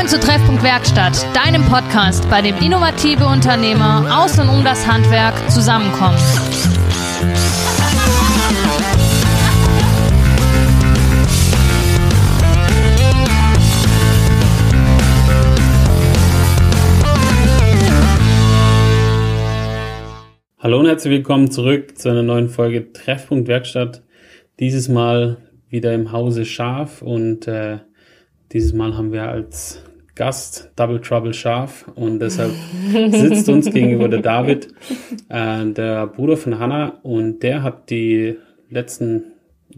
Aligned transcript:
Willkommen 0.00 0.18
zu 0.18 0.26
Treffpunkt 0.26 0.62
Werkstatt, 0.62 1.26
deinem 1.36 1.62
Podcast, 1.66 2.26
bei 2.30 2.40
dem 2.40 2.56
innovative 2.56 3.26
Unternehmer 3.26 4.22
aus 4.22 4.38
und 4.38 4.48
um 4.48 4.64
das 4.64 4.86
Handwerk 4.86 5.34
zusammenkommen. 5.50 6.16
Hallo 20.60 20.78
und 20.78 20.86
herzlich 20.86 21.12
willkommen 21.12 21.50
zurück 21.50 21.98
zu 21.98 22.08
einer 22.08 22.22
neuen 22.22 22.48
Folge 22.48 22.90
Treffpunkt 22.94 23.48
Werkstatt. 23.48 24.02
Dieses 24.60 24.88
Mal 24.88 25.36
wieder 25.68 25.92
im 25.92 26.10
Hause 26.10 26.46
Schaf 26.46 27.02
und 27.02 27.46
äh, 27.46 27.80
dieses 28.52 28.72
Mal 28.72 28.96
haben 28.96 29.12
wir 29.12 29.28
als 29.28 29.84
Gast 30.20 30.70
Double 30.76 31.00
Trouble 31.00 31.32
Schaf 31.32 31.88
und 31.94 32.18
deshalb 32.18 32.52
sitzt 33.10 33.48
uns 33.48 33.64
gegenüber 33.72 34.06
der 34.06 34.20
David, 34.20 34.68
äh, 35.30 35.64
der 35.64 36.08
Bruder 36.08 36.36
von 36.36 36.58
Hannah 36.58 36.98
und 37.02 37.42
der 37.42 37.62
hat 37.62 37.88
die 37.88 38.36
letzten 38.68 39.32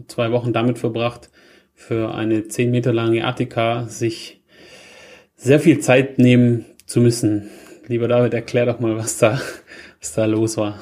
zwei 0.09 0.33
Wochen 0.33 0.51
damit 0.51 0.79
verbracht, 0.79 1.29
für 1.75 2.13
eine 2.13 2.49
zehn 2.49 2.71
Meter 2.71 2.91
lange 2.91 3.25
Attika 3.25 3.85
sich 3.85 4.43
sehr 5.37 5.61
viel 5.61 5.79
Zeit 5.79 6.17
nehmen 6.19 6.65
zu 6.87 6.99
müssen. 6.99 7.49
Lieber 7.87 8.09
David, 8.09 8.33
erklär 8.33 8.65
doch 8.65 8.81
mal, 8.81 8.97
was 8.97 9.19
da, 9.19 9.39
was 10.01 10.13
da 10.13 10.25
los 10.25 10.57
war. 10.57 10.77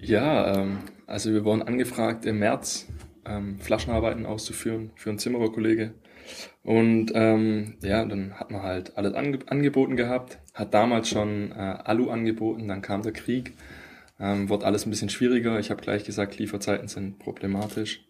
Ja, 0.00 0.56
ähm, 0.56 0.78
also 1.06 1.32
wir 1.32 1.44
wurden 1.44 1.62
angefragt 1.62 2.26
im 2.26 2.40
März 2.40 2.88
ähm, 3.24 3.60
Flaschenarbeiten 3.60 4.26
auszuführen 4.26 4.90
für 4.96 5.10
einen 5.10 5.20
Zimmererkollege. 5.20 5.94
Und 6.62 7.12
ähm, 7.14 7.74
ja, 7.82 8.04
dann 8.04 8.34
hat 8.34 8.50
man 8.50 8.62
halt 8.62 8.96
alles 8.96 9.14
ange 9.14 9.38
angeboten 9.46 9.96
gehabt, 9.96 10.38
hat 10.54 10.72
damals 10.74 11.08
schon 11.08 11.52
äh, 11.52 11.54
Alu 11.84 12.10
angeboten, 12.10 12.68
dann 12.68 12.82
kam 12.82 13.02
der 13.02 13.12
Krieg, 13.12 13.52
ähm, 14.18 14.48
wurde 14.48 14.66
alles 14.66 14.86
ein 14.86 14.90
bisschen 14.90 15.10
schwieriger. 15.10 15.58
Ich 15.58 15.70
habe 15.70 15.82
gleich 15.82 16.04
gesagt, 16.04 16.38
Lieferzeiten 16.38 16.88
sind 16.88 17.18
problematisch. 17.18 18.06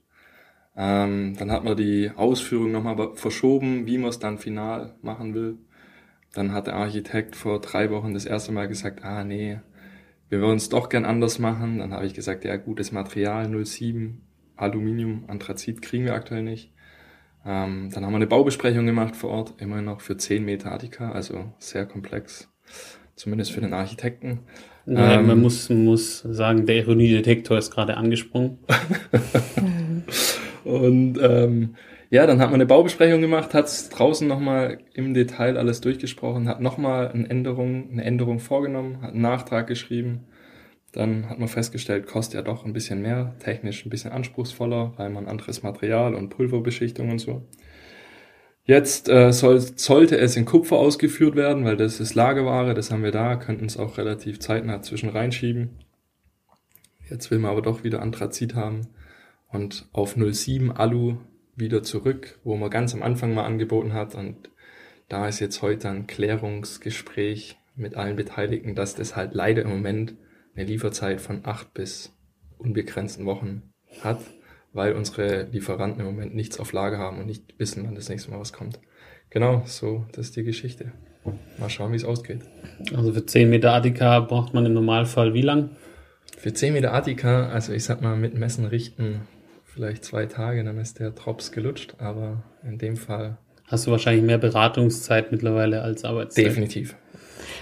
Ähm, 0.77 1.37
dann 1.39 1.53
hat 1.53 1.65
man 1.65 1.77
die 1.77 2.11
Ausführung 2.15 2.73
nochmal 2.73 3.15
verschoben, 3.15 3.87
wie 3.87 3.99
man 3.99 4.11
es 4.11 4.19
dann 4.19 4.39
final 4.39 4.95
machen 5.03 5.35
will. 5.35 5.59
Dann 6.35 6.53
hat 6.53 6.67
der 6.67 6.75
Architekt 6.75 7.37
vor 7.37 7.61
drei 7.61 7.91
Wochen 7.91 8.13
das 8.13 8.27
erste 8.27 8.51
Mal 8.53 8.67
gesagt, 8.67 9.05
ah 9.05 9.23
nee, 9.23 9.61
wir 10.29 10.41
würden 10.41 10.57
es 10.57 10.69
doch 10.69 10.89
gern 10.89 11.05
anders 11.05 11.39
machen. 11.39 11.79
Dann 11.79 11.93
habe 11.93 12.07
ich 12.07 12.15
gesagt, 12.15 12.45
ja 12.45 12.57
gutes 12.57 12.91
Material 12.91 13.49
07, 13.65 14.21
Aluminium, 14.57 15.25
Anthrazit 15.29 15.81
kriegen 15.81 16.05
wir 16.05 16.15
aktuell 16.15 16.43
nicht. 16.43 16.74
Ähm, 17.47 17.91
dann 17.93 18.05
haben 18.05 18.13
wir 18.13 18.17
eine 18.17 18.27
Baubesprechung 18.27 18.87
gemacht 18.87 19.17
vor 19.17 19.31
Ort, 19.31 19.55
immer 19.59 19.83
noch 19.83 20.01
für 20.01 20.17
10 20.17 20.45
Meter 20.45 20.73
Attika, 20.73 21.13
also 21.13 21.53
sehr 21.59 21.85
komplex, 21.85 22.49
zumindest 23.17 23.53
für 23.53 23.61
den 23.61 23.75
Architekten. 23.75 24.41
Ja, 24.87 25.15
ähm, 25.15 25.27
man 25.27 25.41
muss, 25.41 25.69
muss 25.71 26.21
sagen, 26.21 26.67
der 26.67 26.77
Ironiedetektor 26.77 27.59
ist 27.59 27.71
gerade 27.71 27.97
angesprungen. 27.97 28.59
und 30.65 31.19
ähm, 31.23 31.75
ja, 32.11 32.27
dann 32.27 32.39
hat 32.39 32.51
man 32.51 32.55
eine 32.55 32.67
Baubesprechung 32.67 33.21
gemacht, 33.21 33.55
hat 33.55 33.67
es 33.67 33.89
draußen 33.89 34.29
nochmal 34.29 34.79
im 34.95 35.15
Detail 35.15 35.57
alles 35.57 35.81
durchgesprochen, 35.81 36.49
hat 36.49 36.61
nochmal 36.61 37.09
eine 37.09 37.29
Änderung, 37.29 37.91
eine 37.91 38.05
Änderung 38.05 38.39
vorgenommen, 38.39 39.03
hat 39.03 39.13
einen 39.13 39.23
Nachtrag 39.23 39.67
geschrieben. 39.67 40.21
Dann 40.95 41.29
hat 41.29 41.41
man 41.41 41.49
festgestellt, 41.49 42.07
kostet 42.07 42.35
ja 42.35 42.43
doch 42.43 42.65
ein 42.65 42.73
bisschen 42.73 43.03
mehr, 43.03 43.35
technisch 43.41 43.85
ein 43.85 43.91
bisschen 43.91 44.13
anspruchsvoller, 44.13 44.93
weil 44.97 45.11
man 45.11 45.27
anderes 45.27 45.65
Material 45.65 46.15
und 46.15 46.29
Pulverbeschichtung 46.29 47.11
und 47.11 47.19
so. 47.19 47.43
Jetzt 48.65 49.09
äh, 49.09 49.33
soll, 49.33 49.61
sollte 49.61 50.17
es 50.17 50.37
in 50.37 50.45
Kupfer 50.45 50.77
ausgeführt 50.77 51.35
werden, 51.35 51.65
weil 51.65 51.77
das 51.77 51.99
ist 51.99 52.15
Lageware, 52.15 52.75
das 52.75 52.93
haben 52.93 53.03
wir 53.03 53.11
da, 53.11 53.35
könnten 53.35 53.65
es 53.65 53.77
auch 53.77 53.99
relativ 53.99 54.39
zeitnah 54.39 54.83
zwischen 54.83 55.09
reinschieben. 55.09 55.81
Jetzt 57.11 57.29
will 57.33 57.41
man 57.41 57.51
aber 57.51 57.63
doch 57.63 57.83
wieder 57.83 58.01
Anthrazit 58.01 58.55
haben 58.55 58.83
und 59.49 59.89
auf 59.93 60.15
07 60.15 60.71
Alu 60.71 61.17
wieder 61.57 61.83
zurück, 61.83 62.39
wo 62.45 62.57
man 62.57 62.71
ganz 62.71 62.95
am 62.95 63.03
Anfang 63.03 63.35
mal 63.35 63.45
angeboten 63.45 63.95
hat. 63.95 64.15
Und 64.15 64.49
da 65.09 65.27
ist 65.27 65.41
jetzt 65.41 65.61
heute 65.61 65.89
ein 65.89 66.07
Klärungsgespräch 66.07 67.59
mit 67.75 67.97
allen 67.97 68.15
Beteiligten, 68.15 68.77
dass 68.77 68.95
das 68.95 69.17
halt 69.17 69.35
leider 69.35 69.63
im 69.63 69.71
Moment 69.71 70.15
eine 70.55 70.65
Lieferzeit 70.65 71.21
von 71.21 71.41
acht 71.45 71.75
bis 71.75 72.13
unbegrenzten 72.59 73.27
Wochen 73.27 73.63
hat, 74.01 74.21
weil 74.73 74.95
unsere 74.95 75.45
Lieferanten 75.45 76.01
im 76.01 76.07
Moment 76.07 76.35
nichts 76.35 76.59
auf 76.59 76.73
Lager 76.73 76.99
haben 76.99 77.19
und 77.19 77.27
nicht 77.27 77.59
wissen, 77.59 77.85
wann 77.85 77.95
das 77.95 78.09
nächste 78.09 78.31
Mal 78.31 78.41
was 78.41 78.53
kommt. 78.53 78.81
Genau, 79.31 79.63
so, 79.67 80.07
das 80.13 80.27
ist 80.27 80.37
die 80.37 80.45
Geschichte. 80.45 80.93
Mal 81.59 81.71
schauen, 81.71 81.93
wie 81.93 81.97
es 81.97 82.05
ausgeht. 82.05 82.41
Also 82.95 83.13
für 83.13 83.25
10 83.25 83.49
Meter 83.49 83.73
Attika 83.73 84.21
braucht 84.21 84.53
man 84.53 84.67
im 84.67 84.75
Normalfall 84.75 85.33
wie 85.35 85.43
lang? 85.43 85.71
Für 86.37 86.53
10 86.53 86.75
Meter 86.75 86.93
Attika, 86.93 87.49
also 87.49 87.73
ich 87.73 87.85
sag 87.85 88.03
mal 88.03 88.17
mit 88.17 88.35
Messen 88.35 88.67
richten, 88.67 89.23
vielleicht 89.65 90.05
zwei 90.05 90.27
Tage, 90.27 90.63
dann 90.63 90.79
ist 90.79 91.01
der 91.01 91.11
Drops 91.11 91.51
gelutscht, 91.51 91.97
aber 91.99 92.45
in 92.63 92.79
dem 92.79 92.97
Fall. 92.97 93.39
Hast 93.67 93.87
du 93.87 93.91
wahrscheinlich 93.91 94.25
mehr 94.25 94.39
Beratungszeit 94.39 95.33
mittlerweile 95.33 95.83
als 95.83 96.05
Arbeitszeit? 96.05 96.45
Definitiv. 96.45 96.97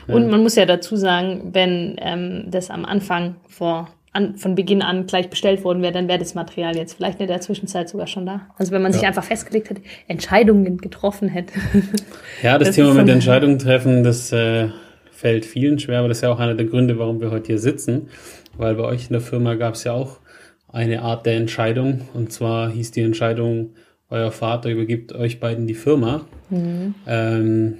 Und 0.09 0.31
man 0.31 0.43
muss 0.43 0.57
ja 0.57 0.67
dazu 0.67 0.97
sagen, 0.97 1.51
wenn 1.53 1.97
ähm, 1.99 2.45
das 2.49 2.71
am 2.71 2.85
Anfang 2.85 3.37
vor 3.49 3.89
an, 4.13 4.37
von 4.37 4.55
Beginn 4.55 4.83
an 4.83 5.07
gleich 5.07 5.31
bestellt 5.31 5.65
worden 5.65 5.83
wäre, 5.83 5.93
dann 5.93 6.07
wäre 6.07 6.19
das 6.19 6.35
Material 6.35 6.77
jetzt 6.77 6.95
vielleicht 6.95 7.21
in 7.21 7.29
der 7.29 7.41
Zwischenzeit 7.41 7.89
sogar 7.89 8.07
schon 8.07 8.27
da. 8.27 8.43
Also 8.59 8.73
wenn 8.73 8.83
man 8.83 8.93
ja. 8.93 8.99
sich 8.99 9.07
einfach 9.07 9.25
festgelegt 9.25 9.71
hätte, 9.71 9.83
Entscheidungen 10.07 10.79
getroffen 10.79 11.29
hätte. 11.29 11.55
Ja, 12.43 12.59
das, 12.59 12.69
das 12.69 12.77
Thema 12.77 12.95
mit 12.95 13.09
Entscheidungen 13.09 13.59
treffen, 13.59 14.03
das 14.03 14.33
äh, 14.33 14.69
fällt 15.13 15.47
vielen 15.47 15.79
schwer, 15.79 16.01
aber 16.01 16.09
das 16.09 16.19
ist 16.19 16.23
ja 16.23 16.33
auch 16.33 16.41
einer 16.41 16.55
der 16.55 16.67
Gründe, 16.67 16.99
warum 16.99 17.21
wir 17.21 17.31
heute 17.31 17.47
hier 17.47 17.59
sitzen. 17.59 18.09
Weil 18.57 18.75
bei 18.75 18.83
euch 18.83 19.07
in 19.07 19.13
der 19.13 19.21
Firma 19.21 19.55
gab 19.55 19.75
es 19.75 19.85
ja 19.85 19.93
auch 19.93 20.19
eine 20.69 21.03
Art 21.03 21.25
der 21.25 21.37
Entscheidung. 21.37 22.09
Und 22.15 22.33
zwar 22.33 22.71
hieß 22.71 22.91
die 22.91 23.03
Entscheidung, 23.03 23.75
euer 24.11 24.33
Vater 24.33 24.71
übergibt 24.71 25.15
euch 25.15 25.41
beiden 25.41 25.67
die 25.67 25.75
Firma. 25.75 26.27
Mhm. 26.51 26.95
Ähm, 27.07 27.79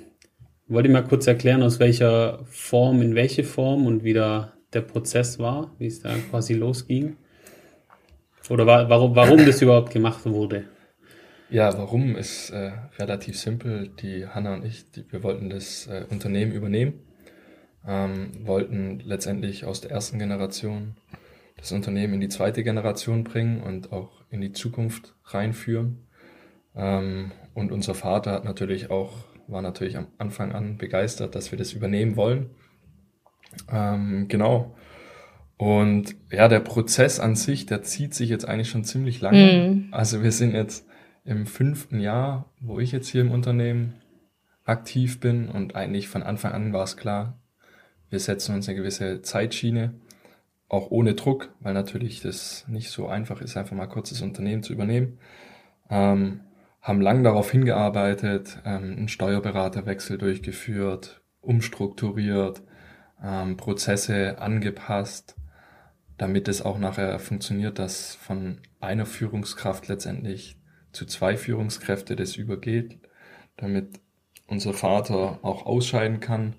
wollt 0.69 0.87
ihr 0.87 0.93
mal 0.93 1.05
kurz 1.05 1.27
erklären, 1.27 1.63
aus 1.63 1.81
welcher 1.81 2.41
Form, 2.47 3.03
in 3.03 3.15
welche 3.15 3.45
Form 3.45 3.87
und 3.87 4.05
wie 4.05 4.13
da 4.13 4.53
der 4.73 4.81
Prozess 4.81 5.39
war, 5.39 5.75
wie 5.79 5.87
es 5.87 6.01
da 6.01 6.15
quasi 6.31 6.55
losging? 6.55 7.17
Oder 8.49 8.67
war, 8.67 8.89
warum, 8.89 9.15
warum 9.15 9.45
das 9.45 9.63
überhaupt 9.63 9.93
gemacht 9.93 10.25
wurde? 10.25 10.65
Ja, 11.51 11.77
warum 11.77 12.17
ist 12.17 12.51
äh, 12.51 12.73
relativ 12.99 13.39
simpel. 13.39 13.89
Die 14.01 14.27
Hanna 14.27 14.55
und 14.55 14.65
ich, 14.65 14.91
die, 14.91 15.05
wir 15.13 15.23
wollten 15.23 15.51
das 15.51 15.87
äh, 15.87 16.07
Unternehmen 16.09 16.53
übernehmen, 16.53 17.01
ähm, 17.87 18.31
wollten 18.47 19.01
letztendlich 19.01 19.67
aus 19.67 19.83
der 19.83 19.91
ersten 19.91 20.19
Generation 20.19 20.97
das 21.59 21.71
Unternehmen 21.73 22.15
in 22.15 22.21
die 22.21 22.29
zweite 22.29 22.65
Generation 22.65 23.23
bringen 23.23 23.63
und 23.63 23.93
auch 23.93 24.23
in 24.31 24.41
die 24.41 24.53
Zukunft 24.53 25.15
reinführen. 25.27 26.07
Ähm, 26.75 27.33
und 27.55 27.71
unser 27.71 27.95
Vater 27.95 28.33
hat 28.33 28.45
natürlich 28.45 28.91
auch, 28.91 29.13
war 29.49 29.63
natürlich 29.63 29.97
am 29.97 30.09
Anfang 30.19 30.53
an 30.53 30.77
begeistert, 30.79 31.35
dass 31.35 31.51
wir 31.51 31.59
das 31.59 31.73
übernehmen 31.73 32.17
wollen. 32.17 32.51
Ähm, 33.71 34.27
genau. 34.29 34.75
Und 35.57 36.17
ja, 36.31 36.49
der 36.49 36.61
Prozess 36.61 37.21
an 37.21 37.37
sich, 37.37 37.67
der 37.67 37.83
zieht 37.83 38.15
sich 38.15 38.29
jetzt 38.29 38.49
eigentlich 38.49 38.71
schon 38.71 38.85
ziemlich 38.85 39.21
lange. 39.21 39.69
Mhm. 39.69 39.89
Also 39.93 40.23
wir 40.23 40.33
sind 40.33 40.55
jetzt 40.55 40.87
im 41.25 41.47
fünften 41.47 42.01
Jahr, 42.01 42.51
wo 42.61 42.81
ich 42.81 42.93
jetzt 42.93 43.09
hier 43.09 43.21
im 43.21 43.31
Unternehmen 43.31 43.95
aktiv 44.65 45.21
bin 45.21 45.49
und 45.49 45.77
eigentlich 45.77 46.09
von 46.09 46.23
Anfang 46.23 46.53
an 46.53 46.73
war 46.73 46.85
es 46.85 46.97
klar, 46.97 47.39
wir 48.11 48.19
setzen 48.19 48.55
uns 48.55 48.69
eine 48.69 48.77
gewisse 48.77 49.23
Zeitschiene 49.23 49.95
auch 50.69 50.91
ohne 50.91 51.15
Druck, 51.15 51.55
weil 51.61 51.75
natürlich 51.75 52.21
das 52.23 52.67
nicht 52.67 52.91
so 52.91 53.07
einfach 53.07 53.41
ist, 53.41 53.57
einfach 53.57 53.77
mal 53.77 53.87
kurz 53.87 54.09
das 54.09 54.23
Unternehmen 54.23 54.63
zu 54.63 54.73
übernehmen. 54.73 55.19
Ähm, 55.91 56.41
haben 56.83 57.01
lang 57.01 57.23
darauf 57.23 57.51
hingearbeitet, 57.51 58.59
ähm, 58.65 58.95
einen 58.97 59.09
Steuerberaterwechsel 59.09 60.19
durchgeführt, 60.19 61.23
umstrukturiert, 61.41 62.63
ähm, 63.23 63.57
Prozesse 63.57 64.39
angepasst, 64.41 65.37
damit 66.19 66.49
es 66.49 66.61
auch 66.63 66.79
nachher 66.79 67.19
funktioniert, 67.21 67.79
dass 67.79 68.17
von 68.17 68.59
einer 68.81 69.07
Führungskraft 69.07 69.89
letztendlich 69.89 70.59
zu 70.91 71.07
zwei 71.07 71.37
Führungskräfte 71.37 72.17
das 72.17 72.37
übergeht, 72.37 72.99
damit 73.57 74.01
unser 74.49 74.75
Vater 74.75 75.39
auch 75.43 75.65
ausscheiden 75.65 76.21
kann. 76.21 76.57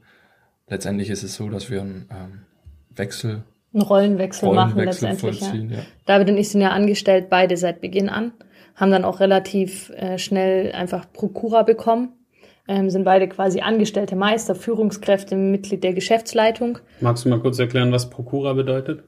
Letztendlich 0.67 1.09
ist 1.09 1.23
es 1.23 1.35
so, 1.35 1.49
dass 1.49 1.69
wir 1.69 1.81
einen 1.81 2.09
ähm, 2.09 2.41
Wechsel 2.89 3.43
einen 3.73 3.81
Rollenwechsel, 3.81 4.49
Rollenwechsel 4.49 5.09
machen 5.09 5.17
letztendlich. 5.17 5.41
Ja. 5.41 5.77
ja. 5.77 5.85
David 6.05 6.29
und 6.29 6.37
ich 6.37 6.49
sind 6.49 6.61
ja 6.61 6.69
angestellt, 6.69 7.29
beide 7.29 7.57
seit 7.57 7.81
Beginn 7.81 8.07
an, 8.07 8.31
haben 8.75 8.91
dann 8.91 9.05
auch 9.05 9.19
relativ 9.19 9.89
äh, 9.91 10.17
schnell 10.17 10.71
einfach 10.71 11.11
Prokura 11.11 11.63
bekommen, 11.63 12.13
ähm, 12.67 12.89
sind 12.89 13.03
beide 13.03 13.27
quasi 13.27 13.61
angestellte 13.61 14.15
Meister, 14.15 14.55
Führungskräfte, 14.55 15.35
Mitglied 15.35 15.83
der 15.83 15.93
Geschäftsleitung. 15.93 16.79
Magst 17.01 17.25
du 17.25 17.29
mal 17.29 17.39
kurz 17.39 17.59
erklären, 17.59 17.91
was 17.91 18.09
Prokura 18.09 18.53
bedeutet? 18.53 19.03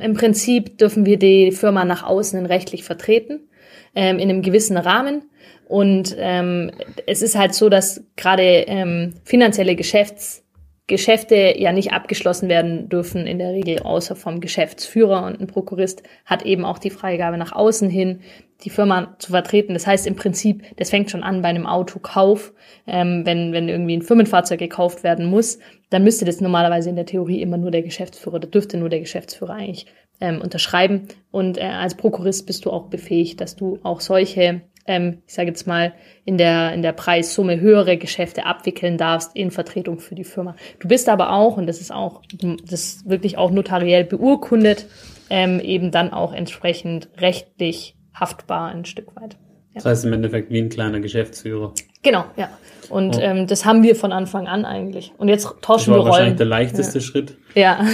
Im 0.00 0.14
Prinzip 0.14 0.78
dürfen 0.78 1.04
wir 1.04 1.18
die 1.18 1.52
Firma 1.52 1.84
nach 1.84 2.02
außen 2.02 2.46
rechtlich 2.46 2.84
vertreten. 2.84 3.48
ähm, 3.94 4.18
in 4.18 4.30
einem 4.30 4.42
gewissen 4.42 4.76
Rahmen. 4.76 5.30
Und 5.66 6.14
ähm, 6.18 6.70
es 7.06 7.22
ist 7.22 7.36
halt 7.36 7.54
so, 7.54 7.68
dass 7.68 8.04
gerade 8.16 8.42
ähm, 8.42 9.14
finanzielle 9.24 9.76
Geschäfts 9.76 10.44
Geschäfte 10.88 11.54
ja 11.58 11.72
nicht 11.72 11.92
abgeschlossen 11.92 12.48
werden 12.48 12.88
dürfen 12.88 13.26
in 13.26 13.38
der 13.38 13.52
Regel 13.52 13.80
außer 13.80 14.16
vom 14.16 14.40
Geschäftsführer 14.40 15.24
und 15.24 15.40
ein 15.40 15.46
Prokurist 15.46 16.02
hat 16.24 16.42
eben 16.44 16.64
auch 16.64 16.78
die 16.78 16.90
Freigabe 16.90 17.38
nach 17.38 17.52
außen 17.52 17.88
hin, 17.88 18.20
die 18.64 18.70
Firma 18.70 19.14
zu 19.18 19.30
vertreten. 19.30 19.74
Das 19.74 19.86
heißt 19.86 20.06
im 20.06 20.16
Prinzip, 20.16 20.64
das 20.76 20.90
fängt 20.90 21.10
schon 21.10 21.22
an 21.22 21.42
bei 21.42 21.48
einem 21.48 21.66
Autokauf, 21.66 22.52
ähm, 22.86 23.22
wenn, 23.24 23.52
wenn 23.52 23.68
irgendwie 23.68 23.96
ein 23.96 24.02
Firmenfahrzeug 24.02 24.58
gekauft 24.58 25.04
werden 25.04 25.26
muss, 25.26 25.58
dann 25.90 26.04
müsste 26.04 26.24
das 26.24 26.40
normalerweise 26.40 26.90
in 26.90 26.96
der 26.96 27.06
Theorie 27.06 27.40
immer 27.40 27.58
nur 27.58 27.70
der 27.70 27.82
Geschäftsführer, 27.82 28.40
da 28.40 28.48
dürfte 28.48 28.76
nur 28.76 28.88
der 28.88 29.00
Geschäftsführer 29.00 29.54
eigentlich 29.54 29.86
ähm, 30.20 30.40
unterschreiben. 30.40 31.08
Und 31.30 31.58
äh, 31.58 31.62
als 31.62 31.96
Prokurist 31.96 32.46
bist 32.46 32.64
du 32.64 32.70
auch 32.70 32.88
befähigt, 32.88 33.40
dass 33.40 33.56
du 33.56 33.78
auch 33.82 34.00
solche 34.00 34.62
ähm, 34.86 35.18
ich 35.26 35.34
sage 35.34 35.48
jetzt 35.48 35.66
mal, 35.66 35.92
in 36.24 36.38
der, 36.38 36.72
in 36.72 36.82
der 36.82 36.92
Preissumme 36.92 37.60
höhere 37.60 37.96
Geschäfte 37.96 38.46
abwickeln 38.46 38.98
darfst 38.98 39.34
in 39.34 39.50
Vertretung 39.50 39.98
für 39.98 40.14
die 40.14 40.24
Firma. 40.24 40.56
Du 40.80 40.88
bist 40.88 41.08
aber 41.08 41.32
auch, 41.32 41.56
und 41.56 41.66
das 41.66 41.80
ist 41.80 41.92
auch, 41.92 42.22
das 42.64 42.80
ist 42.80 43.08
wirklich 43.08 43.38
auch 43.38 43.50
notariell 43.50 44.04
beurkundet, 44.04 44.86
ähm, 45.30 45.60
eben 45.60 45.90
dann 45.90 46.12
auch 46.12 46.32
entsprechend 46.32 47.08
rechtlich 47.18 47.96
haftbar 48.14 48.70
ein 48.70 48.84
Stück 48.84 49.14
weit. 49.16 49.34
Ja. 49.74 49.76
Das 49.76 49.86
heißt 49.86 50.04
im 50.04 50.12
Endeffekt 50.12 50.50
wie 50.50 50.58
ein 50.60 50.68
kleiner 50.68 51.00
Geschäftsführer. 51.00 51.72
Genau, 52.02 52.24
ja. 52.36 52.50
Und 52.90 53.16
oh. 53.16 53.20
ähm, 53.20 53.46
das 53.46 53.64
haben 53.64 53.82
wir 53.82 53.96
von 53.96 54.12
Anfang 54.12 54.46
an 54.46 54.66
eigentlich. 54.66 55.12
Und 55.16 55.28
jetzt 55.28 55.44
tauschen 55.62 55.62
das 55.62 55.88
war 55.88 55.94
wir 55.94 56.00
Rollen. 56.00 56.10
wahrscheinlich 56.10 56.36
der 56.36 56.46
leichteste 56.46 56.98
ja. 56.98 57.04
Schritt. 57.04 57.36
Ja. 57.54 57.86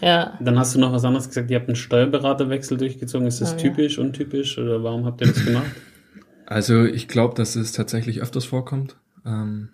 Ja. 0.00 0.38
Dann 0.40 0.58
hast 0.58 0.74
du 0.74 0.78
noch 0.78 0.92
was 0.92 1.04
anderes 1.04 1.28
gesagt, 1.28 1.50
ihr 1.50 1.58
habt 1.58 1.68
einen 1.68 1.76
Steuerberaterwechsel 1.76 2.76
durchgezogen. 2.76 3.26
Ist 3.26 3.40
das 3.40 3.54
oh, 3.54 3.56
typisch, 3.56 3.98
ja. 3.98 4.04
untypisch 4.04 4.58
oder 4.58 4.82
warum 4.82 5.04
habt 5.04 5.20
ihr 5.20 5.28
das 5.28 5.44
gemacht? 5.44 5.70
Also 6.48 6.84
ich 6.84 7.08
glaube, 7.08 7.34
dass 7.34 7.56
es 7.56 7.72
tatsächlich 7.72 8.22
öfters 8.22 8.44
vorkommt. 8.44 8.96
Ähm, 9.24 9.70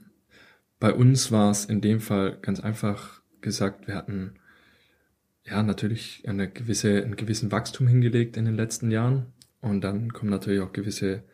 bei 0.80 0.94
uns 0.94 1.30
war 1.30 1.50
es 1.50 1.66
in 1.66 1.82
dem 1.82 2.00
Fall 2.00 2.38
ganz 2.40 2.60
einfach 2.60 3.20
gesagt, 3.42 3.86
wir 3.86 3.94
hatten 3.94 4.36
ja 5.44 5.62
natürlich 5.62 6.22
eine 6.26 6.50
gewisse, 6.50 7.02
einen 7.02 7.16
gewissen 7.16 7.52
Wachstum 7.52 7.86
hingelegt 7.86 8.38
in 8.38 8.46
den 8.46 8.56
letzten 8.56 8.90
Jahren. 8.90 9.26
Und 9.60 9.82
dann 9.82 10.14
kommen 10.14 10.30
natürlich 10.30 10.62
auch 10.62 10.72
gewisse 10.72 11.24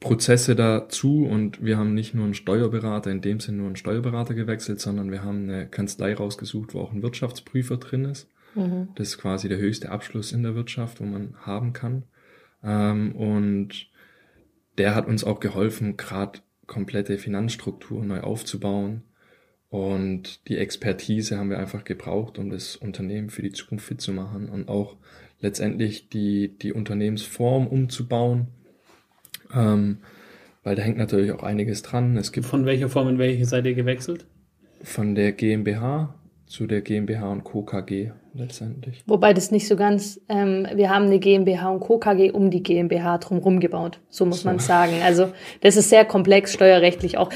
Prozesse 0.00 0.54
dazu 0.54 1.24
und 1.24 1.64
wir 1.64 1.78
haben 1.78 1.94
nicht 1.94 2.14
nur 2.14 2.24
einen 2.24 2.34
Steuerberater, 2.34 3.10
in 3.10 3.22
dem 3.22 3.40
Sinne 3.40 3.58
nur 3.58 3.66
einen 3.66 3.76
Steuerberater 3.76 4.34
gewechselt, 4.34 4.80
sondern 4.80 5.10
wir 5.10 5.24
haben 5.24 5.48
eine 5.48 5.66
Kanzlei 5.68 6.14
rausgesucht, 6.14 6.74
wo 6.74 6.80
auch 6.80 6.92
ein 6.92 7.02
Wirtschaftsprüfer 7.02 7.78
drin 7.78 8.04
ist. 8.04 8.28
Mhm. 8.54 8.88
Das 8.94 9.08
ist 9.08 9.18
quasi 9.18 9.48
der 9.48 9.58
höchste 9.58 9.90
Abschluss 9.90 10.32
in 10.32 10.42
der 10.42 10.54
Wirtschaft, 10.54 11.00
wo 11.00 11.04
man 11.04 11.34
haben 11.40 11.72
kann. 11.72 12.04
Ähm, 12.62 13.16
und 13.16 13.88
der 14.76 14.94
hat 14.94 15.06
uns 15.06 15.24
auch 15.24 15.40
geholfen, 15.40 15.96
gerade 15.96 16.40
komplette 16.66 17.16
Finanzstruktur 17.16 18.04
neu 18.04 18.20
aufzubauen. 18.20 19.02
Und 19.70 20.46
die 20.48 20.58
Expertise 20.58 21.38
haben 21.38 21.50
wir 21.50 21.58
einfach 21.58 21.84
gebraucht, 21.84 22.38
um 22.38 22.50
das 22.50 22.76
Unternehmen 22.76 23.30
für 23.30 23.42
die 23.42 23.52
Zukunft 23.52 23.86
fit 23.86 24.00
zu 24.00 24.12
machen 24.12 24.48
und 24.48 24.68
auch 24.68 24.96
letztendlich 25.40 26.08
die, 26.08 26.56
die 26.56 26.72
Unternehmensform 26.72 27.66
umzubauen 27.66 28.48
ähm, 29.54 29.98
weil 30.62 30.74
da 30.74 30.82
hängt 30.82 30.98
natürlich 30.98 31.32
auch 31.32 31.42
einiges 31.42 31.82
dran. 31.82 32.16
Es 32.16 32.32
gibt 32.32 32.46
von 32.46 32.66
welcher 32.66 32.88
Form 32.88 33.08
in 33.08 33.18
welche 33.18 33.44
seid 33.44 33.66
ihr 33.66 33.74
gewechselt? 33.74 34.26
Von 34.82 35.14
der 35.14 35.32
GmbH 35.32 36.14
zu 36.46 36.66
der 36.66 36.80
GmbH 36.80 37.30
und 37.30 37.44
Co. 37.44 37.62
KG 37.62 38.12
letztendlich. 38.34 39.02
Wobei 39.06 39.34
das 39.34 39.50
nicht 39.50 39.66
so 39.66 39.76
ganz, 39.76 40.20
ähm, 40.28 40.66
wir 40.74 40.90
haben 40.90 41.06
eine 41.06 41.18
GmbH 41.18 41.70
und 41.70 41.80
Co. 41.80 41.98
KG 41.98 42.30
um 42.30 42.50
die 42.50 42.62
GmbH 42.62 43.18
drumherum 43.18 43.60
gebaut, 43.60 44.00
so 44.08 44.26
muss 44.26 44.42
so. 44.42 44.48
man 44.48 44.58
sagen. 44.58 44.94
Also 45.02 45.32
das 45.60 45.76
ist 45.76 45.90
sehr 45.90 46.04
komplex 46.04 46.52
steuerrechtlich 46.52 47.18
auch 47.18 47.32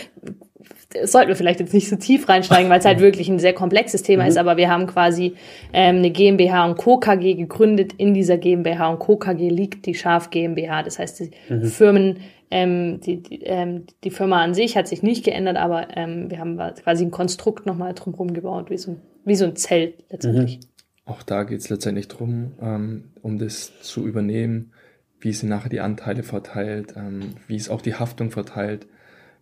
sollten 1.05 1.29
wir 1.29 1.37
vielleicht 1.37 1.61
jetzt 1.61 1.75
nicht 1.75 1.89
so 1.89 1.97
tief 1.97 2.29
reinsteigen, 2.29 2.71
weil 2.71 2.81
es 2.81 2.85
halt 2.85 3.01
wirklich 3.01 3.29
ein 3.29 3.39
sehr 3.39 3.53
komplexes 3.53 4.03
Thema 4.03 4.25
mhm. 4.25 4.29
ist, 4.29 4.39
aber 4.39 4.57
wir 4.57 4.71
haben 4.71 4.87
quasi 4.87 5.35
ähm, 5.73 5.97
eine 5.97 6.11
GmbH 6.11 6.67
und 6.67 6.77
Co. 6.77 6.99
KG 6.99 7.35
gegründet. 7.35 7.93
In 7.97 8.15
dieser 8.15 8.39
GmbH 8.39 8.89
und 8.89 8.99
Co. 8.99 9.17
KG 9.17 9.49
liegt 9.49 9.87
die 9.87 9.95
Schaf 9.95 10.31
GmbH. 10.31 10.83
Das 10.83 10.99
heißt, 10.99 11.21
die 11.21 11.31
mhm. 11.49 11.65
Firmen, 11.65 12.19
ähm, 12.51 13.01
die, 13.01 13.23
die, 13.23 13.43
ähm, 13.45 13.85
die 14.03 14.11
Firma 14.11 14.43
an 14.43 14.55
sich 14.55 14.77
hat 14.77 14.89
sich 14.89 15.03
nicht 15.03 15.25
geändert, 15.25 15.57
aber 15.57 15.97
ähm, 15.97 16.31
wir 16.31 16.41
haben 16.41 16.59
quasi 16.83 17.05
ein 17.05 17.13
Konstrukt 17.13 17.67
nochmal 17.67 17.95
drumherum 17.95 18.33
gebaut, 18.35 18.71
wie 18.71 18.79
so, 18.79 18.97
wie 19.25 19.37
so 19.37 19.45
ein 19.45 19.57
Zelt 19.57 19.95
letztendlich. 20.11 20.59
Mhm. 20.59 20.65
Auch 21.05 21.23
da 21.23 21.45
geht 21.45 21.61
es 21.61 21.69
letztendlich 21.69 22.09
drum, 22.09 22.53
ähm, 22.61 23.11
um 23.23 23.39
das 23.39 23.81
zu 23.81 24.07
übernehmen, 24.07 24.73
wie 25.21 25.33
sie 25.33 25.47
nachher 25.47 25.69
die 25.69 25.81
Anteile 25.81 26.23
verteilt, 26.23 26.95
ähm, 26.97 27.35
wie 27.47 27.57
es 27.57 27.69
auch 27.69 27.83
die 27.83 27.95
Haftung 27.95 28.31
verteilt 28.31 28.87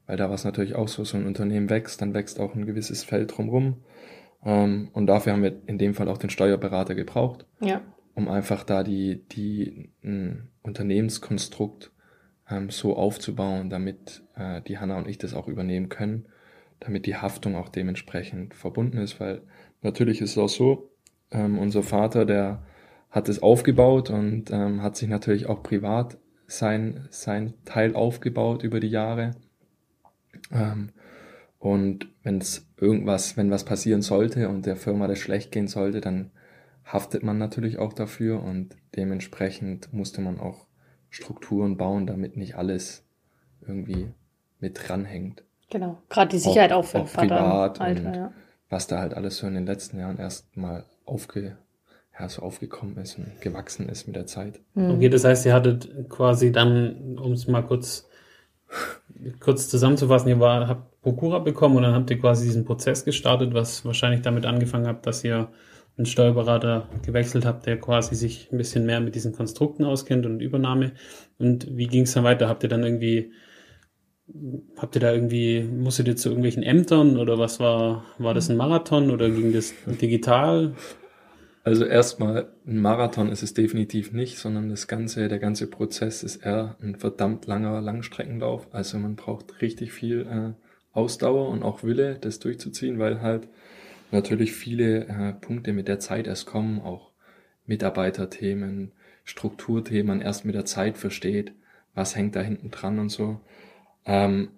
weil 0.09 0.17
da 0.17 0.29
war 0.29 0.35
es 0.35 0.45
natürlich 0.45 0.75
auch 0.75 0.89
so, 0.89 1.05
so 1.05 1.17
ein 1.17 1.27
Unternehmen 1.27 1.71
wächst, 1.71 2.03
dann 2.03 2.15
wächst 2.15 2.41
auch 2.41 2.55
ein 2.55 2.67
gewisses 2.67 3.05
Feld 3.05 3.37
drumherum. 3.37 3.77
Ähm, 4.43 4.89
und 4.95 5.07
dafür 5.07 5.35
haben 5.35 5.43
wir 5.43 5.61
in 5.67 5.79
dem 5.79 5.95
Fall 5.95 6.09
auch 6.09 6.19
den 6.19 6.31
Steuerberater 6.31 6.95
gebraucht, 6.95 7.47
ja. 7.61 7.83
um 8.15 8.27
einfach 8.27 8.65
da 8.65 8.83
die, 8.83 9.23
die 9.29 9.91
ein 10.03 10.49
Unternehmenskonstrukt 10.63 11.93
ähm, 12.49 12.71
so 12.71 12.97
aufzubauen, 12.97 13.69
damit 13.69 14.23
äh, 14.35 14.63
die 14.63 14.79
Hanna 14.79 14.97
und 14.97 15.07
ich 15.07 15.19
das 15.19 15.35
auch 15.35 15.47
übernehmen 15.47 15.91
können, 15.91 16.25
damit 16.81 17.05
die 17.05 17.17
Haftung 17.17 17.55
auch 17.55 17.69
dementsprechend 17.69 18.55
verbunden 18.55 18.97
ist, 18.99 19.21
weil 19.21 19.43
natürlich 19.83 20.23
ist 20.23 20.31
es 20.33 20.39
auch 20.39 20.49
so, 20.49 20.91
ähm, 21.31 21.59
unser 21.59 21.83
Vater, 21.83 22.25
der 22.25 22.63
hat 23.11 23.29
es 23.29 23.43
aufgebaut 23.43 24.09
und 24.09 24.51
ähm, 24.51 24.83
hat 24.83 24.97
sich 24.97 25.09
natürlich 25.09 25.47
auch 25.47 25.63
privat 25.63 26.17
sein, 26.47 27.07
sein 27.11 27.53
Teil 27.67 27.95
aufgebaut 27.95 28.63
über 28.63 28.81
die 28.81 28.89
Jahre. 28.89 29.33
Ähm, 30.53 30.91
und 31.59 32.09
wenn 32.23 32.39
es 32.39 32.67
irgendwas, 32.77 33.37
wenn 33.37 33.51
was 33.51 33.65
passieren 33.65 34.03
sollte 34.03 34.49
und 34.49 34.67
der 34.67 34.77
Firma 34.77 35.09
das 35.09 35.19
schlecht 35.19 35.51
gehen 35.51 35.67
sollte, 35.67 36.01
dann 36.01 36.31
haftet 36.85 37.23
man 37.23 37.39
natürlich 37.39 37.79
auch 37.79 37.93
dafür 37.93 38.43
und 38.43 38.77
dementsprechend 38.97 39.93
musste 39.93 40.21
man 40.21 40.41
auch 40.41 40.67
Strukturen 41.11 41.77
bauen, 41.77 42.07
damit 42.07 42.37
nicht 42.37 42.55
alles 42.55 43.05
irgendwie 43.67 44.09
mit 44.61 44.89
dranhängt. 44.89 45.45
Genau, 45.71 45.99
gerade 46.09 46.31
die 46.31 46.39
Sicherheit 46.39 46.73
auch, 46.73 46.79
auch 46.79 46.87
für 46.87 47.01
auch 47.01 47.09
Vater 47.09 47.37
privat 47.37 47.81
Alter, 47.81 48.07
und 48.09 48.15
ja. 48.15 48.33
was 48.71 48.87
da 48.87 49.01
halt 49.01 49.15
alles 49.15 49.37
so 49.39 49.47
in 49.47 49.55
den 49.55 49.67
letzten 49.67 49.99
Jahren 49.99 50.19
erst 50.19 50.57
mal 50.57 50.85
aufge, 51.05 51.59
ja, 52.19 52.29
so 52.29 52.43
aufgekommen 52.43 52.97
ist 52.97 53.19
und 53.19 53.41
gewachsen 53.41 53.89
ist 53.89 54.07
mit 54.07 54.17
der 54.17 54.27
Zeit. 54.27 54.61
Mhm. 54.75 54.93
Okay, 54.93 55.09
das 55.09 55.25
heißt, 55.25 55.45
ihr 55.45 55.55
hattet 55.55 56.09
quasi 56.09 56.53
dann, 56.53 57.19
um 57.19 57.33
es 57.33 57.47
mal 57.47 57.63
kurz 57.63 58.08
kurz 59.41 59.69
zusammenzufassen, 59.69 60.29
ihr 60.29 60.41
war, 60.41 60.69
habt 60.69 61.01
Prokura 61.03 61.39
bekommen 61.39 61.77
und 61.77 61.83
dann 61.83 61.95
habt 61.95 62.11
ihr 62.11 62.19
quasi 62.19 62.45
diesen 62.45 62.65
Prozess 62.65 63.05
gestartet, 63.05 63.55
was 63.55 63.85
wahrscheinlich 63.85 64.23
damit 64.23 64.47
angefangen 64.47 64.87
habt, 64.87 65.07
dass 65.07 65.25
ihr 65.25 65.49
einen 65.97 66.07
Steuerberater 66.07 66.89
gewechselt 67.05 67.45
habt, 67.45 67.67
der 67.67 67.81
quasi 67.81 68.15
sich 68.15 68.49
ein 68.53 68.59
bisschen 68.59 68.87
mehr 68.87 69.01
mit 69.01 69.15
diesen 69.17 69.33
Konstrukten 69.33 69.85
auskennt 69.85 70.27
und 70.27 70.41
Übernahme. 70.41 70.93
Und 71.39 71.77
wie 71.77 71.89
ging 71.89 72.03
es 72.03 72.13
dann 72.13 72.25
weiter? 72.25 72.49
Habt 72.49 72.63
ihr 72.63 72.69
dann 72.69 72.85
irgendwie, 72.85 73.33
habt 74.77 74.95
ihr 74.95 75.01
da 75.01 75.13
irgendwie, 75.13 75.63
musstet 75.63 76.07
ihr 76.07 76.17
zu 76.17 76.29
irgendwelchen 76.29 76.63
Ämtern 76.63 77.17
oder 77.17 77.39
was 77.39 77.59
war, 77.59 78.05
war 78.19 78.33
das 78.33 78.49
ein 78.49 78.57
Marathon 78.57 79.11
oder 79.11 79.29
ging 79.29 79.53
das 79.53 79.75
digital? 79.87 80.75
Also 81.69 81.85
erstmal, 81.85 82.49
ein 82.67 82.81
Marathon 82.81 83.29
ist 83.29 83.43
es 83.43 83.53
definitiv 83.53 84.15
nicht, 84.15 84.39
sondern 84.39 84.71
das 84.71 84.89
ganze, 84.89 85.29
der 85.29 85.39
ganze 85.39 85.67
Prozess 85.67 86.23
ist 86.23 86.37
eher 86.37 86.77
ein 86.81 86.97
verdammt 86.97 87.45
langer 87.45 87.83
Langstreckenlauf. 87.83 88.69
Also 88.73 88.99
man 88.99 89.17
braucht 89.17 89.61
richtig 89.61 89.93
viel 89.93 90.23
äh, 90.23 90.97
Ausdauer 90.97 91.51
und 91.51 91.63
auch 91.63 91.83
Wille, 91.83 92.17
das 92.19 92.39
durchzuziehen, 92.39 92.99
weil 92.99 93.21
halt 93.21 93.49
natürlich 94.13 94.55
viele 94.55 95.09
äh, 95.09 95.35
Punkte 95.35 95.75
mit 95.75 95.89
der 95.89 95.99
Zeit 95.99 96.27
erst 96.27 96.47
kommen, 96.47 96.81
auch 96.81 97.11
Mitarbeiterthemen, 97.67 98.93
Strukturthemen, 99.25 100.23
erst 100.23 100.47
mit 100.47 100.55
der 100.55 100.65
Zeit 100.65 100.97
versteht, 100.97 101.53
was 101.95 102.17
hängt 102.17 102.35
da 102.35 102.41
hinten 102.41 102.71
dran 102.71 102.99
und 102.99 103.11
so. 103.11 103.43
Ähm, 104.07 104.53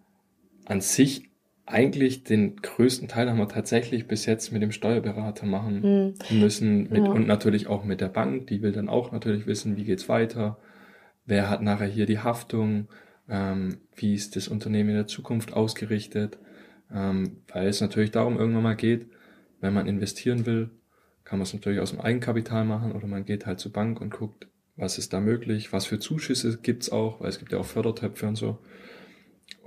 an 0.64 0.80
sich 0.80 1.29
eigentlich 1.70 2.24
den 2.24 2.56
größten 2.56 3.08
Teil 3.08 3.28
haben 3.28 3.38
wir 3.38 3.48
tatsächlich 3.48 4.06
bis 4.06 4.26
jetzt 4.26 4.52
mit 4.52 4.62
dem 4.62 4.72
Steuerberater 4.72 5.46
machen 5.46 6.14
mhm. 6.30 6.40
müssen 6.40 6.88
mit, 6.90 7.04
ja. 7.04 7.10
und 7.10 7.26
natürlich 7.26 7.66
auch 7.66 7.84
mit 7.84 8.00
der 8.00 8.08
Bank. 8.08 8.48
Die 8.48 8.62
will 8.62 8.72
dann 8.72 8.88
auch 8.88 9.12
natürlich 9.12 9.46
wissen, 9.46 9.76
wie 9.76 9.84
geht's 9.84 10.08
weiter, 10.08 10.58
wer 11.26 11.48
hat 11.48 11.62
nachher 11.62 11.86
hier 11.86 12.06
die 12.06 12.18
Haftung, 12.18 12.88
ähm, 13.28 13.78
wie 13.94 14.14
ist 14.14 14.36
das 14.36 14.48
Unternehmen 14.48 14.90
in 14.90 14.96
der 14.96 15.06
Zukunft 15.06 15.52
ausgerichtet, 15.52 16.38
ähm, 16.92 17.38
weil 17.52 17.68
es 17.68 17.80
natürlich 17.80 18.10
darum 18.10 18.38
irgendwann 18.38 18.64
mal 18.64 18.76
geht, 18.76 19.06
wenn 19.60 19.74
man 19.74 19.86
investieren 19.86 20.46
will, 20.46 20.70
kann 21.24 21.38
man 21.38 21.44
es 21.44 21.54
natürlich 21.54 21.80
aus 21.80 21.90
dem 21.90 22.00
Eigenkapital 22.00 22.64
machen 22.64 22.92
oder 22.92 23.06
man 23.06 23.24
geht 23.24 23.46
halt 23.46 23.60
zur 23.60 23.72
Bank 23.72 24.00
und 24.00 24.10
guckt, 24.10 24.48
was 24.76 24.98
ist 24.98 25.12
da 25.12 25.20
möglich, 25.20 25.72
was 25.72 25.86
für 25.86 25.98
Zuschüsse 25.98 26.58
gibt's 26.60 26.90
auch, 26.90 27.20
weil 27.20 27.28
es 27.28 27.38
gibt 27.38 27.52
ja 27.52 27.58
auch 27.58 27.66
Fördertöpfe 27.66 28.26
und 28.26 28.36
so. 28.36 28.58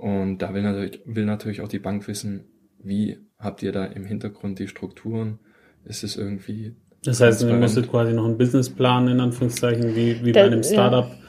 Und 0.04 0.42
da 0.42 0.52
will 0.52 0.60
natürlich, 0.60 1.00
will 1.06 1.24
natürlich 1.24 1.62
auch 1.62 1.68
die 1.68 1.78
Bank 1.78 2.06
wissen, 2.08 2.44
wie 2.78 3.16
habt 3.38 3.62
ihr 3.62 3.72
da 3.72 3.86
im 3.86 4.04
Hintergrund 4.04 4.58
die 4.58 4.68
Strukturen? 4.68 5.38
Ist 5.86 6.04
es 6.04 6.18
irgendwie. 6.18 6.76
Das 7.04 7.22
heißt, 7.22 7.42
ihr 7.42 7.54
müsstet 7.54 7.90
quasi 7.90 8.12
noch 8.12 8.26
einen 8.26 8.36
Businessplan 8.36 9.08
in 9.08 9.20
Anführungszeichen, 9.20 9.96
wie, 9.96 10.22
wie 10.22 10.32
bei 10.32 10.44
einem 10.44 10.62
Startup. 10.62 11.08
Ja. 11.08 11.23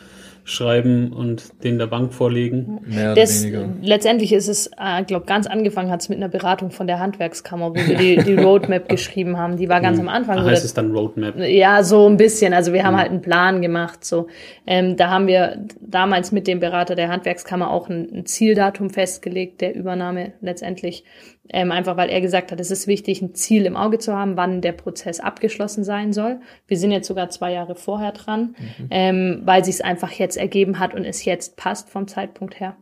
Schreiben 0.48 1.12
und 1.12 1.64
den 1.64 1.80
der 1.80 1.88
Bank 1.88 2.14
vorlegen. 2.14 2.80
Mehr 2.86 3.14
oder 3.14 3.22
das, 3.22 3.44
weniger. 3.44 3.68
Letztendlich 3.82 4.32
ist 4.32 4.48
es, 4.48 4.68
ich 4.68 4.74
äh, 4.80 5.04
glaube, 5.04 5.26
ganz 5.26 5.48
angefangen 5.48 5.90
hat 5.90 6.02
es 6.02 6.10
mit 6.10 6.20
einer 6.20 6.30
Beratung 6.30 6.70
von 6.70 6.86
der 6.86 7.00
Handwerkskammer, 7.00 7.72
wo 7.72 7.76
wir 7.76 7.98
die, 7.98 8.18
die 8.18 8.36
Roadmap 8.36 8.88
geschrieben 8.90 9.40
haben. 9.40 9.58
Die 9.58 9.68
war 9.70 9.82
ganz 9.82 9.98
mhm. 9.98 10.08
am 10.08 10.16
Anfang. 10.16 10.38
Ach, 10.38 10.46
heißt 10.46 10.64
es 10.64 10.76
dann 10.76 10.92
Roadmap? 10.92 11.40
Ja, 11.40 11.84
so 11.84 12.08
ein 12.08 12.18
bisschen. 12.18 12.54
Also 12.54 12.74
wir 12.74 12.84
haben 12.84 12.94
mhm. 12.94 13.00
halt 13.00 13.10
einen 13.10 13.22
Plan 13.22 13.64
gemacht. 13.64 14.06
So, 14.06 14.28
ähm, 14.68 14.96
da 14.96 15.10
haben 15.10 15.26
wir 15.26 15.66
damals 15.82 16.32
mit 16.32 16.46
dem 16.46 16.60
Berater 16.60 16.94
der 16.94 17.10
Handwerkskammer 17.10 17.72
auch 17.72 17.90
ein, 17.90 18.08
ein 18.14 18.26
Zieldatum 18.28 18.92
festgelegt 18.92 19.62
der 19.62 19.76
Übernahme 19.76 20.34
letztendlich. 20.42 21.04
Ähm, 21.50 21.72
einfach 21.72 21.96
weil 21.98 22.10
er 22.10 22.22
gesagt 22.22 22.52
hat, 22.52 22.60
es 22.60 22.72
ist 22.72 22.88
wichtig, 22.88 23.22
ein 23.22 23.36
Ziel 23.36 23.66
im 23.66 23.78
Auge 23.78 24.00
zu 24.00 24.14
haben, 24.14 24.36
wann 24.36 24.62
der 24.62 24.72
Prozess 24.72 25.20
abgeschlossen 25.20 25.84
sein 25.84 26.12
soll. 26.12 26.40
Wir 26.68 26.78
sind 26.78 26.92
jetzt 26.92 27.08
sogar 27.08 27.30
zwei 27.30 27.54
Jahre 27.54 27.76
vorher 27.76 28.12
dran, 28.12 28.56
mhm. 28.58 28.88
ähm, 28.90 29.42
weil 29.46 29.64
sich 29.64 29.76
es 29.76 29.82
einfach 29.82 30.12
jetzt 30.12 30.38
ergeben 30.38 30.80
hat 30.80 30.96
und 30.96 31.06
es 31.06 31.24
jetzt 31.26 31.56
passt 31.56 31.90
vom 31.90 32.08
Zeitpunkt 32.08 32.60
her. 32.60 32.76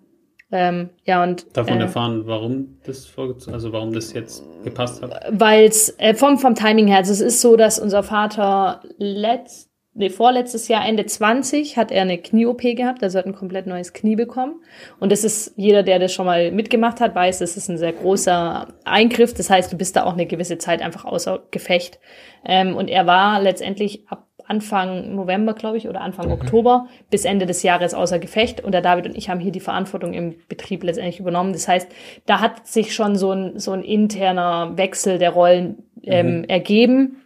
Ähm, 0.52 0.92
ja 1.04 1.24
und 1.24 1.58
davon 1.58 1.80
äh, 1.80 1.86
erfahren, 1.86 2.28
warum 2.28 2.78
das 2.86 3.12
also 3.48 3.74
warum 3.74 3.92
das 3.92 4.14
jetzt 4.14 4.44
gepasst 4.64 5.02
hat. 5.02 5.12
Weil 5.32 5.66
es 5.66 5.98
äh, 5.98 6.14
vom 6.14 6.38
vom 6.38 6.54
Timing 6.54 6.88
her, 6.88 6.98
also 6.98 7.12
es 7.12 7.22
ist 7.22 7.42
so, 7.42 7.56
dass 7.56 7.80
unser 7.80 8.04
Vater 8.04 8.82
letzt 8.98 9.73
nee, 9.96 10.10
vorletztes 10.10 10.68
Jahr, 10.68 10.86
Ende 10.86 11.06
20, 11.06 11.78
hat 11.78 11.92
er 11.92 12.02
eine 12.02 12.18
Knie-OP 12.18 12.62
gehabt, 12.62 13.04
also 13.04 13.20
hat 13.20 13.26
ein 13.26 13.36
komplett 13.36 13.68
neues 13.68 13.94
Knie 13.94 14.16
bekommen. 14.16 14.56
Und 15.00 15.12
das 15.12 15.24
ist, 15.24 15.54
jeder, 15.56 15.84
der 15.84 16.00
das 16.00 16.14
schon 16.14 16.26
mal 16.26 16.52
mitgemacht 16.52 17.00
hat, 17.00 17.16
weiß, 17.16 17.40
das 17.40 17.58
ist 17.58 17.70
ein 17.70 17.78
sehr 17.78 17.94
großer 17.94 18.68
Eingriff. 18.86 19.34
Das 19.34 19.50
heißt, 19.50 19.72
du 19.72 19.78
bist 19.78 19.96
da 19.96 20.04
auch 20.04 20.14
eine 20.14 20.26
gewisse 20.26 20.58
Zeit 20.58 20.82
einfach 20.82 21.06
außer 21.06 21.44
Gefecht. 21.52 22.00
Ähm, 22.46 22.76
und 22.76 22.90
er 22.90 23.06
war 23.06 23.42
letztendlich 23.42 24.08
ab 24.08 24.28
Anfang 24.46 25.16
November, 25.16 25.54
glaube 25.54 25.78
ich, 25.78 25.88
oder 25.88 26.02
Anfang 26.02 26.26
mhm. 26.26 26.34
Oktober 26.34 26.88
bis 27.10 27.24
Ende 27.24 27.46
des 27.46 27.64
Jahres 27.64 27.94
außer 27.94 28.20
Gefecht. 28.20 28.62
Und 28.62 28.74
der 28.74 28.82
David 28.82 29.06
und 29.06 29.18
ich 29.18 29.30
haben 29.30 29.40
hier 29.40 29.54
die 29.54 29.62
Verantwortung 29.62 30.14
im 30.14 30.36
Betrieb 30.50 30.84
letztendlich 30.84 31.20
übernommen. 31.20 31.54
Das 31.54 31.68
heißt, 31.68 31.90
da 32.26 32.42
hat 32.42 32.68
sich 32.68 32.94
schon 32.94 33.16
so 33.16 33.32
ein, 33.32 33.60
so 33.60 33.72
ein 33.72 33.84
interner 33.84 34.74
Wechsel 34.76 35.18
der 35.18 35.30
Rollen 35.30 35.84
ähm, 36.04 36.40
mhm. 36.40 36.44
ergeben 36.46 37.23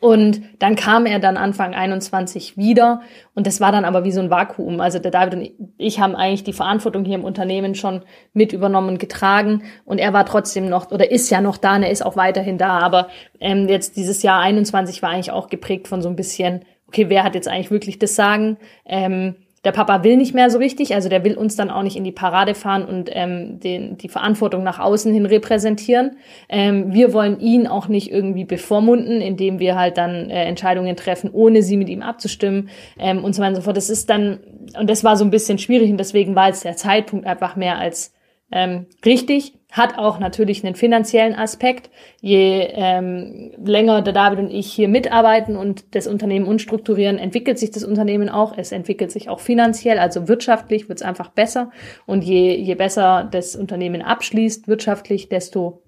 und 0.00 0.42
dann 0.58 0.76
kam 0.76 1.06
er 1.06 1.18
dann 1.18 1.36
Anfang 1.36 1.74
21 1.74 2.56
wieder 2.56 3.00
und 3.34 3.46
das 3.46 3.60
war 3.60 3.72
dann 3.72 3.84
aber 3.84 4.04
wie 4.04 4.12
so 4.12 4.20
ein 4.20 4.30
Vakuum. 4.30 4.80
Also 4.80 4.98
der 4.98 5.10
David 5.10 5.34
und 5.34 5.50
ich 5.78 6.00
haben 6.00 6.14
eigentlich 6.14 6.44
die 6.44 6.52
Verantwortung 6.52 7.04
hier 7.04 7.14
im 7.14 7.24
Unternehmen 7.24 7.74
schon 7.74 8.02
mit 8.32 8.52
übernommen 8.52 8.90
und 8.90 8.98
getragen 8.98 9.62
und 9.84 9.98
er 9.98 10.12
war 10.12 10.26
trotzdem 10.26 10.68
noch 10.68 10.90
oder 10.90 11.10
ist 11.10 11.30
ja 11.30 11.40
noch 11.40 11.56
da 11.56 11.76
und 11.76 11.82
er 11.82 11.90
ist 11.90 12.04
auch 12.04 12.16
weiterhin 12.16 12.58
da. 12.58 12.78
Aber 12.78 13.08
ähm, 13.40 13.68
jetzt 13.68 13.96
dieses 13.96 14.22
Jahr 14.22 14.40
21 14.40 15.02
war 15.02 15.10
eigentlich 15.10 15.30
auch 15.30 15.48
geprägt 15.48 15.88
von 15.88 16.02
so 16.02 16.08
ein 16.08 16.16
bisschen, 16.16 16.64
okay, 16.88 17.08
wer 17.08 17.24
hat 17.24 17.34
jetzt 17.34 17.48
eigentlich 17.48 17.70
wirklich 17.70 17.98
das 17.98 18.14
Sagen? 18.14 18.58
Ähm, 18.84 19.36
der 19.66 19.72
Papa 19.72 20.04
will 20.04 20.16
nicht 20.16 20.32
mehr 20.32 20.48
so 20.48 20.58
richtig, 20.58 20.94
also 20.94 21.08
der 21.08 21.24
will 21.24 21.36
uns 21.36 21.56
dann 21.56 21.70
auch 21.70 21.82
nicht 21.82 21.96
in 21.96 22.04
die 22.04 22.12
Parade 22.12 22.54
fahren 22.54 22.84
und 22.84 23.10
ähm, 23.12 23.58
den, 23.58 23.98
die 23.98 24.08
Verantwortung 24.08 24.62
nach 24.62 24.78
außen 24.78 25.12
hin 25.12 25.26
repräsentieren. 25.26 26.18
Ähm, 26.48 26.94
wir 26.94 27.12
wollen 27.12 27.40
ihn 27.40 27.66
auch 27.66 27.88
nicht 27.88 28.12
irgendwie 28.12 28.44
bevormunden, 28.44 29.20
indem 29.20 29.58
wir 29.58 29.76
halt 29.76 29.98
dann 29.98 30.30
äh, 30.30 30.44
Entscheidungen 30.44 30.94
treffen, 30.94 31.30
ohne 31.32 31.64
sie 31.64 31.76
mit 31.76 31.88
ihm 31.88 32.02
abzustimmen 32.02 32.68
ähm, 32.96 33.24
und 33.24 33.34
so 33.34 33.42
weiter 33.42 33.50
und 33.50 33.56
so 33.56 33.62
fort. 33.62 33.76
Das 33.76 33.90
ist 33.90 34.08
dann, 34.08 34.38
und 34.78 34.88
das 34.88 35.02
war 35.02 35.16
so 35.16 35.24
ein 35.24 35.32
bisschen 35.32 35.58
schwierig 35.58 35.90
und 35.90 35.98
deswegen 35.98 36.36
war 36.36 36.46
jetzt 36.46 36.64
der 36.64 36.76
Zeitpunkt 36.76 37.26
einfach 37.26 37.56
mehr 37.56 37.76
als 37.76 38.14
ähm, 38.52 38.86
richtig 39.04 39.54
hat 39.76 39.98
auch 39.98 40.18
natürlich 40.18 40.64
einen 40.64 40.74
finanziellen 40.74 41.34
Aspekt. 41.34 41.90
Je 42.22 42.66
ähm, 42.72 43.52
länger 43.62 44.00
der 44.00 44.14
David 44.14 44.38
und 44.38 44.50
ich 44.50 44.72
hier 44.72 44.88
mitarbeiten 44.88 45.54
und 45.54 45.94
das 45.94 46.06
Unternehmen 46.06 46.46
unstrukturieren, 46.46 47.18
entwickelt 47.18 47.58
sich 47.58 47.72
das 47.72 47.84
Unternehmen 47.84 48.30
auch. 48.30 48.56
Es 48.56 48.72
entwickelt 48.72 49.10
sich 49.10 49.28
auch 49.28 49.38
finanziell, 49.40 49.98
also 49.98 50.28
wirtschaftlich 50.28 50.88
wird 50.88 51.00
es 51.00 51.06
einfach 51.06 51.28
besser. 51.28 51.70
Und 52.06 52.24
je, 52.24 52.56
je 52.56 52.74
besser 52.74 53.28
das 53.30 53.54
Unternehmen 53.54 54.00
abschließt, 54.00 54.66
wirtschaftlich, 54.66 55.28
desto 55.28 55.82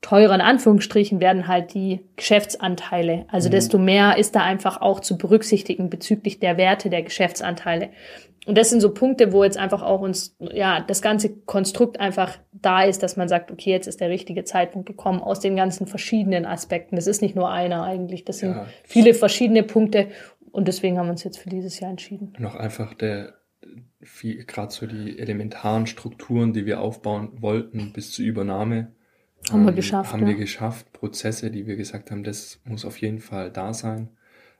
teurer 0.00 0.34
in 0.34 0.40
Anführungsstrichen 0.40 1.20
werden 1.20 1.46
halt 1.46 1.74
die 1.74 2.00
Geschäftsanteile. 2.16 3.26
Also 3.28 3.48
mhm. 3.48 3.52
desto 3.52 3.78
mehr 3.78 4.16
ist 4.16 4.34
da 4.34 4.42
einfach 4.42 4.80
auch 4.80 5.00
zu 5.00 5.18
berücksichtigen 5.18 5.90
bezüglich 5.90 6.40
der 6.40 6.56
Werte 6.56 6.90
der 6.90 7.02
Geschäftsanteile. 7.02 7.90
Und 8.46 8.56
das 8.56 8.70
sind 8.70 8.80
so 8.80 8.94
Punkte, 8.94 9.32
wo 9.32 9.44
jetzt 9.44 9.58
einfach 9.58 9.82
auch 9.82 10.00
uns, 10.00 10.34
ja, 10.40 10.80
das 10.80 11.02
ganze 11.02 11.28
Konstrukt 11.28 12.00
einfach 12.00 12.38
da 12.52 12.84
ist, 12.84 13.02
dass 13.02 13.18
man 13.18 13.28
sagt, 13.28 13.50
okay, 13.50 13.70
jetzt 13.70 13.86
ist 13.86 14.00
der 14.00 14.08
richtige 14.08 14.44
Zeitpunkt 14.44 14.86
gekommen 14.88 15.20
aus 15.20 15.40
den 15.40 15.56
ganzen 15.56 15.86
verschiedenen 15.86 16.46
Aspekten. 16.46 16.96
Das 16.96 17.06
ist 17.06 17.20
nicht 17.20 17.36
nur 17.36 17.50
einer 17.50 17.82
eigentlich, 17.84 18.24
das 18.24 18.38
sind 18.38 18.52
ja. 18.52 18.66
viele 18.84 19.12
verschiedene 19.12 19.62
Punkte 19.62 20.08
und 20.52 20.68
deswegen 20.68 20.98
haben 20.98 21.06
wir 21.06 21.12
uns 21.12 21.24
jetzt 21.24 21.38
für 21.38 21.50
dieses 21.50 21.78
Jahr 21.80 21.90
entschieden. 21.90 22.32
Noch 22.38 22.56
einfach 22.56 22.94
der, 22.94 23.34
gerade 24.46 24.72
so 24.72 24.86
die 24.86 25.18
elementaren 25.18 25.86
Strukturen, 25.86 26.54
die 26.54 26.64
wir 26.64 26.80
aufbauen 26.80 27.42
wollten 27.42 27.92
bis 27.92 28.12
zur 28.12 28.24
Übernahme, 28.24 28.92
haben 29.48 29.60
ähm, 29.60 29.66
wir 29.66 29.72
geschafft. 29.72 30.12
Haben 30.12 30.22
ja. 30.22 30.28
wir 30.28 30.36
geschafft. 30.36 30.92
Prozesse, 30.92 31.50
die 31.50 31.66
wir 31.66 31.76
gesagt 31.76 32.10
haben, 32.10 32.24
das 32.24 32.60
muss 32.64 32.84
auf 32.84 32.98
jeden 32.98 33.20
Fall 33.20 33.50
da 33.50 33.72
sein, 33.72 34.08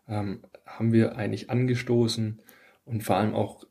ähm, 0.09 0.41
haben 0.67 0.93
wir 0.93 1.17
eigentlich 1.17 1.51
angestoßen 1.51 2.41
und 2.85 3.03
vor 3.03 3.17
allem 3.17 3.35
auch 3.35 3.65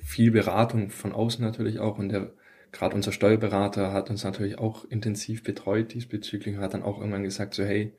viel 0.00 0.30
Beratung 0.30 0.90
von 0.90 1.12
außen 1.12 1.44
natürlich 1.44 1.80
auch 1.80 1.98
und 1.98 2.10
der 2.10 2.32
gerade 2.70 2.94
unser 2.94 3.12
Steuerberater 3.12 3.92
hat 3.92 4.10
uns 4.10 4.24
natürlich 4.24 4.58
auch 4.58 4.84
intensiv 4.84 5.42
betreut 5.42 5.94
diesbezüglich 5.94 6.56
und 6.56 6.62
hat 6.62 6.74
dann 6.74 6.82
auch 6.82 6.98
irgendwann 6.98 7.22
gesagt 7.22 7.54
so 7.54 7.64
hey 7.64 7.94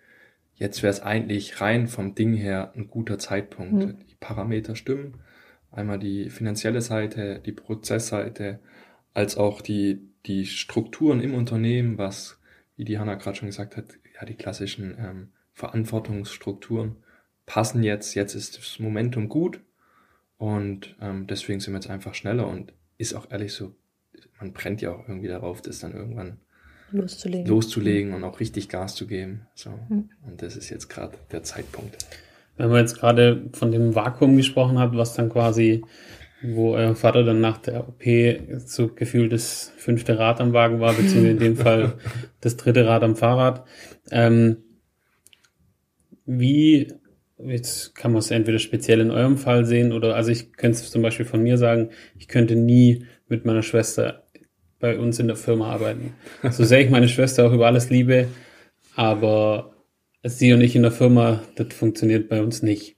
jetzt 0.55 0.83
wäre 0.83 0.91
es 0.91 1.01
eigentlich 1.01 1.59
rein 1.59 1.87
vom 1.87 2.15
Ding 2.15 2.33
her 2.33 2.71
ein 2.75 2.87
guter 2.87 3.17
Zeitpunkt 3.19 3.73
mhm. 3.73 3.97
die 4.07 4.15
Parameter 4.19 4.75
stimmen 4.75 5.15
einmal 5.71 5.99
die 5.99 6.29
finanzielle 6.29 6.81
Seite 6.81 7.41
die 7.43 7.51
Prozessseite 7.51 8.59
als 9.13 9.37
auch 9.37 9.61
die 9.61 10.01
die 10.25 10.45
Strukturen 10.45 11.21
im 11.21 11.33
Unternehmen 11.33 11.97
was 11.97 12.39
wie 12.75 12.85
die 12.85 12.99
Hanna 12.99 13.15
gerade 13.15 13.37
schon 13.37 13.47
gesagt 13.47 13.77
hat 13.77 13.85
ja 14.19 14.25
die 14.25 14.35
klassischen 14.35 14.97
ähm, 14.99 15.29
Verantwortungsstrukturen 15.53 16.97
passen 17.45 17.83
jetzt 17.83 18.15
jetzt 18.15 18.35
ist 18.35 18.57
das 18.57 18.79
Momentum 18.79 19.29
gut 19.29 19.61
und 20.39 20.95
ähm, 21.01 21.27
deswegen 21.27 21.59
sind 21.59 21.73
wir 21.73 21.79
jetzt 21.79 21.89
einfach 21.89 22.15
schneller 22.15 22.47
und 22.47 22.71
ist 22.97 23.13
auch 23.13 23.29
ehrlich 23.29 23.53
so, 23.53 23.75
man 24.39 24.53
brennt 24.53 24.81
ja 24.81 24.91
auch 24.91 25.07
irgendwie 25.07 25.27
darauf, 25.27 25.61
das 25.61 25.79
dann 25.79 25.93
irgendwann 25.93 26.37
loszulegen, 26.91 27.45
loszulegen 27.45 28.13
und 28.13 28.23
auch 28.23 28.39
richtig 28.39 28.69
Gas 28.69 28.95
zu 28.95 29.05
geben. 29.05 29.47
So. 29.53 29.71
Mhm. 29.89 30.09
Und 30.25 30.41
das 30.41 30.55
ist 30.55 30.69
jetzt 30.69 30.87
gerade 30.87 31.17
der 31.31 31.43
Zeitpunkt. 31.43 31.97
Wenn 32.55 32.69
man 32.69 32.79
jetzt 32.79 32.97
gerade 32.97 33.49
von 33.51 33.71
dem 33.71 33.95
Vakuum 33.95 34.37
gesprochen 34.37 34.79
hat, 34.79 34.95
was 34.95 35.13
dann 35.13 35.29
quasi, 35.29 35.83
wo 36.41 36.73
euer 36.73 36.95
Vater 36.95 37.23
dann 37.23 37.41
nach 37.41 37.57
der 37.57 37.87
OP 37.87 38.03
so 38.65 38.87
gefühlt 38.87 39.33
das 39.33 39.73
fünfte 39.77 40.17
Rad 40.17 40.39
am 40.39 40.53
Wagen 40.53 40.79
war, 40.79 40.93
beziehungsweise 40.93 41.29
in 41.29 41.39
dem 41.39 41.55
Fall 41.57 41.93
das 42.41 42.57
dritte 42.57 42.85
Rad 42.85 43.03
am 43.03 43.15
Fahrrad. 43.15 43.65
Ähm, 44.11 44.57
wie 46.25 46.93
jetzt 47.43 47.95
kann 47.95 48.11
man 48.11 48.19
es 48.19 48.31
entweder 48.31 48.59
speziell 48.59 48.99
in 48.99 49.11
eurem 49.11 49.37
Fall 49.37 49.65
sehen 49.65 49.93
oder 49.93 50.15
also 50.15 50.31
ich 50.31 50.53
könnte 50.53 50.77
es 50.77 50.91
zum 50.91 51.01
Beispiel 51.01 51.25
von 51.25 51.41
mir 51.41 51.57
sagen, 51.57 51.89
ich 52.17 52.27
könnte 52.27 52.55
nie 52.55 53.05
mit 53.27 53.45
meiner 53.45 53.63
Schwester 53.63 54.23
bei 54.79 54.97
uns 54.97 55.19
in 55.19 55.27
der 55.27 55.35
Firma 55.35 55.71
arbeiten. 55.71 56.13
So 56.51 56.63
sehr 56.63 56.81
ich 56.81 56.89
meine 56.89 57.09
Schwester 57.09 57.45
auch 57.45 57.53
über 57.53 57.67
alles 57.67 57.89
liebe, 57.89 58.27
aber 58.95 59.73
sie 60.23 60.53
und 60.53 60.61
ich 60.61 60.75
in 60.75 60.83
der 60.83 60.91
Firma, 60.91 61.41
das 61.55 61.73
funktioniert 61.73 62.29
bei 62.29 62.41
uns 62.41 62.61
nicht. 62.61 62.95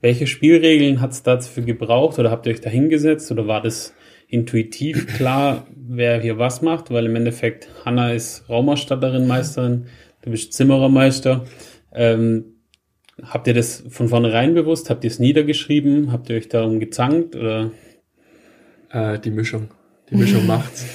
Welche 0.00 0.26
Spielregeln 0.26 1.00
hat 1.00 1.12
es 1.12 1.22
dafür 1.22 1.62
gebraucht 1.62 2.18
oder 2.18 2.30
habt 2.30 2.46
ihr 2.46 2.52
euch 2.52 2.60
da 2.60 2.70
hingesetzt 2.70 3.30
oder 3.30 3.46
war 3.46 3.62
das 3.62 3.94
intuitiv 4.28 5.06
klar, 5.16 5.66
wer 5.74 6.20
hier 6.20 6.38
was 6.38 6.62
macht? 6.62 6.90
Weil 6.90 7.06
im 7.06 7.16
Endeffekt 7.16 7.68
Hanna 7.84 8.12
ist 8.12 8.48
Raumausstatterin, 8.48 9.26
Meisterin, 9.26 9.86
du 10.22 10.30
bist 10.30 10.52
Zimmerermeister. 10.52 11.44
Ähm, 11.92 12.44
Habt 13.22 13.46
ihr 13.46 13.54
das 13.54 13.84
von 13.88 14.08
vornherein 14.08 14.54
bewusst? 14.54 14.90
Habt 14.90 15.04
ihr 15.04 15.10
es 15.10 15.18
niedergeschrieben? 15.18 16.12
Habt 16.12 16.30
ihr 16.30 16.36
euch 16.36 16.48
darum 16.48 16.80
gezankt? 16.80 17.36
Oder? 17.36 17.70
Äh, 18.90 19.18
die 19.18 19.30
Mischung. 19.30 19.68
Die 20.10 20.16
Mischung 20.16 20.46
macht's. 20.46 20.86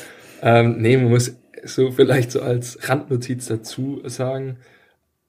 Ähm, 0.42 0.78
nee, 0.80 0.98
man 0.98 1.10
muss 1.10 1.38
so 1.64 1.92
vielleicht 1.92 2.32
so 2.32 2.42
als 2.42 2.90
Randnotiz 2.90 3.48
dazu 3.48 4.02
sagen, 4.06 4.58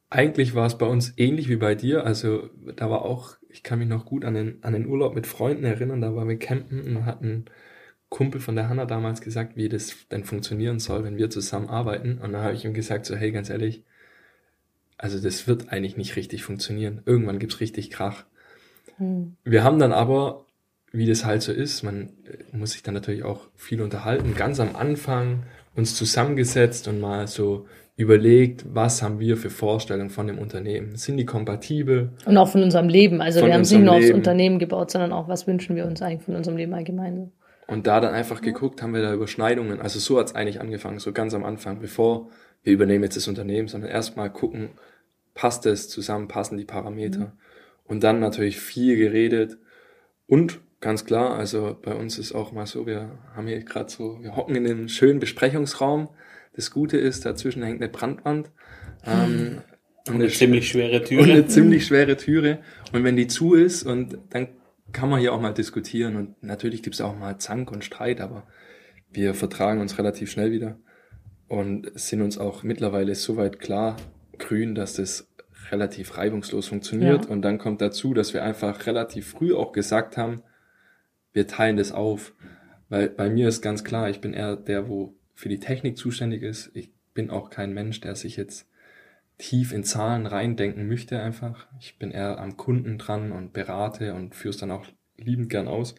eigentlich 0.09 0.54
war 0.54 0.66
es 0.66 0.78
bei 0.78 0.87
uns 0.87 1.14
ähnlich 1.16 1.49
wie 1.49 1.56
bei 1.56 1.75
dir. 1.75 2.04
Also 2.04 2.50
da 2.76 2.88
war 2.90 3.04
auch, 3.04 3.37
ich 3.57 3.63
kann 3.63 3.79
mich 3.79 3.89
noch 3.89 4.05
gut 4.05 4.27
an 4.27 4.35
den, 4.35 4.63
an 4.63 4.75
den 4.75 4.87
Urlaub 4.87 5.15
mit 5.15 5.27
Freunden 5.27 5.65
erinnern, 5.65 6.03
da 6.03 6.15
waren 6.15 6.29
wir 6.29 6.39
campen 6.39 6.83
und 6.83 7.07
hatten 7.07 7.47
Kumpel 8.11 8.39
von 8.39 8.55
der 8.55 8.69
Hanna 8.69 8.85
damals 8.85 9.23
gesagt, 9.23 9.57
wie 9.57 9.71
das 9.71 9.97
denn 10.11 10.25
funktionieren 10.25 10.79
soll, 10.79 11.05
wenn 11.05 11.17
wir 11.17 11.31
zusammen 11.31 11.71
arbeiten. 11.71 12.19
Und 12.19 12.33
dann 12.33 12.43
habe 12.43 12.53
ich 12.53 12.67
ihm 12.67 12.75
gesagt, 12.75 13.07
so 13.07 13.17
hey, 13.17 13.33
ganz 13.33 13.49
ehrlich, 13.49 13.83
also 14.99 15.19
das 15.19 15.49
wird 15.49 15.73
eigentlich 15.73 15.97
nicht 15.97 16.17
richtig 16.17 16.45
funktionieren. 16.45 17.01
Irgendwann 17.07 17.39
gibt's 17.39 17.61
richtig 17.61 17.91
Krach. 17.91 18.25
Hm. 18.99 19.37
Wir 19.43 19.65
haben 19.65 19.79
dann 19.79 19.93
aber, 19.93 20.45
wie 20.93 21.07
das 21.07 21.25
halt 21.25 21.41
so 21.41 21.53
ist, 21.53 21.83
man 21.83 22.11
äh, 22.27 22.57
muss 22.57 22.73
sich 22.73 22.83
dann 22.83 22.95
natürlich 22.95 23.25
auch 23.25 23.49
viel 23.55 23.81
unterhalten, 23.81 24.35
ganz 24.35 24.61
am 24.61 24.77
Anfang 24.77 25.45
uns 25.75 25.97
zusammengesetzt 25.97 26.89
und 26.89 27.01
mal 27.01 27.27
so 27.27 27.67
überlegt, 27.97 28.65
was 28.69 29.03
haben 29.03 29.19
wir 29.21 29.37
für 29.37 29.49
Vorstellungen 29.49 30.11
von 30.11 30.26
dem 30.26 30.38
Unternehmen? 30.38 30.97
Sind 30.97 31.17
die 31.17 31.25
kompatibel? 31.25 32.12
Und 32.26 32.37
auch 32.37 32.49
von 32.49 32.62
unserem 32.62 32.88
Leben. 32.88 33.23
Also 33.23 33.45
wir 33.45 33.53
haben 33.53 33.62
es 33.62 33.71
nicht 33.71 33.83
nur 33.83 33.95
aufs 33.95 34.11
Unternehmen 34.11 34.59
gebaut, 34.59 34.91
sondern 34.91 35.12
auch, 35.12 35.29
was 35.29 35.47
wünschen 35.47 35.76
wir 35.76 35.87
uns 35.87 36.03
eigentlich 36.03 36.23
von 36.23 36.37
unserem 36.37 36.59
Leben 36.59 36.75
allgemein. 36.75 37.33
Und 37.67 37.87
da 37.87 38.00
dann 38.00 38.15
einfach 38.15 38.43
geguckt, 38.43 38.83
haben 38.83 38.95
wir 38.95 39.03
da 39.03 39.12
Überschneidungen. 39.12 39.81
Also 39.81 39.99
so 39.99 40.19
hat's 40.19 40.35
eigentlich 40.35 40.61
angefangen, 40.61 40.99
so 40.99 41.12
ganz 41.12 41.35
am 41.35 41.45
Anfang, 41.45 41.81
bevor 41.81 42.29
wir 42.62 42.73
übernehmen 42.73 43.05
jetzt 43.05 43.17
das 43.17 43.29
Unternehmen, 43.29 43.69
sondern 43.69 43.91
erstmal 43.91 44.31
gucken, 44.31 44.71
passt 45.35 45.67
es 45.67 45.88
zusammen, 45.88 46.29
passen 46.29 46.59
die 46.59 46.65
Parameter. 46.65 47.19
Mhm. 47.19 47.33
Und 47.85 48.05
dann 48.05 48.21
natürlich 48.21 48.59
viel 48.59 48.97
geredet 48.97 49.59
und 50.26 50.61
ganz 50.81 51.05
klar, 51.05 51.37
also 51.37 51.76
bei 51.81 51.95
uns 51.95 52.19
ist 52.19 52.35
auch 52.35 52.53
mal 52.53 52.67
so, 52.67 52.87
wir 52.87 53.19
haben 53.35 53.47
hier 53.47 53.62
gerade 53.65 53.91
so, 53.91 54.19
wir 54.23 54.37
hocken 54.37 54.57
in 54.57 54.67
einem 54.67 54.88
schönen 54.88 55.21
Besprechungsraum. 55.21 56.09
Das 56.57 56.71
Gute 56.71 56.97
ist, 56.97 57.25
dazwischen 57.25 57.63
hängt 57.63 57.81
eine 57.81 57.91
Brandwand. 57.91 58.51
Ähm, 59.05 59.63
und 60.09 60.15
eine, 60.15 60.25
eine 60.25 60.33
ziemlich 60.33 60.69
schwere 60.69 61.05
Türe. 61.05 61.23
Und 61.23 61.31
eine 61.31 61.47
ziemlich 61.47 61.87
schwere 61.87 62.17
Türe. 62.17 62.59
Und 62.93 63.05
wenn 63.05 63.17
die 63.17 63.27
zu 63.27 63.55
ist, 63.55 63.85
und 63.85 64.19
dann 64.31 64.49
kann 64.93 65.11
man 65.11 65.21
hier 65.21 65.33
auch 65.33 65.41
mal 65.41 65.53
diskutieren. 65.53 66.17
Und 66.17 66.43
natürlich 66.43 66.83
gibt 66.83 66.95
es 66.95 67.01
auch 67.01 67.17
mal 67.17 67.39
Zank 67.39 67.71
und 67.71 67.85
Streit, 67.85 68.21
aber 68.21 68.47
wir 69.11 69.35
vertragen 69.35 69.81
uns 69.81 69.99
relativ 69.99 70.31
schnell 70.31 70.51
wieder 70.51 70.79
und 71.49 71.91
sind 71.99 72.23
uns 72.23 72.39
auch 72.39 72.63
mittlerweile 72.63 73.15
soweit 73.15 73.61
klar 73.61 73.97
grün, 74.39 74.75
dass 74.75 74.95
das 74.95 75.33
relativ 75.71 76.17
reibungslos 76.17 76.69
funktioniert. 76.69 77.25
Ja. 77.25 77.31
Und 77.31 77.43
dann 77.43 77.59
kommt 77.59 77.81
dazu, 77.81 78.15
dass 78.15 78.35
wir 78.35 78.43
einfach 78.43 78.87
relativ 78.87 79.29
früh 79.29 79.55
auch 79.55 79.73
gesagt 79.73 80.17
haben, 80.17 80.43
wir 81.33 81.47
teilen 81.47 81.77
das 81.77 81.93
auf. 81.93 82.35
Weil 82.89 83.09
bei 83.09 83.29
mir 83.29 83.49
ist 83.49 83.63
ganz 83.63 83.85
klar, 83.85 84.09
ich 84.09 84.21
bin 84.21 84.33
eher 84.33 84.57
der, 84.57 84.89
wo 84.89 85.15
für 85.37 85.49
die 85.49 85.61
Technik 85.61 85.97
zuständig 85.97 86.43
ist. 86.43 86.71
Ich 86.75 86.90
bin 87.14 87.31
auch 87.31 87.50
kein 87.50 87.73
Mensch, 87.73 88.00
der 88.00 88.16
sich 88.16 88.37
jetzt 88.37 88.66
tief 89.38 89.73
in 89.73 89.85
Zahlen 89.85 90.26
reindenken 90.26 90.88
möchte 90.88 91.21
einfach. 91.21 91.66
Ich 91.78 91.99
bin 91.99 92.11
eher 92.11 92.40
am 92.40 92.57
Kunden 92.57 92.99
dran 92.99 93.33
und 93.33 93.52
berate 93.52 94.14
und 94.14 94.35
führe 94.35 94.50
es 94.50 94.57
dann 94.57 94.71
auch 94.71 94.87
liebend 95.19 95.50
gern 95.50 95.69
aus. 95.69 95.95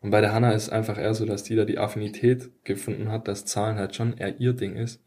Und 0.00 0.10
bei 0.10 0.20
der 0.20 0.34
Hanna 0.34 0.50
ist 0.50 0.70
einfach 0.70 0.98
eher 0.98 1.14
so, 1.14 1.24
dass 1.24 1.44
die 1.44 1.54
da 1.54 1.64
die 1.64 1.78
Affinität 1.78 2.50
gefunden 2.64 3.10
hat, 3.10 3.28
dass 3.28 3.44
Zahlen 3.44 3.78
halt 3.78 3.94
schon 3.94 4.18
eher 4.18 4.40
ihr 4.40 4.52
Ding 4.52 4.74
ist. 4.74 5.00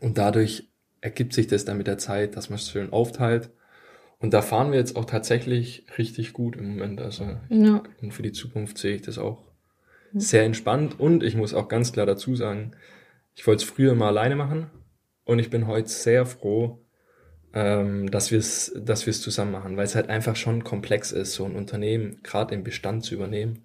Und 0.00 0.16
dadurch 0.16 0.70
ergibt 1.00 1.32
sich 1.32 1.48
das 1.48 1.64
dann 1.64 1.76
mit 1.76 1.88
der 1.88 1.98
Zeit, 1.98 2.36
dass 2.36 2.50
man 2.50 2.58
es 2.60 2.70
schön 2.70 2.92
aufteilt. 2.92 3.50
Und 4.20 4.32
da 4.32 4.42
fahren 4.42 4.70
wir 4.70 4.78
jetzt 4.78 4.94
auch 4.94 5.06
tatsächlich 5.06 5.86
richtig 5.98 6.32
gut 6.32 6.54
im 6.54 6.68
Moment. 6.68 7.00
Also 7.00 7.36
ja. 7.48 7.82
und 8.00 8.14
für 8.14 8.22
die 8.22 8.32
Zukunft 8.32 8.78
sehe 8.78 8.94
ich 8.94 9.02
das 9.02 9.18
auch 9.18 9.49
sehr 10.14 10.44
entspannt. 10.44 10.98
Und 10.98 11.22
ich 11.22 11.34
muss 11.34 11.54
auch 11.54 11.68
ganz 11.68 11.92
klar 11.92 12.06
dazu 12.06 12.34
sagen, 12.34 12.72
ich 13.34 13.46
wollte 13.46 13.64
es 13.64 13.70
früher 13.70 13.94
mal 13.94 14.08
alleine 14.08 14.36
machen 14.36 14.70
und 15.24 15.38
ich 15.38 15.50
bin 15.50 15.66
heute 15.66 15.88
sehr 15.88 16.26
froh, 16.26 16.84
ähm, 17.54 18.10
dass 18.10 18.30
wir 18.30 18.38
es 18.38 18.72
dass 18.76 19.06
wir 19.06 19.10
es 19.10 19.22
zusammen 19.22 19.52
machen, 19.52 19.76
weil 19.76 19.84
es 19.84 19.94
halt 19.94 20.08
einfach 20.08 20.36
schon 20.36 20.64
komplex 20.64 21.12
ist, 21.12 21.34
so 21.34 21.44
ein 21.44 21.56
Unternehmen 21.56 22.20
gerade 22.22 22.54
im 22.54 22.64
Bestand 22.64 23.04
zu 23.04 23.14
übernehmen 23.14 23.64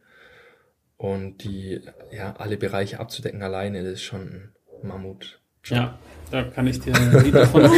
und 0.97 1.43
die 1.43 1.81
ja 2.11 2.35
alle 2.37 2.57
Bereiche 2.57 2.99
abzudecken 2.99 3.41
alleine, 3.41 3.83
das 3.83 3.93
ist 3.93 4.03
schon 4.03 4.21
ein 4.21 4.53
Mammut. 4.83 5.39
Ja, 5.65 5.97
da 6.29 6.43
kann 6.43 6.67
ich 6.67 6.79
dir 6.79 6.95
ein 6.95 7.23
Lied 7.23 7.33
davon 7.33 7.63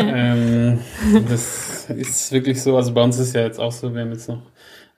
ähm, 0.00 0.80
Das 1.28 1.88
ist 1.90 2.32
wirklich 2.32 2.60
so, 2.60 2.76
also 2.76 2.92
bei 2.92 3.02
uns 3.02 3.18
ist 3.18 3.34
ja 3.34 3.42
jetzt 3.42 3.60
auch 3.60 3.70
so, 3.70 3.94
wir 3.94 4.00
haben 4.00 4.10
jetzt 4.10 4.28
noch 4.28 4.42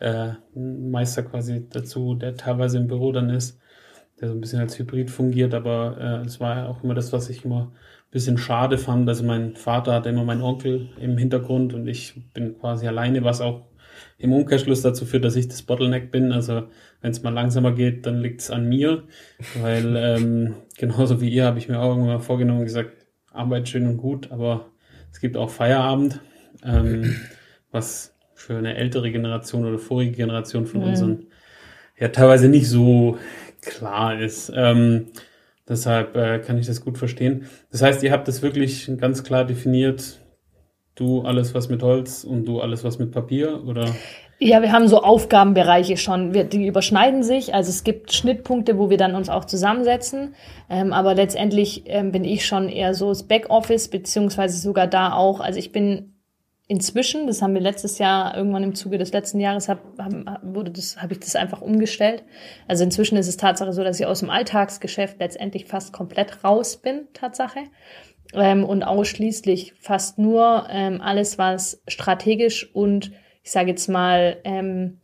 äh, 0.00 0.32
Meister 0.54 1.22
quasi 1.22 1.66
dazu, 1.68 2.14
der 2.14 2.36
teilweise 2.36 2.78
im 2.78 2.86
Büro 2.86 3.12
dann 3.12 3.30
ist, 3.30 3.58
der 4.20 4.28
so 4.28 4.34
ein 4.34 4.40
bisschen 4.40 4.60
als 4.60 4.78
Hybrid 4.78 5.10
fungiert, 5.10 5.54
aber 5.54 5.96
äh, 5.98 6.26
es 6.26 6.40
war 6.40 6.56
ja 6.56 6.68
auch 6.68 6.82
immer 6.84 6.94
das, 6.94 7.12
was 7.12 7.28
ich 7.30 7.44
immer 7.44 7.72
ein 7.72 8.10
bisschen 8.10 8.38
schade 8.38 8.78
fand. 8.78 9.08
Also 9.08 9.24
mein 9.24 9.56
Vater 9.56 9.92
hatte 9.92 10.08
immer 10.08 10.24
meinen 10.24 10.42
Onkel 10.42 10.90
im 11.00 11.18
Hintergrund 11.18 11.74
und 11.74 11.86
ich 11.86 12.14
bin 12.32 12.58
quasi 12.58 12.86
alleine, 12.86 13.24
was 13.24 13.40
auch 13.40 13.66
im 14.18 14.32
Umkehrschluss 14.32 14.82
dazu 14.82 15.04
führt, 15.04 15.24
dass 15.24 15.36
ich 15.36 15.48
das 15.48 15.62
Bottleneck 15.62 16.10
bin. 16.10 16.32
Also 16.32 16.68
wenn 17.00 17.10
es 17.10 17.22
mal 17.22 17.32
langsamer 17.32 17.72
geht, 17.72 18.06
dann 18.06 18.20
liegt 18.20 18.40
es 18.40 18.50
an 18.50 18.68
mir, 18.68 19.04
weil 19.60 19.96
ähm, 19.98 20.54
genauso 20.78 21.20
wie 21.20 21.30
ihr 21.30 21.44
habe 21.44 21.58
ich 21.58 21.68
mir 21.68 21.80
auch 21.80 21.90
irgendwann 21.90 22.20
vorgenommen 22.20 22.60
und 22.60 22.66
gesagt, 22.66 23.06
Arbeit 23.32 23.68
schön 23.68 23.86
und 23.86 23.96
gut, 23.96 24.30
aber 24.30 24.70
es 25.12 25.20
gibt 25.20 25.36
auch 25.36 25.50
Feierabend, 25.50 26.20
ähm, 26.64 27.16
was 27.70 28.13
für 28.44 28.56
eine 28.56 28.76
ältere 28.76 29.10
Generation 29.10 29.64
oder 29.64 29.78
vorige 29.78 30.12
Generation 30.12 30.66
von 30.66 30.82
mhm. 30.82 30.88
unseren 30.88 31.26
ja 31.98 32.08
teilweise 32.08 32.48
nicht 32.48 32.68
so 32.68 33.18
klar 33.62 34.20
ist. 34.20 34.52
Ähm, 34.54 35.06
deshalb 35.68 36.16
äh, 36.16 36.40
kann 36.40 36.58
ich 36.58 36.66
das 36.66 36.84
gut 36.84 36.98
verstehen. 36.98 37.46
Das 37.70 37.82
heißt, 37.82 38.02
ihr 38.02 38.12
habt 38.12 38.28
das 38.28 38.42
wirklich 38.42 38.90
ganz 38.98 39.24
klar 39.24 39.44
definiert, 39.44 40.18
du 40.94 41.22
alles 41.22 41.54
was 41.54 41.68
mit 41.68 41.82
Holz 41.82 42.24
und 42.24 42.44
du 42.44 42.60
alles 42.60 42.84
was 42.84 42.98
mit 42.98 43.12
Papier 43.12 43.64
oder? 43.66 43.86
Ja, 44.38 44.62
wir 44.62 44.72
haben 44.72 44.88
so 44.88 45.00
Aufgabenbereiche 45.02 45.96
schon, 45.96 46.34
wir, 46.34 46.44
die 46.44 46.66
überschneiden 46.66 47.22
sich. 47.22 47.54
Also 47.54 47.70
es 47.70 47.84
gibt 47.84 48.12
Schnittpunkte, 48.12 48.78
wo 48.78 48.90
wir 48.90 48.96
dann 48.96 49.14
uns 49.14 49.28
auch 49.28 49.44
zusammensetzen. 49.44 50.34
Ähm, 50.68 50.92
aber 50.92 51.14
letztendlich 51.14 51.84
ähm, 51.86 52.12
bin 52.12 52.24
ich 52.24 52.44
schon 52.44 52.68
eher 52.68 52.94
so 52.94 53.08
das 53.08 53.22
Backoffice, 53.22 53.88
beziehungsweise 53.88 54.58
sogar 54.58 54.86
da 54.86 55.12
auch. 55.12 55.40
Also 55.40 55.58
ich 55.58 55.72
bin 55.72 56.13
inzwischen, 56.66 57.26
das 57.26 57.42
haben 57.42 57.54
wir 57.54 57.60
letztes 57.60 57.98
Jahr, 57.98 58.36
irgendwann 58.36 58.62
im 58.62 58.74
Zuge 58.74 58.98
des 58.98 59.12
letzten 59.12 59.40
Jahres, 59.40 59.68
hab, 59.68 59.80
hab, 59.98 60.40
wurde 60.42 60.70
das, 60.70 61.00
habe 61.00 61.12
ich 61.12 61.20
das 61.20 61.36
einfach 61.36 61.60
umgestellt. 61.60 62.24
Also 62.68 62.84
inzwischen 62.84 63.16
ist 63.16 63.28
es 63.28 63.36
Tatsache 63.36 63.72
so, 63.72 63.84
dass 63.84 64.00
ich 64.00 64.06
aus 64.06 64.20
dem 64.20 64.30
Alltagsgeschäft 64.30 65.18
letztendlich 65.20 65.66
fast 65.66 65.92
komplett 65.92 66.44
raus 66.44 66.76
bin, 66.76 67.08
Tatsache 67.12 67.60
ähm, 68.32 68.64
und 68.64 68.82
ausschließlich 68.82 69.74
fast 69.78 70.18
nur 70.18 70.66
ähm, 70.70 71.00
alles, 71.00 71.38
was 71.38 71.82
strategisch 71.86 72.74
und 72.74 73.12
ich 73.42 73.50
sage 73.50 73.70
jetzt 73.70 73.88
mal 73.88 74.38
ähm, 74.44 75.00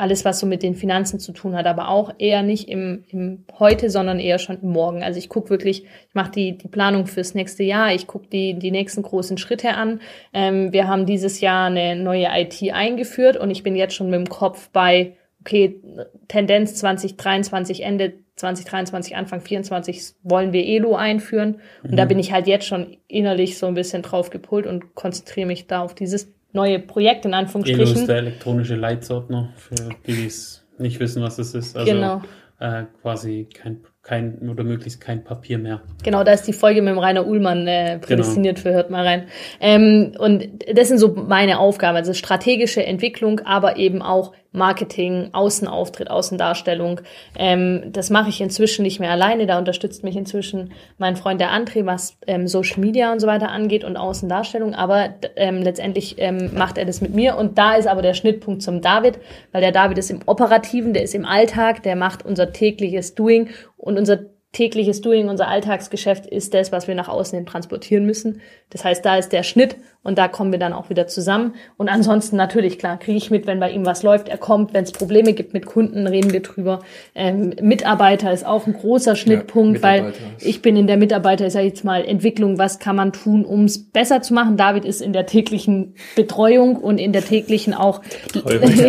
alles, 0.00 0.24
was 0.24 0.40
so 0.40 0.46
mit 0.46 0.62
den 0.62 0.74
Finanzen 0.74 1.20
zu 1.20 1.32
tun 1.32 1.54
hat, 1.54 1.66
aber 1.66 1.88
auch 1.88 2.12
eher 2.18 2.42
nicht 2.42 2.68
im, 2.68 3.04
im 3.08 3.44
heute, 3.58 3.90
sondern 3.90 4.18
eher 4.18 4.38
schon 4.38 4.58
im 4.62 4.70
Morgen. 4.70 5.02
Also 5.02 5.18
ich 5.18 5.28
gucke 5.28 5.50
wirklich, 5.50 5.84
ich 5.84 6.14
mache 6.14 6.32
die, 6.32 6.58
die 6.58 6.68
Planung 6.68 7.06
fürs 7.06 7.34
nächste 7.34 7.62
Jahr, 7.62 7.94
ich 7.94 8.06
gucke 8.06 8.26
die, 8.28 8.58
die 8.58 8.70
nächsten 8.70 9.02
großen 9.02 9.38
Schritte 9.38 9.74
an. 9.74 10.00
Ähm, 10.32 10.72
wir 10.72 10.88
haben 10.88 11.06
dieses 11.06 11.40
Jahr 11.40 11.66
eine 11.66 11.96
neue 11.96 12.28
IT 12.32 12.62
eingeführt 12.72 13.36
und 13.36 13.50
ich 13.50 13.62
bin 13.62 13.76
jetzt 13.76 13.94
schon 13.94 14.10
mit 14.10 14.18
dem 14.18 14.28
Kopf 14.28 14.70
bei, 14.70 15.16
okay, 15.40 15.80
Tendenz 16.28 16.74
2023, 16.76 17.82
Ende 17.82 18.14
2023, 18.36 19.16
Anfang 19.16 19.40
24 19.40 20.14
wollen 20.22 20.52
wir 20.52 20.64
ELO 20.64 20.96
einführen. 20.96 21.60
Und 21.82 21.92
mhm. 21.92 21.96
da 21.96 22.06
bin 22.06 22.18
ich 22.18 22.32
halt 22.32 22.46
jetzt 22.46 22.66
schon 22.66 22.96
innerlich 23.06 23.58
so 23.58 23.66
ein 23.66 23.74
bisschen 23.74 24.02
drauf 24.02 24.30
gepult 24.30 24.66
und 24.66 24.94
konzentriere 24.94 25.46
mich 25.46 25.66
da 25.66 25.82
auf 25.82 25.94
dieses 25.94 26.32
neue 26.52 26.78
Projekt 26.78 27.24
in 27.24 27.34
Anführungsstrichen. 27.34 27.80
ELO 27.80 27.92
ist 27.92 28.06
der 28.06 28.16
elektronische 28.16 28.76
Leitsordner 28.76 29.52
für 29.56 29.74
die, 30.06 30.12
die 30.12 30.26
es 30.26 30.66
nicht 30.78 30.98
wissen, 31.00 31.22
was 31.22 31.36
das 31.36 31.54
ist. 31.54 31.76
Also 31.76 31.92
genau. 31.92 32.22
äh, 32.58 32.84
quasi 33.02 33.48
kein 33.52 33.80
kein 34.02 34.48
oder 34.50 34.64
möglichst 34.64 35.00
kein 35.00 35.24
Papier 35.24 35.58
mehr. 35.58 35.82
Genau, 36.02 36.24
da 36.24 36.32
ist 36.32 36.46
die 36.46 36.52
Folge 36.52 36.80
mit 36.80 36.92
dem 36.92 36.98
Rainer 36.98 37.26
Uhlmann 37.26 37.66
äh, 37.66 37.98
prädestiniert 37.98 38.56
genau. 38.56 38.70
für, 38.70 38.74
hört 38.74 38.90
mal 38.90 39.06
rein. 39.06 39.26
Ähm, 39.60 40.12
und 40.18 40.48
das 40.72 40.88
sind 40.88 40.98
so 40.98 41.14
meine 41.14 41.58
Aufgaben, 41.58 41.96
also 41.96 42.14
strategische 42.14 42.84
Entwicklung, 42.84 43.40
aber 43.40 43.76
eben 43.76 44.00
auch 44.00 44.32
Marketing, 44.52 45.28
Außenauftritt, 45.32 46.10
Außendarstellung. 46.10 47.02
Ähm, 47.38 47.92
das 47.92 48.10
mache 48.10 48.30
ich 48.30 48.40
inzwischen 48.40 48.82
nicht 48.82 48.98
mehr 48.98 49.12
alleine. 49.12 49.46
Da 49.46 49.58
unterstützt 49.58 50.02
mich 50.02 50.16
inzwischen 50.16 50.72
mein 50.98 51.14
Freund 51.14 51.40
der 51.40 51.52
André, 51.52 51.86
was 51.86 52.16
ähm, 52.26 52.48
Social 52.48 52.80
Media 52.80 53.12
und 53.12 53.20
so 53.20 53.28
weiter 53.28 53.50
angeht 53.50 53.84
und 53.84 53.96
Außendarstellung. 53.96 54.74
Aber 54.74 55.14
ähm, 55.36 55.62
letztendlich 55.62 56.16
ähm, 56.18 56.50
macht 56.56 56.78
er 56.78 56.84
das 56.84 57.00
mit 57.00 57.14
mir. 57.14 57.36
Und 57.36 57.58
da 57.58 57.74
ist 57.74 57.86
aber 57.86 58.02
der 58.02 58.14
Schnittpunkt 58.14 58.62
zum 58.62 58.80
David, 58.80 59.20
weil 59.52 59.60
der 59.60 59.72
David 59.72 59.98
ist 59.98 60.10
im 60.10 60.20
Operativen, 60.26 60.94
der 60.94 61.04
ist 61.04 61.14
im 61.14 61.24
Alltag, 61.24 61.84
der 61.84 61.94
macht 61.94 62.24
unser 62.24 62.52
tägliches 62.52 63.14
Doing 63.14 63.50
und 63.80 63.98
unser 63.98 64.18
tägliches 64.52 65.00
Doing, 65.00 65.28
unser 65.28 65.46
Alltagsgeschäft 65.46 66.26
ist 66.26 66.54
das, 66.54 66.72
was 66.72 66.88
wir 66.88 66.96
nach 66.96 67.08
außen 67.08 67.36
hin 67.36 67.46
transportieren 67.46 68.04
müssen. 68.04 68.40
Das 68.70 68.84
heißt, 68.84 69.04
da 69.04 69.16
ist 69.16 69.32
der 69.32 69.44
Schnitt 69.44 69.76
und 70.02 70.18
da 70.18 70.26
kommen 70.26 70.50
wir 70.50 70.58
dann 70.58 70.72
auch 70.72 70.90
wieder 70.90 71.06
zusammen. 71.06 71.54
Und 71.76 71.88
ansonsten 71.88 72.36
natürlich, 72.36 72.76
klar, 72.76 72.98
kriege 72.98 73.16
ich 73.16 73.30
mit, 73.30 73.46
wenn 73.46 73.60
bei 73.60 73.70
ihm 73.70 73.86
was 73.86 74.02
läuft. 74.02 74.28
Er 74.28 74.38
kommt, 74.38 74.74
wenn 74.74 74.82
es 74.82 74.90
Probleme 74.90 75.34
gibt 75.34 75.54
mit 75.54 75.66
Kunden, 75.66 76.04
reden 76.08 76.32
wir 76.32 76.40
drüber. 76.40 76.80
Ähm, 77.14 77.54
Mitarbeiter 77.60 78.32
ist 78.32 78.44
auch 78.44 78.66
ein 78.66 78.72
großer 78.72 79.14
Schnittpunkt, 79.14 79.78
ja, 79.78 79.82
weil 79.84 80.12
ich 80.40 80.62
bin 80.62 80.76
in 80.76 80.88
der 80.88 80.96
Mitarbeiter, 80.96 81.46
ich 81.46 81.52
sage 81.52 81.66
jetzt 81.66 81.84
mal, 81.84 82.04
Entwicklung, 82.04 82.58
was 82.58 82.80
kann 82.80 82.96
man 82.96 83.12
tun, 83.12 83.44
um 83.44 83.66
es 83.66 83.90
besser 83.90 84.20
zu 84.20 84.34
machen. 84.34 84.56
David 84.56 84.84
ist 84.84 85.00
in 85.00 85.12
der 85.12 85.26
täglichen 85.26 85.94
Betreuung 86.16 86.74
und 86.74 86.98
in 86.98 87.12
der 87.12 87.22
täglichen 87.24 87.72
auch 87.72 88.00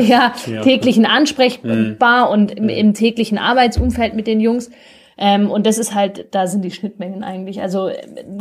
ja, 0.08 0.34
täglichen 0.64 1.06
ansprechbar 1.06 2.28
mhm. 2.28 2.34
und 2.34 2.52
im, 2.58 2.70
im 2.70 2.94
täglichen 2.96 3.38
Arbeitsumfeld 3.38 4.16
mit 4.16 4.26
den 4.26 4.40
Jungs. 4.40 4.72
Ähm, 5.24 5.52
und 5.52 5.68
das 5.68 5.78
ist 5.78 5.94
halt, 5.94 6.26
da 6.32 6.48
sind 6.48 6.66
die 6.66 6.72
Schnittmengen 6.72 7.24
eigentlich. 7.24 7.62
Also 7.62 7.92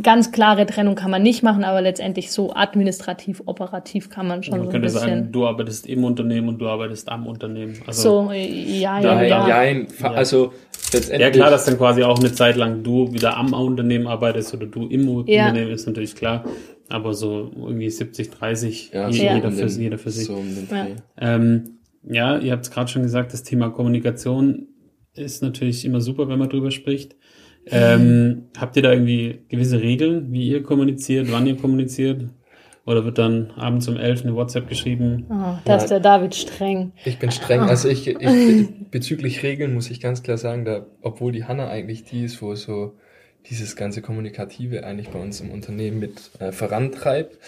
ganz 0.03 0.33
klare 0.33 0.65
Trennung 0.65 0.95
kann 0.95 1.11
man 1.11 1.23
nicht 1.23 1.43
machen, 1.43 1.63
aber 1.63 1.83
letztendlich 1.83 2.33
so 2.33 2.55
administrativ, 2.55 3.43
operativ 3.45 4.09
kann 4.09 4.27
man 4.27 4.43
schon 4.43 4.61
man 4.61 4.71
so 4.71 4.73
ein 4.77 4.81
bisschen. 4.81 5.01
Sagen, 5.01 5.29
du 5.31 5.47
arbeitest 5.47 5.87
im 5.87 6.05
Unternehmen 6.05 6.49
und 6.49 6.59
du 6.59 6.67
arbeitest 6.67 7.11
am 7.11 7.27
Unternehmen. 7.27 7.75
Also, 7.87 8.29
so, 8.29 8.33
ja, 8.33 8.99
ja, 8.99 9.23
ja. 9.23 9.47
ja. 9.47 9.87
Also 10.11 10.55
letztendlich. 10.91 11.21
Ja 11.21 11.31
klar, 11.31 11.51
dass 11.51 11.67
dann 11.67 11.77
quasi 11.77 12.03
auch 12.03 12.19
eine 12.19 12.33
Zeit 12.33 12.57
lang 12.57 12.83
du 12.83 13.13
wieder 13.13 13.37
am 13.37 13.53
Unternehmen 13.53 14.07
arbeitest 14.07 14.55
oder 14.55 14.65
du 14.65 14.87
im 14.87 15.07
ja. 15.27 15.49
Unternehmen 15.49 15.73
ist 15.73 15.87
natürlich 15.87 16.17
klar. 16.17 16.45
Aber 16.89 17.13
so 17.13 17.51
irgendwie 17.57 17.91
70, 17.91 18.31
30, 18.31 18.91
ja, 18.95 19.11
jeder, 19.11 19.53
so 19.53 19.69
für, 19.69 19.81
jeder 19.81 19.99
für 19.99 20.11
sich. 20.11 20.27
So 20.29 20.35
um 20.37 20.49
ja. 20.71 20.87
Ähm, 21.21 21.79
ja, 22.05 22.39
ihr 22.39 22.53
habt 22.53 22.65
es 22.65 22.71
gerade 22.71 22.89
schon 22.89 23.03
gesagt, 23.03 23.35
das 23.35 23.43
Thema 23.43 23.69
Kommunikation 23.69 24.69
ist 25.21 25.43
natürlich 25.43 25.85
immer 25.85 26.01
super, 26.01 26.29
wenn 26.29 26.39
man 26.39 26.49
drüber 26.49 26.71
spricht. 26.71 27.17
Ähm, 27.67 28.47
habt 28.57 28.77
ihr 28.77 28.83
da 28.83 28.93
irgendwie 28.93 29.41
gewisse 29.49 29.81
Regeln, 29.81 30.33
wie 30.33 30.49
ihr 30.49 30.63
kommuniziert, 30.63 31.31
wann 31.31 31.47
ihr 31.47 31.57
kommuniziert? 31.57 32.25
Oder 32.87 33.05
wird 33.05 33.19
dann 33.19 33.51
abends 33.53 33.87
um 33.89 33.97
elf 33.97 34.23
eine 34.23 34.35
WhatsApp 34.35 34.69
geschrieben? 34.69 35.27
Oh, 35.29 35.59
da 35.65 35.77
ist 35.77 35.89
der 35.89 36.01
David 36.01 36.35
streng. 36.35 36.93
Ich 37.05 37.19
bin 37.19 37.31
streng. 37.31 37.61
Also 37.61 37.89
ich, 37.89 38.09
ich 38.09 38.69
bezüglich 38.91 39.43
Regeln 39.43 39.75
muss 39.75 39.91
ich 39.91 40.01
ganz 40.01 40.23
klar 40.23 40.39
sagen, 40.39 40.65
da, 40.65 40.87
obwohl 41.03 41.31
die 41.31 41.45
Hanna 41.45 41.69
eigentlich 41.69 42.05
die 42.05 42.25
ist, 42.25 42.41
wo 42.41 42.55
so 42.55 42.95
dieses 43.49 43.77
ganze 43.77 44.03
Kommunikative 44.03 44.85
eigentlich 44.85 45.11
bei 45.11 45.21
uns 45.21 45.41
im 45.41 45.51
Unternehmen 45.51 45.99
mit 45.99 46.31
äh, 46.41 46.53
vorantreibt, 46.53 47.39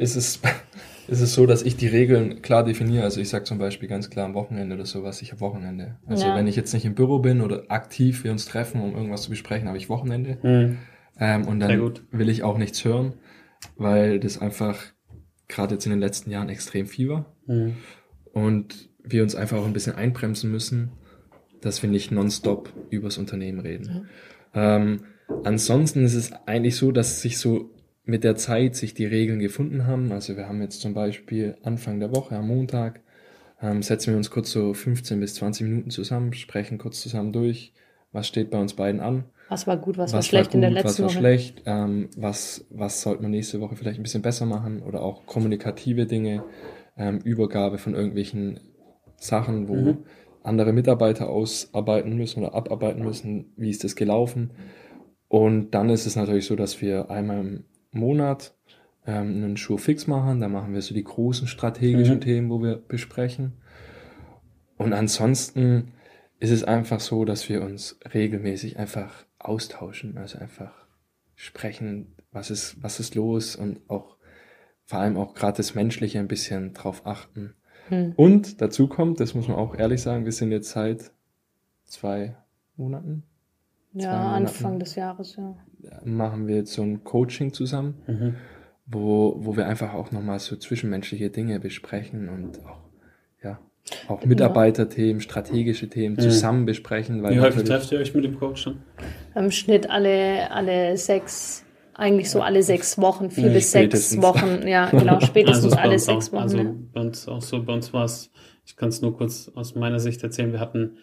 ist 0.00 0.16
es 0.16 0.40
ist 1.08 1.20
es 1.20 1.34
so, 1.34 1.44
dass 1.44 1.62
ich 1.62 1.76
die 1.76 1.88
Regeln 1.88 2.40
klar 2.40 2.64
definiere. 2.64 3.02
Also 3.02 3.20
ich 3.20 3.28
sage 3.28 3.44
zum 3.44 3.58
Beispiel 3.58 3.88
ganz 3.88 4.10
klar 4.10 4.26
am 4.26 4.34
Wochenende 4.34 4.76
oder 4.76 4.86
sowas, 4.86 5.22
ich 5.22 5.32
habe 5.32 5.40
Wochenende. 5.40 5.98
Also 6.06 6.26
ja. 6.26 6.36
wenn 6.36 6.46
ich 6.46 6.56
jetzt 6.56 6.72
nicht 6.72 6.84
im 6.84 6.94
Büro 6.94 7.18
bin 7.18 7.40
oder 7.40 7.64
aktiv 7.68 8.22
wir 8.22 8.30
uns 8.30 8.46
treffen, 8.46 8.80
um 8.80 8.94
irgendwas 8.94 9.22
zu 9.22 9.30
besprechen, 9.30 9.66
habe 9.66 9.76
ich 9.76 9.88
Wochenende. 9.88 10.38
Mhm. 10.42 10.78
Ähm, 11.18 11.48
und 11.48 11.60
dann 11.60 12.00
will 12.12 12.28
ich 12.28 12.44
auch 12.44 12.58
nichts 12.58 12.84
hören, 12.84 13.14
weil 13.76 14.20
das 14.20 14.38
einfach 14.38 14.78
gerade 15.48 15.74
jetzt 15.74 15.84
in 15.84 15.90
den 15.90 16.00
letzten 16.00 16.30
Jahren 16.30 16.48
extrem 16.48 16.86
viel 16.86 17.08
war. 17.08 17.36
Mhm. 17.46 17.74
Und 18.32 18.88
wir 19.02 19.22
uns 19.24 19.34
einfach 19.34 19.58
auch 19.58 19.66
ein 19.66 19.72
bisschen 19.72 19.96
einbremsen 19.96 20.50
müssen, 20.50 20.92
dass 21.60 21.82
wir 21.82 21.90
nicht 21.90 22.12
nonstop 22.12 22.72
übers 22.90 23.18
Unternehmen 23.18 23.58
reden. 23.58 24.06
Ja. 24.54 24.76
Ähm, 24.76 25.00
ansonsten 25.42 26.04
ist 26.04 26.14
es 26.14 26.32
eigentlich 26.46 26.76
so, 26.76 26.92
dass 26.92 27.20
sich 27.20 27.38
so 27.38 27.70
mit 28.10 28.24
der 28.24 28.36
Zeit 28.36 28.76
sich 28.76 28.92
die 28.92 29.06
Regeln 29.06 29.38
gefunden 29.38 29.86
haben. 29.86 30.12
Also 30.12 30.36
wir 30.36 30.48
haben 30.48 30.60
jetzt 30.60 30.80
zum 30.80 30.92
Beispiel 30.92 31.56
Anfang 31.62 32.00
der 32.00 32.14
Woche 32.14 32.36
am 32.36 32.48
Montag, 32.48 33.00
ähm, 33.62 33.82
setzen 33.82 34.10
wir 34.10 34.16
uns 34.16 34.30
kurz 34.30 34.50
so 34.50 34.74
15 34.74 35.20
bis 35.20 35.34
20 35.36 35.66
Minuten 35.66 35.90
zusammen, 35.90 36.32
sprechen 36.32 36.78
kurz 36.78 37.00
zusammen 37.00 37.32
durch, 37.32 37.72
was 38.12 38.26
steht 38.26 38.50
bei 38.50 38.58
uns 38.58 38.74
beiden 38.74 39.00
an. 39.00 39.24
Was 39.48 39.66
war 39.66 39.76
gut, 39.76 39.96
was, 39.96 40.12
was 40.12 40.14
war 40.14 40.22
schlecht 40.22 40.46
war 40.46 40.50
gut, 40.50 40.54
in 40.54 40.60
der 40.60 40.70
letzten 40.70 41.04
Woche? 41.04 41.08
Was 41.08 41.14
war 41.14 41.20
schlecht, 41.20 41.62
ähm, 41.66 42.08
was, 42.16 42.66
was 42.70 43.00
sollte 43.00 43.22
man 43.22 43.30
nächste 43.30 43.60
Woche 43.60 43.76
vielleicht 43.76 43.98
ein 43.98 44.02
bisschen 44.02 44.22
besser 44.22 44.46
machen 44.46 44.82
oder 44.82 45.02
auch 45.02 45.26
kommunikative 45.26 46.06
Dinge, 46.06 46.44
ähm, 46.96 47.18
Übergabe 47.18 47.78
von 47.78 47.94
irgendwelchen 47.94 48.60
Sachen, 49.16 49.68
wo 49.68 49.74
mhm. 49.74 49.98
andere 50.42 50.72
Mitarbeiter 50.72 51.28
ausarbeiten 51.28 52.16
müssen 52.16 52.40
oder 52.40 52.54
abarbeiten 52.54 53.02
müssen, 53.02 53.52
wie 53.56 53.70
ist 53.70 53.84
das 53.84 53.96
gelaufen. 53.96 54.52
Und 55.28 55.72
dann 55.72 55.90
ist 55.90 56.06
es 56.06 56.16
natürlich 56.16 56.46
so, 56.46 56.56
dass 56.56 56.80
wir 56.80 57.10
einmal 57.10 57.62
Monat 57.92 58.54
ähm, 59.06 59.44
einen 59.44 59.56
Schuh 59.56 59.78
fix 59.78 60.06
machen. 60.06 60.40
Da 60.40 60.48
machen 60.48 60.74
wir 60.74 60.82
so 60.82 60.94
die 60.94 61.04
großen 61.04 61.46
strategischen 61.46 62.16
mhm. 62.16 62.20
Themen, 62.20 62.50
wo 62.50 62.62
wir 62.62 62.76
besprechen. 62.76 63.54
Und 64.76 64.92
ansonsten 64.92 65.92
ist 66.38 66.50
es 66.50 66.64
einfach 66.64 67.00
so, 67.00 67.24
dass 67.24 67.48
wir 67.48 67.62
uns 67.62 67.98
regelmäßig 68.14 68.78
einfach 68.78 69.26
austauschen, 69.38 70.16
also 70.16 70.38
einfach 70.38 70.72
sprechen, 71.34 72.14
was 72.32 72.50
ist, 72.50 72.82
was 72.82 73.00
ist 73.00 73.14
los 73.14 73.56
und 73.56 73.80
auch 73.88 74.16
vor 74.84 75.00
allem 75.00 75.16
auch 75.16 75.34
gerade 75.34 75.58
das 75.58 75.74
Menschliche 75.74 76.18
ein 76.18 76.28
bisschen 76.28 76.72
drauf 76.72 77.06
achten. 77.06 77.54
Mhm. 77.90 78.14
Und 78.16 78.60
dazu 78.60 78.88
kommt, 78.88 79.20
das 79.20 79.34
muss 79.34 79.48
man 79.48 79.56
auch 79.56 79.74
ehrlich 79.74 80.02
sagen, 80.02 80.24
wir 80.24 80.32
sind 80.32 80.50
jetzt 80.50 80.70
seit 80.70 81.12
zwei 81.84 82.36
Monaten. 82.76 83.24
Ja, 83.92 84.12
Monaten, 84.12 84.46
Anfang 84.46 84.78
des 84.78 84.94
Jahres, 84.94 85.36
ja 85.36 85.56
machen 86.04 86.46
wir 86.46 86.56
jetzt 86.56 86.72
so 86.72 86.82
ein 86.82 87.04
Coaching 87.04 87.52
zusammen, 87.52 87.94
mhm. 88.06 88.34
wo, 88.86 89.36
wo 89.38 89.56
wir 89.56 89.66
einfach 89.66 89.94
auch 89.94 90.10
nochmal 90.10 90.38
so 90.38 90.56
zwischenmenschliche 90.56 91.30
Dinge 91.30 91.60
besprechen 91.60 92.28
und 92.28 92.64
auch, 92.66 92.78
ja, 93.42 93.58
auch 94.08 94.24
Mitarbeiterthemen, 94.24 95.20
strategische 95.20 95.88
Themen 95.88 96.16
mhm. 96.16 96.20
zusammen 96.20 96.66
besprechen. 96.66 97.22
Weil 97.22 97.34
Wie 97.34 97.40
häufig 97.40 97.64
trefft 97.64 97.92
ihr 97.92 97.98
euch 97.98 98.14
mit 98.14 98.24
dem 98.24 98.38
Coach 98.38 98.64
dann? 98.64 98.82
Im 99.34 99.50
Schnitt 99.50 99.90
alle, 99.90 100.50
alle 100.50 100.96
sechs, 100.96 101.64
eigentlich 101.94 102.30
so 102.30 102.40
alle 102.42 102.62
sechs 102.62 102.98
Wochen, 102.98 103.30
vier 103.30 103.48
ja, 103.48 103.52
bis 103.54 103.72
sechs 103.72 104.20
Wochen, 104.20 104.66
ja, 104.66 104.90
genau, 104.90 105.20
spätestens 105.24 105.72
also 105.72 105.76
alle 105.76 105.98
sechs 105.98 106.28
auch, 106.28 106.32
Wochen. 106.32 106.42
Also 106.42 106.58
ja. 106.58 106.74
bei 106.92 107.00
uns 107.00 107.28
auch 107.28 107.42
so, 107.42 107.62
bei 107.62 107.72
uns 107.72 107.92
war 107.92 108.04
es, 108.04 108.30
ich 108.64 108.76
kann 108.76 108.90
es 108.90 109.02
nur 109.02 109.16
kurz 109.16 109.50
aus 109.54 109.74
meiner 109.74 110.00
Sicht 110.00 110.22
erzählen, 110.22 110.52
wir 110.52 110.60
hatten 110.60 110.98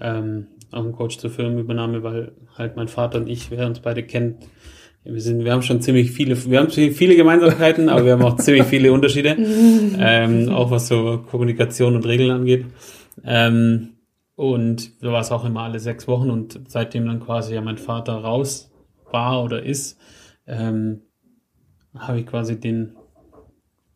ähm, 0.00 0.46
auch 0.72 0.84
einen 0.84 0.92
Coach 0.92 1.18
zur 1.18 1.30
Firmenübernahme, 1.30 2.02
weil 2.02 2.32
halt 2.56 2.76
mein 2.76 2.88
Vater 2.88 3.18
und 3.18 3.28
ich, 3.28 3.50
wer 3.50 3.66
uns 3.66 3.80
beide 3.80 4.02
kennt, 4.02 4.46
wir 5.02 5.20
sind, 5.20 5.44
wir 5.44 5.52
haben 5.52 5.62
schon 5.62 5.80
ziemlich 5.80 6.10
viele, 6.10 6.36
wir 6.50 6.58
haben 6.58 6.70
viele 6.70 7.16
Gemeinsamkeiten, 7.16 7.88
aber 7.88 8.04
wir 8.04 8.12
haben 8.12 8.22
auch 8.22 8.36
ziemlich 8.36 8.64
viele 8.64 8.92
Unterschiede, 8.92 9.30
ähm, 9.98 10.50
auch 10.50 10.70
was 10.70 10.88
so 10.88 11.24
Kommunikation 11.26 11.96
und 11.96 12.06
Regeln 12.06 12.30
angeht. 12.30 12.66
Ähm, 13.24 13.96
und 14.34 14.92
so 15.00 15.12
war 15.12 15.20
es 15.20 15.32
auch 15.32 15.44
immer 15.44 15.62
alle 15.62 15.80
sechs 15.80 16.06
Wochen 16.06 16.30
und 16.30 16.60
seitdem 16.68 17.06
dann 17.06 17.20
quasi 17.20 17.54
ja 17.54 17.60
mein 17.60 17.78
Vater 17.78 18.14
raus 18.14 18.70
war 19.10 19.42
oder 19.42 19.62
ist, 19.62 19.98
ähm, 20.46 21.02
habe 21.94 22.20
ich 22.20 22.26
quasi 22.26 22.60
den, 22.60 22.96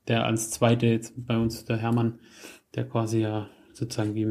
der 0.09 0.27
als 0.27 0.51
zweite 0.51 0.87
jetzt 0.87 1.15
bei 1.17 1.37
uns, 1.37 1.65
der 1.65 1.77
Hermann, 1.77 2.19
der 2.75 2.89
quasi 2.89 3.21
ja 3.21 3.49
sozusagen 3.73 4.15
wie 4.15 4.27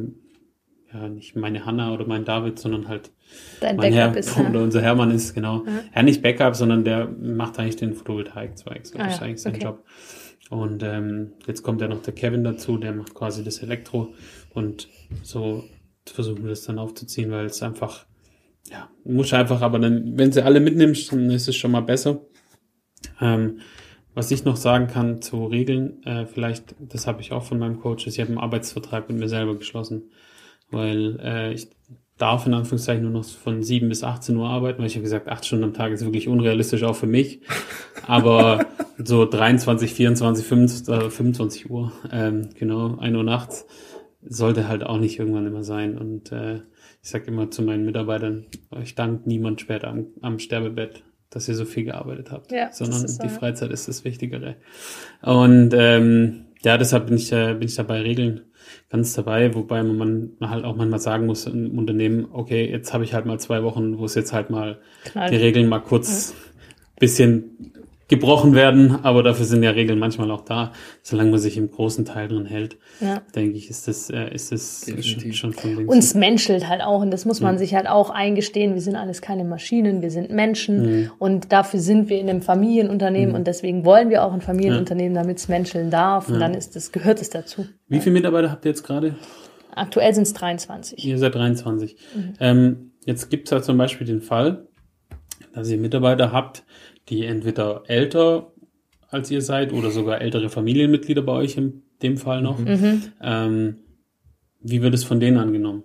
ja, 0.93 1.09
nicht 1.09 1.35
meine 1.35 1.65
Hanna 1.65 1.93
oder 1.93 2.05
mein 2.05 2.25
David, 2.25 2.59
sondern 2.59 2.87
halt 2.87 3.11
Dein 3.59 3.77
mein 3.77 3.93
Backup 3.93 4.13
Herr, 4.13 4.17
ist, 4.17 4.37
oder 4.49 4.61
unser 4.61 4.81
Hermann 4.81 5.11
ist, 5.11 5.33
genau. 5.33 5.63
Ja. 5.65 5.71
ja, 5.95 6.03
nicht 6.03 6.21
Backup, 6.21 6.55
sondern 6.55 6.83
der 6.83 7.07
macht 7.07 7.59
eigentlich 7.59 7.77
den 7.77 7.93
Photovoltaik-Zweig. 7.93 8.85
So 8.85 8.99
ah, 8.99 9.07
ist 9.07 9.19
ja. 9.19 9.25
eigentlich 9.25 9.41
sein 9.41 9.55
okay. 9.55 9.63
Job. 9.63 9.83
Und 10.49 10.83
ähm, 10.83 11.33
jetzt 11.47 11.63
kommt 11.63 11.81
ja 11.81 11.87
noch 11.87 12.01
der 12.01 12.13
Kevin 12.13 12.43
dazu, 12.43 12.77
der 12.77 12.93
macht 12.93 13.13
quasi 13.15 13.43
das 13.43 13.59
Elektro 13.63 14.13
und 14.53 14.87
so 15.23 15.63
versuchen 16.05 16.43
wir 16.43 16.49
das 16.49 16.63
dann 16.63 16.79
aufzuziehen, 16.79 17.31
weil 17.31 17.45
es 17.45 17.63
einfach, 17.63 18.05
ja, 18.69 18.89
muss 19.03 19.33
einfach, 19.33 19.61
aber 19.61 19.79
dann, 19.79 20.17
wenn 20.17 20.31
sie 20.31 20.43
alle 20.43 20.59
mitnimmst, 20.59 21.11
dann 21.11 21.31
ist 21.31 21.47
es 21.47 21.55
schon 21.55 21.71
mal 21.71 21.81
besser. 21.81 22.21
Ähm, 23.19 23.61
was 24.13 24.29
ich 24.29 24.45
noch 24.45 24.57
sagen 24.57 24.87
kann 24.87 25.21
zu 25.21 25.45
Regeln, 25.45 26.03
äh, 26.03 26.27
vielleicht, 26.27 26.75
das 26.79 27.07
habe 27.07 27.21
ich 27.21 27.31
auch 27.31 27.43
von 27.43 27.57
meinem 27.57 27.79
Coach, 27.79 28.05
ist, 28.05 28.15
ich 28.15 28.21
habe 28.21 28.29
einen 28.29 28.37
Arbeitsvertrag 28.37 29.09
mit 29.09 29.17
mir 29.17 29.29
selber 29.29 29.55
geschlossen 29.55 30.11
weil 30.73 31.19
äh, 31.21 31.53
ich 31.53 31.69
darf 32.17 32.45
in 32.45 32.53
Anführungszeichen 32.53 33.03
nur 33.03 33.11
noch 33.11 33.25
von 33.25 33.63
7 33.63 33.89
bis 33.89 34.03
18 34.03 34.35
Uhr 34.37 34.47
arbeiten, 34.47 34.79
weil 34.79 34.87
ich 34.87 34.95
habe 34.95 35.03
gesagt, 35.03 35.27
8 35.27 35.45
Stunden 35.45 35.65
am 35.65 35.73
Tag 35.73 35.91
ist 35.91 36.05
wirklich 36.05 36.27
unrealistisch 36.27 36.83
auch 36.83 36.95
für 36.95 37.07
mich. 37.07 37.41
Aber 38.07 38.65
so 38.97 39.25
23, 39.25 39.93
24, 39.93 40.45
25, 40.45 41.13
25 41.13 41.69
Uhr, 41.69 41.91
ähm, 42.11 42.49
genau, 42.57 42.97
1 42.97 43.15
Uhr 43.15 43.23
nachts, 43.23 43.65
sollte 44.21 44.67
halt 44.67 44.83
auch 44.83 44.99
nicht 44.99 45.19
irgendwann 45.19 45.47
immer 45.47 45.63
sein. 45.63 45.97
Und 45.97 46.31
äh, 46.31 46.61
ich 47.01 47.09
sage 47.09 47.25
immer 47.25 47.51
zu 47.51 47.61
meinen 47.61 47.85
Mitarbeitern, 47.85 48.45
euch 48.71 48.95
dankt 48.95 49.27
niemand 49.27 49.59
später 49.59 49.89
am, 49.89 50.07
am 50.21 50.39
Sterbebett, 50.39 51.03
dass 51.29 51.49
ihr 51.49 51.55
so 51.55 51.65
viel 51.65 51.83
gearbeitet 51.83 52.31
habt, 52.31 52.51
ja, 52.51 52.71
sondern 52.71 53.05
die 53.21 53.29
Freizeit 53.29 53.71
ist 53.71 53.87
das 53.87 54.05
Wichtigere. 54.05 54.55
Und 55.23 55.73
ähm, 55.75 56.45
ja, 56.61 56.77
deshalb 56.77 57.07
bin 57.07 57.17
ich, 57.17 57.31
äh, 57.31 57.53
bin 57.55 57.67
ich 57.67 57.75
dabei, 57.75 58.01
Regeln 58.01 58.41
ganz 58.89 59.13
dabei, 59.13 59.53
wobei 59.55 59.83
man 59.83 60.31
halt 60.41 60.65
auch 60.65 60.75
manchmal 60.75 60.99
sagen 60.99 61.25
muss 61.25 61.45
im 61.45 61.77
Unternehmen, 61.77 62.27
okay, 62.31 62.69
jetzt 62.69 62.93
habe 62.93 63.03
ich 63.03 63.13
halt 63.13 63.25
mal 63.25 63.39
zwei 63.39 63.63
Wochen, 63.63 63.97
wo 63.97 64.05
es 64.05 64.15
jetzt 64.15 64.33
halt 64.33 64.49
mal 64.49 64.79
Knallt. 65.05 65.31
die 65.31 65.37
Regeln 65.37 65.67
mal 65.67 65.79
kurz 65.79 66.29
ja. 66.31 66.61
bisschen 66.99 67.73
gebrochen 68.09 68.53
werden, 68.53 68.99
aber 69.03 69.23
dafür 69.23 69.45
sind 69.45 69.63
ja 69.63 69.71
Regeln 69.71 69.97
manchmal 69.97 70.29
auch 70.31 70.41
da. 70.41 70.73
Solange 71.01 71.31
man 71.31 71.39
sich 71.39 71.57
im 71.57 71.71
großen 71.71 72.05
Teil 72.05 72.27
drin 72.27 72.45
hält, 72.45 72.77
ja. 72.99 73.21
denke 73.35 73.57
ich, 73.57 73.69
ist 73.69 73.87
das, 73.87 74.09
äh, 74.09 74.33
ist 74.33 74.51
das 74.51 74.85
schon, 75.01 75.33
schon 75.33 75.53
von 75.53 75.75
links. 75.75 75.93
Uns 75.93 76.13
menschelt 76.13 76.67
halt 76.67 76.81
auch 76.81 77.01
und 77.01 77.11
das 77.11 77.25
muss 77.25 77.39
man 77.39 77.55
ja. 77.55 77.59
sich 77.59 77.75
halt 77.75 77.87
auch 77.87 78.09
eingestehen. 78.09 78.73
Wir 78.73 78.81
sind 78.81 78.95
alles 78.95 79.21
keine 79.21 79.45
Maschinen, 79.45 80.01
wir 80.01 80.11
sind 80.11 80.31
Menschen 80.31 80.81
mhm. 80.81 81.11
und 81.17 81.51
dafür 81.51 81.79
sind 81.79 82.09
wir 82.09 82.19
in 82.19 82.29
einem 82.29 82.41
Familienunternehmen 82.41 83.29
mhm. 83.29 83.35
und 83.35 83.47
deswegen 83.47 83.85
wollen 83.85 84.09
wir 84.09 84.23
auch 84.23 84.33
ein 84.33 84.41
Familienunternehmen, 84.41 85.15
damit 85.15 85.37
es 85.37 85.47
menscheln 85.47 85.89
darf 85.89 86.27
und 86.27 86.39
dann 86.39 86.53
ist 86.53 86.75
das, 86.75 86.91
gehört 86.91 87.21
es 87.21 87.29
dazu. 87.29 87.65
Wie 87.87 87.99
viele 87.99 88.13
Mitarbeiter 88.13 88.51
habt 88.51 88.65
ihr 88.65 88.71
jetzt 88.71 88.83
gerade? 88.83 89.15
Aktuell 89.75 90.13
sind 90.13 90.23
es 90.23 90.33
23. 90.33 91.03
Ihr 91.03 91.17
seid 91.17 91.35
23. 91.35 91.95
Mhm. 92.15 92.33
Ähm, 92.39 92.91
jetzt 93.05 93.29
gibt 93.29 93.47
es 93.47 93.51
halt 93.51 93.63
zum 93.63 93.77
Beispiel 93.77 94.05
den 94.05 94.21
Fall, 94.21 94.67
dass 95.53 95.69
ihr 95.69 95.77
Mitarbeiter 95.77 96.31
habt, 96.31 96.63
die 97.09 97.25
entweder 97.25 97.83
älter 97.87 98.51
als 99.09 99.29
ihr 99.29 99.41
seid 99.41 99.73
oder 99.73 99.91
sogar 99.91 100.21
ältere 100.21 100.49
Familienmitglieder 100.49 101.21
bei 101.21 101.33
euch 101.33 101.57
in 101.57 101.83
dem 102.01 102.17
Fall 102.17 102.41
noch. 102.41 102.59
Mhm. 102.59 102.67
mhm. 102.67 103.01
Ähm, 103.21 103.75
wie 104.65 104.81
wird 104.81 104.93
es 104.93 105.03
von 105.03 105.19
denen 105.19 105.37
angenommen? 105.37 105.83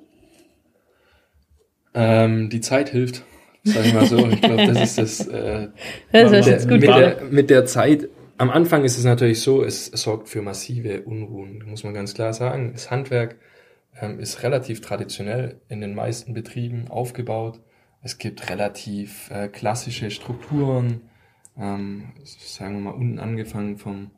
Ähm, 1.94 2.48
die 2.48 2.60
Zeit 2.60 2.90
hilft, 2.90 3.24
sag 3.64 3.84
ich 3.84 3.92
mal 3.92 4.06
so. 4.06 4.28
Ich 4.28 4.40
glaube, 4.40 4.66
das 4.68 4.96
ist 4.96 4.98
das. 4.98 5.26
Äh, 5.26 5.68
das 6.12 6.32
ist 6.32 6.46
der, 6.46 6.58
gut 6.60 6.80
mit, 6.80 6.82
der, 6.84 7.22
mit 7.28 7.50
der 7.50 7.66
Zeit. 7.66 8.08
Am 8.36 8.50
Anfang 8.50 8.84
ist 8.84 8.96
es 8.96 9.04
natürlich 9.04 9.40
so, 9.40 9.64
es 9.64 9.86
sorgt 9.86 10.28
für 10.28 10.42
massive 10.42 11.02
Unruhen, 11.02 11.64
muss 11.66 11.82
man 11.82 11.92
ganz 11.92 12.14
klar 12.14 12.32
sagen. 12.32 12.70
Das 12.72 12.88
Handwerk 12.92 13.36
ähm, 14.00 14.20
ist 14.20 14.44
relativ 14.44 14.80
traditionell 14.80 15.60
in 15.68 15.80
den 15.80 15.94
meisten 15.94 16.34
Betrieben 16.34 16.86
aufgebaut. 16.88 17.60
Es 18.00 18.18
gibt 18.18 18.48
relativ 18.48 19.28
äh, 19.30 19.48
klassische 19.48 20.12
Strukturen, 20.12 21.00
ähm, 21.58 22.12
sagen 22.24 22.76
wir 22.76 22.90
mal 22.90 22.96
unten 22.98 23.18
angefangen 23.18 23.76
vom 23.76 24.10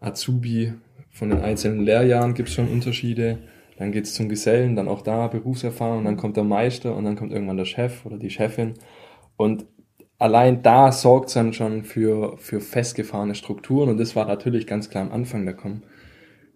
Azubi, 0.00 0.74
von 1.10 1.30
den 1.30 1.40
einzelnen 1.40 1.84
Lehrjahren 1.84 2.34
gibt 2.34 2.48
es 2.48 2.54
schon 2.54 2.68
Unterschiede. 2.68 3.38
Dann 3.78 3.92
geht's 3.92 4.14
zum 4.14 4.28
Gesellen, 4.28 4.76
dann 4.76 4.88
auch 4.88 5.02
da 5.02 5.28
Berufserfahrung, 5.28 6.04
dann 6.04 6.16
kommt 6.16 6.36
der 6.36 6.44
Meister 6.44 6.94
und 6.94 7.04
dann 7.04 7.16
kommt 7.16 7.32
irgendwann 7.32 7.56
der 7.56 7.64
Chef 7.64 8.04
oder 8.06 8.18
die 8.18 8.30
Chefin. 8.30 8.74
Und 9.36 9.66
allein 10.18 10.62
da 10.62 10.92
sorgt 10.92 11.34
dann 11.34 11.52
schon 11.52 11.84
für, 11.84 12.36
für 12.38 12.60
festgefahrene 12.60 13.34
Strukturen 13.34 13.88
und 13.88 13.98
das 13.98 14.14
war 14.14 14.26
natürlich 14.26 14.66
ganz 14.66 14.88
klar 14.88 15.04
am 15.04 15.12
Anfang, 15.12 15.44
da 15.46 15.52
kommen 15.52 15.82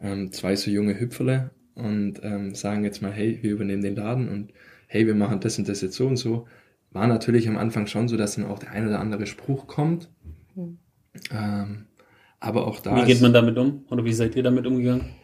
ähm, 0.00 0.30
zwei 0.32 0.54
so 0.56 0.70
junge 0.70 0.98
Hüpferle 0.98 1.50
und 1.74 2.20
ähm, 2.22 2.54
sagen 2.54 2.84
jetzt 2.84 3.02
mal, 3.02 3.12
hey, 3.12 3.38
wir 3.42 3.52
übernehmen 3.52 3.82
den 3.82 3.96
Laden 3.96 4.28
und 4.28 4.52
hey, 4.86 5.06
wir 5.06 5.14
machen 5.14 5.40
das 5.40 5.58
und 5.58 5.68
das 5.68 5.80
jetzt 5.80 5.96
so 5.96 6.06
und 6.06 6.16
so. 6.16 6.46
War 6.92 7.06
natürlich 7.06 7.48
am 7.48 7.58
Anfang 7.58 7.86
schon 7.86 8.08
so, 8.08 8.16
dass 8.16 8.36
dann 8.36 8.46
auch 8.46 8.58
der 8.58 8.70
ein 8.70 8.86
oder 8.86 9.00
andere 9.00 9.26
Spruch 9.26 9.66
kommt. 9.66 10.10
Mhm. 10.56 10.78
Ähm, 11.30 11.86
aber 12.40 12.66
auch 12.66 12.80
da. 12.80 12.96
Wie 12.96 13.06
geht 13.06 13.20
man 13.20 13.32
damit 13.32 13.56
um? 13.56 13.84
Oder 13.90 14.04
wie 14.04 14.12
seid 14.12 14.36
ihr 14.36 14.42
damit 14.42 14.66
umgegangen? 14.66 15.14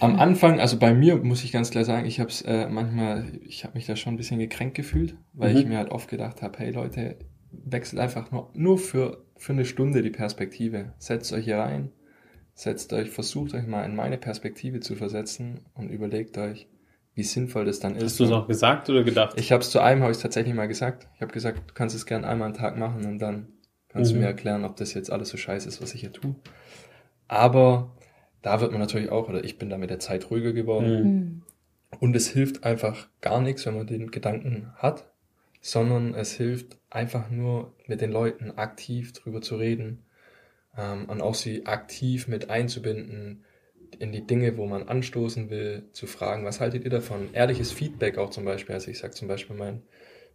Am 0.00 0.18
Anfang, 0.18 0.60
also 0.60 0.78
bei 0.78 0.94
mir 0.94 1.16
muss 1.16 1.42
ich 1.44 1.50
ganz 1.50 1.70
klar 1.70 1.84
sagen, 1.84 2.06
ich 2.06 2.20
habe 2.20 2.30
es 2.30 2.42
äh, 2.42 2.68
manchmal, 2.68 3.32
ich 3.44 3.64
habe 3.64 3.74
mich 3.74 3.86
da 3.86 3.96
schon 3.96 4.14
ein 4.14 4.16
bisschen 4.16 4.38
gekränkt 4.38 4.76
gefühlt, 4.76 5.16
weil 5.32 5.52
mhm. 5.52 5.58
ich 5.58 5.66
mir 5.66 5.78
halt 5.78 5.90
oft 5.90 6.08
gedacht 6.08 6.42
habe, 6.42 6.58
hey 6.58 6.70
Leute, 6.70 7.16
wechselt 7.50 8.00
einfach 8.00 8.30
nur, 8.30 8.50
nur 8.54 8.78
für, 8.78 9.24
für 9.36 9.52
eine 9.52 9.64
Stunde 9.64 10.02
die 10.02 10.10
Perspektive. 10.10 10.92
Setzt 10.98 11.32
euch 11.32 11.46
hier 11.46 11.58
rein, 11.58 11.90
setzt 12.54 12.92
euch, 12.92 13.10
versucht 13.10 13.54
euch 13.54 13.66
mal 13.66 13.84
in 13.84 13.96
meine 13.96 14.18
Perspektive 14.18 14.80
zu 14.80 14.94
versetzen 14.94 15.60
und 15.74 15.88
überlegt 15.88 16.38
euch, 16.38 16.68
wie 17.14 17.24
sinnvoll 17.24 17.64
das 17.64 17.80
dann 17.80 17.96
ist. 17.96 18.04
Hast 18.04 18.20
du 18.20 18.24
es 18.24 18.30
auch 18.30 18.46
gesagt 18.46 18.88
oder 18.90 19.02
gedacht? 19.02 19.34
Ich 19.36 19.50
habe 19.50 19.62
es 19.62 19.70
zu 19.70 19.80
einem, 19.80 20.02
habe 20.02 20.12
ich 20.12 20.18
tatsächlich 20.18 20.54
mal 20.54 20.68
gesagt. 20.68 21.08
Ich 21.16 21.22
habe 21.22 21.32
gesagt, 21.32 21.70
du 21.70 21.74
kannst 21.74 21.96
es 21.96 22.06
gern 22.06 22.24
einmal 22.24 22.48
am 22.48 22.54
Tag 22.54 22.78
machen 22.78 23.04
und 23.06 23.18
dann 23.18 23.48
kannst 23.88 24.12
mhm. 24.12 24.16
du 24.16 24.20
mir 24.22 24.26
erklären, 24.26 24.64
ob 24.64 24.76
das 24.76 24.94
jetzt 24.94 25.10
alles 25.10 25.28
so 25.28 25.36
scheiße 25.36 25.68
ist, 25.68 25.82
was 25.82 25.94
ich 25.94 26.00
hier 26.00 26.12
tue. 26.12 26.34
Aber 27.26 27.92
da 28.42 28.60
wird 28.60 28.72
man 28.72 28.80
natürlich 28.80 29.10
auch, 29.10 29.28
oder 29.28 29.44
ich 29.44 29.58
bin 29.58 29.70
da 29.70 29.78
mit 29.78 29.90
der 29.90 29.98
Zeit 29.98 30.30
ruhiger 30.30 30.52
geworden. 30.52 31.02
Mhm. 31.02 31.42
Und 32.00 32.14
es 32.14 32.28
hilft 32.28 32.64
einfach 32.64 33.08
gar 33.20 33.40
nichts, 33.40 33.64
wenn 33.66 33.76
man 33.76 33.86
den 33.86 34.10
Gedanken 34.10 34.72
hat, 34.76 35.10
sondern 35.60 36.14
es 36.14 36.32
hilft 36.32 36.78
einfach 36.90 37.30
nur 37.30 37.74
mit 37.86 38.00
den 38.00 38.12
Leuten 38.12 38.52
aktiv 38.52 39.12
drüber 39.12 39.40
zu 39.40 39.56
reden 39.56 40.04
ähm, 40.76 41.06
und 41.06 41.20
auch 41.22 41.34
sie 41.34 41.66
aktiv 41.66 42.28
mit 42.28 42.50
einzubinden 42.50 43.44
in 43.98 44.12
die 44.12 44.26
Dinge, 44.26 44.56
wo 44.58 44.66
man 44.66 44.86
anstoßen 44.86 45.50
will, 45.50 45.88
zu 45.92 46.06
fragen, 46.06 46.44
was 46.44 46.60
haltet 46.60 46.84
ihr 46.84 46.90
davon? 46.90 47.30
Ehrliches 47.32 47.72
Feedback 47.72 48.18
auch 48.18 48.30
zum 48.30 48.44
Beispiel. 48.44 48.74
Also 48.74 48.90
ich 48.90 48.98
sage 48.98 49.14
zum 49.14 49.28
Beispiel 49.28 49.56
meinen, 49.56 49.82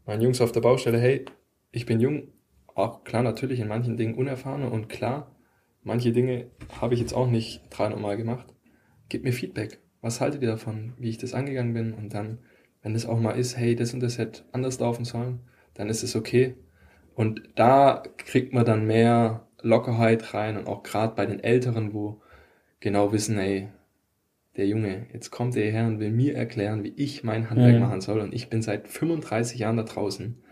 meinen 0.06 0.22
Jungs 0.22 0.42
auf 0.42 0.52
der 0.52 0.62
Baustelle, 0.62 1.00
hey, 1.00 1.26
ich 1.72 1.86
bin 1.86 2.00
jung, 2.00 2.30
auch 2.76 3.04
klar 3.04 3.24
natürlich 3.24 3.60
in 3.60 3.68
manchen 3.68 3.98
Dingen 3.98 4.16
unerfahrener 4.16 4.72
und 4.72 4.90
klar, 4.90 5.36
manche 5.84 6.12
Dinge 6.12 6.48
habe 6.82 6.94
ich 6.94 7.00
jetzt 7.00 7.14
auch 7.14 7.28
nicht 7.28 7.62
300 7.70 8.00
Mal 8.00 8.18
gemacht. 8.18 8.54
Gebt 9.10 9.24
mir 9.24 9.34
Feedback. 9.34 9.80
Was 10.02 10.22
haltet 10.22 10.42
ihr 10.42 10.50
davon, 10.50 10.94
wie 10.98 11.10
ich 11.10 11.18
das 11.18 11.34
angegangen 11.34 11.74
bin? 11.74 11.94
Und 11.94 12.14
dann, 12.14 12.40
wenn 12.82 12.96
es 12.96 13.06
auch 13.06 13.20
mal 13.20 13.34
ist, 13.34 13.58
hey, 13.58 13.76
das 13.76 13.94
und 13.94 14.02
das 14.02 14.18
hätte 14.18 14.44
anders 14.52 14.80
laufen 14.80 15.06
sollen, 15.06 15.40
dann 15.76 15.90
ist 15.90 16.04
es 16.04 16.16
okay. 16.16 16.56
Und 17.16 17.44
da 17.56 18.04
kriegt 18.18 18.54
man 18.54 18.66
dann 18.66 18.86
mehr 18.86 19.48
Lockerheit 19.62 20.34
rein 20.34 20.58
und 20.58 20.68
auch 20.68 20.84
gerade 20.84 21.16
bei 21.16 21.26
den 21.26 21.40
Älteren, 21.40 21.94
wo 21.94 22.22
genau 22.80 23.14
wissen, 23.14 23.38
ey, 23.38 23.70
der 24.58 24.68
Junge, 24.68 25.08
jetzt 25.14 25.32
kommt 25.32 25.56
er 25.56 25.72
her 25.72 25.88
und 25.88 26.00
will 26.00 26.12
mir 26.12 26.36
erklären, 26.36 26.84
wie 26.84 26.94
ich 26.96 27.24
mein 27.24 27.50
Handwerk 27.50 27.76
mhm. 27.76 27.82
machen 27.82 28.02
soll. 28.02 28.20
Und 28.20 28.34
ich 28.34 28.50
bin 28.50 28.62
seit 28.62 28.88
35 28.88 29.60
Jahren 29.60 29.78
da 29.78 29.84
draußen 29.84 30.43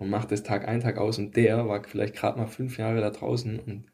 und 0.00 0.10
mache 0.10 0.26
das 0.26 0.42
Tag 0.42 0.66
ein, 0.66 0.80
Tag 0.80 0.98
aus. 0.98 1.18
Und 1.18 1.36
der 1.36 1.68
war 1.68 1.84
vielleicht 1.84 2.16
gerade 2.16 2.38
mal 2.38 2.46
fünf 2.46 2.78
Jahre 2.78 3.00
da 3.00 3.10
draußen 3.10 3.60
und 3.60 3.84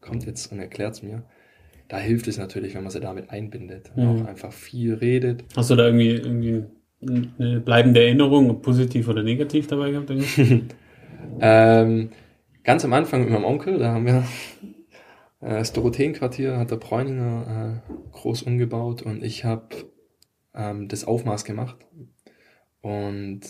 kommt 0.00 0.26
jetzt 0.26 0.52
und 0.52 0.58
erklärt 0.58 0.94
es 0.94 1.02
mir. 1.02 1.22
Da 1.88 1.98
hilft 1.98 2.26
es 2.26 2.36
natürlich, 2.36 2.74
wenn 2.74 2.82
man 2.82 2.90
sie 2.90 3.00
damit 3.00 3.30
einbindet 3.30 3.92
und 3.94 4.02
mhm. 4.02 4.22
auch 4.22 4.26
einfach 4.26 4.52
viel 4.52 4.94
redet. 4.94 5.44
Hast 5.56 5.70
du 5.70 5.76
da 5.76 5.86
irgendwie, 5.86 6.10
irgendwie 6.10 6.64
eine 7.38 7.60
bleibende 7.60 8.02
Erinnerung, 8.02 8.60
positiv 8.60 9.08
oder 9.08 9.22
negativ 9.22 9.68
dabei 9.68 9.92
gehabt? 9.92 10.10
ähm, 11.40 12.10
ganz 12.64 12.84
am 12.84 12.92
Anfang 12.92 13.20
mit 13.20 13.30
meinem 13.30 13.44
Onkel, 13.44 13.78
da 13.78 13.92
haben 13.92 14.06
wir 14.06 14.24
äh, 15.40 15.50
das 15.58 15.72
Dorotheenquartier, 15.72 16.56
hat 16.56 16.72
der 16.72 16.76
Bräuninger 16.76 17.82
äh, 17.86 17.92
groß 18.12 18.42
umgebaut 18.42 19.02
und 19.02 19.22
ich 19.22 19.44
habe 19.44 19.68
ähm, 20.54 20.88
das 20.88 21.04
Aufmaß 21.04 21.44
gemacht. 21.44 21.76
Und 22.80 23.42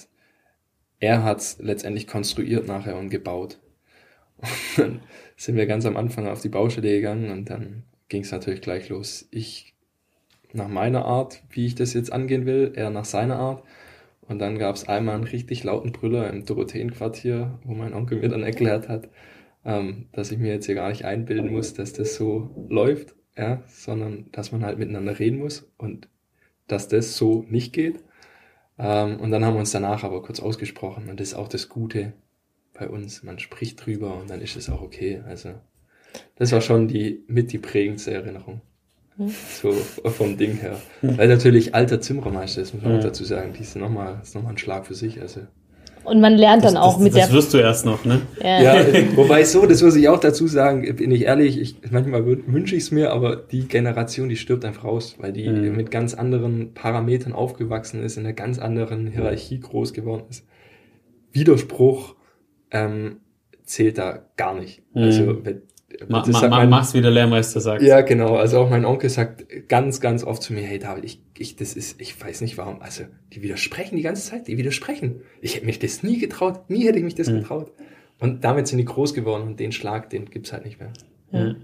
er 1.02 1.24
hat 1.24 1.40
es 1.40 1.58
letztendlich 1.58 2.06
konstruiert 2.06 2.68
nachher 2.68 2.96
und 2.96 3.10
gebaut. 3.10 3.58
Und 4.36 4.78
dann 4.78 5.00
sind 5.36 5.56
wir 5.56 5.66
ganz 5.66 5.84
am 5.84 5.96
Anfang 5.96 6.28
auf 6.28 6.40
die 6.40 6.48
Baustelle 6.48 6.90
gegangen 6.90 7.30
und 7.30 7.50
dann 7.50 7.82
ging 8.08 8.22
es 8.22 8.30
natürlich 8.30 8.60
gleich 8.60 8.88
los. 8.88 9.28
Ich 9.32 9.74
nach 10.52 10.68
meiner 10.68 11.04
Art, 11.04 11.42
wie 11.50 11.66
ich 11.66 11.74
das 11.74 11.92
jetzt 11.94 12.12
angehen 12.12 12.46
will, 12.46 12.72
er 12.76 12.90
nach 12.90 13.04
seiner 13.04 13.36
Art. 13.36 13.64
Und 14.28 14.38
dann 14.38 14.58
gab 14.58 14.76
es 14.76 14.88
einmal 14.88 15.16
einen 15.16 15.24
richtig 15.24 15.64
lauten 15.64 15.90
Brüller 15.90 16.30
im 16.30 16.46
Dorotheenquartier, 16.46 17.58
wo 17.64 17.74
mein 17.74 17.94
Onkel 17.94 18.20
mir 18.20 18.28
dann 18.28 18.44
erklärt 18.44 18.88
hat, 18.88 19.08
ähm, 19.64 20.06
dass 20.12 20.30
ich 20.30 20.38
mir 20.38 20.52
jetzt 20.52 20.66
hier 20.66 20.76
gar 20.76 20.90
nicht 20.90 21.04
einbilden 21.04 21.50
muss, 21.50 21.74
dass 21.74 21.92
das 21.92 22.14
so 22.14 22.66
läuft, 22.68 23.16
ja, 23.36 23.62
sondern 23.66 24.26
dass 24.30 24.52
man 24.52 24.64
halt 24.64 24.78
miteinander 24.78 25.18
reden 25.18 25.38
muss 25.38 25.68
und 25.78 26.08
dass 26.68 26.86
das 26.86 27.16
so 27.16 27.44
nicht 27.48 27.72
geht. 27.72 28.04
Ähm, 28.82 29.20
und 29.20 29.30
dann 29.30 29.44
haben 29.44 29.54
wir 29.54 29.60
uns 29.60 29.70
danach 29.70 30.02
aber 30.02 30.22
kurz 30.22 30.40
ausgesprochen 30.40 31.08
und 31.08 31.20
das 31.20 31.28
ist 31.28 31.34
auch 31.34 31.48
das 31.48 31.68
Gute 31.68 32.12
bei 32.74 32.88
uns. 32.88 33.22
Man 33.22 33.38
spricht 33.38 33.86
drüber 33.86 34.18
und 34.18 34.28
dann 34.28 34.40
ist 34.40 34.56
es 34.56 34.68
auch 34.68 34.82
okay. 34.82 35.22
Also 35.26 35.54
das 36.34 36.50
war 36.50 36.60
schon 36.60 36.88
die 36.88 37.22
mit 37.28 37.52
die 37.52 37.58
prägendste 37.58 38.12
Erinnerung. 38.12 38.60
Hm. 39.16 39.28
So 39.28 39.72
vom 39.72 40.36
Ding 40.36 40.56
her. 40.56 40.80
Hm. 41.00 41.16
Weil 41.16 41.28
natürlich 41.28 41.74
alter 41.74 42.00
Zimmermeister 42.00 42.62
ist, 42.62 42.74
muss 42.74 42.82
man 42.82 42.98
auch 42.98 43.02
dazu 43.02 43.24
sagen, 43.24 43.52
die 43.52 43.60
ist 43.62 43.76
nochmal, 43.76 44.18
ist 44.22 44.34
nochmal 44.34 44.54
ein 44.54 44.58
Schlag 44.58 44.86
für 44.86 44.94
sich. 44.94 45.20
Also 45.20 45.42
und 46.04 46.20
man 46.20 46.34
lernt 46.36 46.64
dann 46.64 46.74
das, 46.74 46.82
auch 46.82 46.94
das, 46.94 47.02
mit 47.02 47.12
das 47.12 47.14
der. 47.14 47.26
Das 47.26 47.34
wirst 47.34 47.54
du 47.54 47.58
erst 47.58 47.86
noch, 47.86 48.04
ne? 48.04 48.22
Ja. 48.42 48.62
ja, 48.62 48.84
wobei 49.16 49.44
so, 49.44 49.66
das 49.66 49.82
muss 49.82 49.96
ich 49.96 50.08
auch 50.08 50.20
dazu 50.20 50.46
sagen, 50.46 50.82
bin 50.96 51.10
ich 51.10 51.22
ehrlich, 51.22 51.60
ich, 51.60 51.76
manchmal 51.90 52.24
wünsche 52.26 52.76
ich 52.76 52.84
es 52.84 52.90
mir, 52.90 53.12
aber 53.12 53.36
die 53.36 53.68
Generation, 53.68 54.28
die 54.28 54.36
stirbt 54.36 54.64
einfach 54.64 54.84
raus, 54.84 55.16
weil 55.18 55.32
die 55.32 55.48
mhm. 55.48 55.76
mit 55.76 55.90
ganz 55.90 56.14
anderen 56.14 56.74
Parametern 56.74 57.32
aufgewachsen 57.32 58.02
ist, 58.02 58.16
in 58.16 58.24
einer 58.24 58.34
ganz 58.34 58.58
anderen 58.58 59.06
Hierarchie 59.06 59.60
groß 59.60 59.92
geworden 59.92 60.24
ist. 60.28 60.46
Widerspruch 61.32 62.16
ähm, 62.70 63.18
zählt 63.64 63.98
da 63.98 64.26
gar 64.36 64.54
nicht. 64.54 64.82
Mhm. 64.94 65.02
Also 65.02 65.44
wenn, 65.44 65.62
Ma, 66.08 66.24
ma, 66.26 66.48
ma, 66.48 66.66
mach's, 66.66 66.94
wie 66.94 67.00
der 67.00 67.10
Lehrmeister 67.10 67.60
sagt. 67.60 67.82
Ja, 67.82 68.00
genau. 68.00 68.36
Also 68.36 68.58
auch 68.60 68.70
mein 68.70 68.84
Onkel 68.84 69.10
sagt 69.10 69.68
ganz, 69.68 70.00
ganz 70.00 70.24
oft 70.24 70.42
zu 70.42 70.52
mir, 70.52 70.62
hey 70.62 70.78
David, 70.78 71.04
ich, 71.04 71.22
ich, 71.36 71.56
das 71.56 71.74
ist, 71.74 72.00
ich 72.00 72.20
weiß 72.22 72.40
nicht 72.40 72.58
warum. 72.58 72.82
Also, 72.82 73.04
die 73.32 73.42
widersprechen 73.42 73.96
die 73.96 74.02
ganze 74.02 74.28
Zeit, 74.28 74.48
die 74.48 74.56
widersprechen. 74.56 75.22
Ich 75.40 75.56
hätte 75.56 75.66
mich 75.66 75.78
das 75.78 76.02
nie 76.02 76.18
getraut, 76.18 76.70
nie 76.70 76.86
hätte 76.86 76.98
ich 76.98 77.04
mich 77.04 77.14
das 77.14 77.28
mhm. 77.28 77.40
getraut. 77.40 77.72
Und 78.18 78.44
damit 78.44 78.68
sind 78.68 78.78
die 78.78 78.84
groß 78.84 79.14
geworden 79.14 79.42
und 79.42 79.60
den 79.60 79.72
Schlag, 79.72 80.10
den 80.10 80.26
gibt's 80.26 80.52
halt 80.52 80.64
nicht 80.64 80.78
mehr. 80.78 80.92
Ja. 81.32 81.54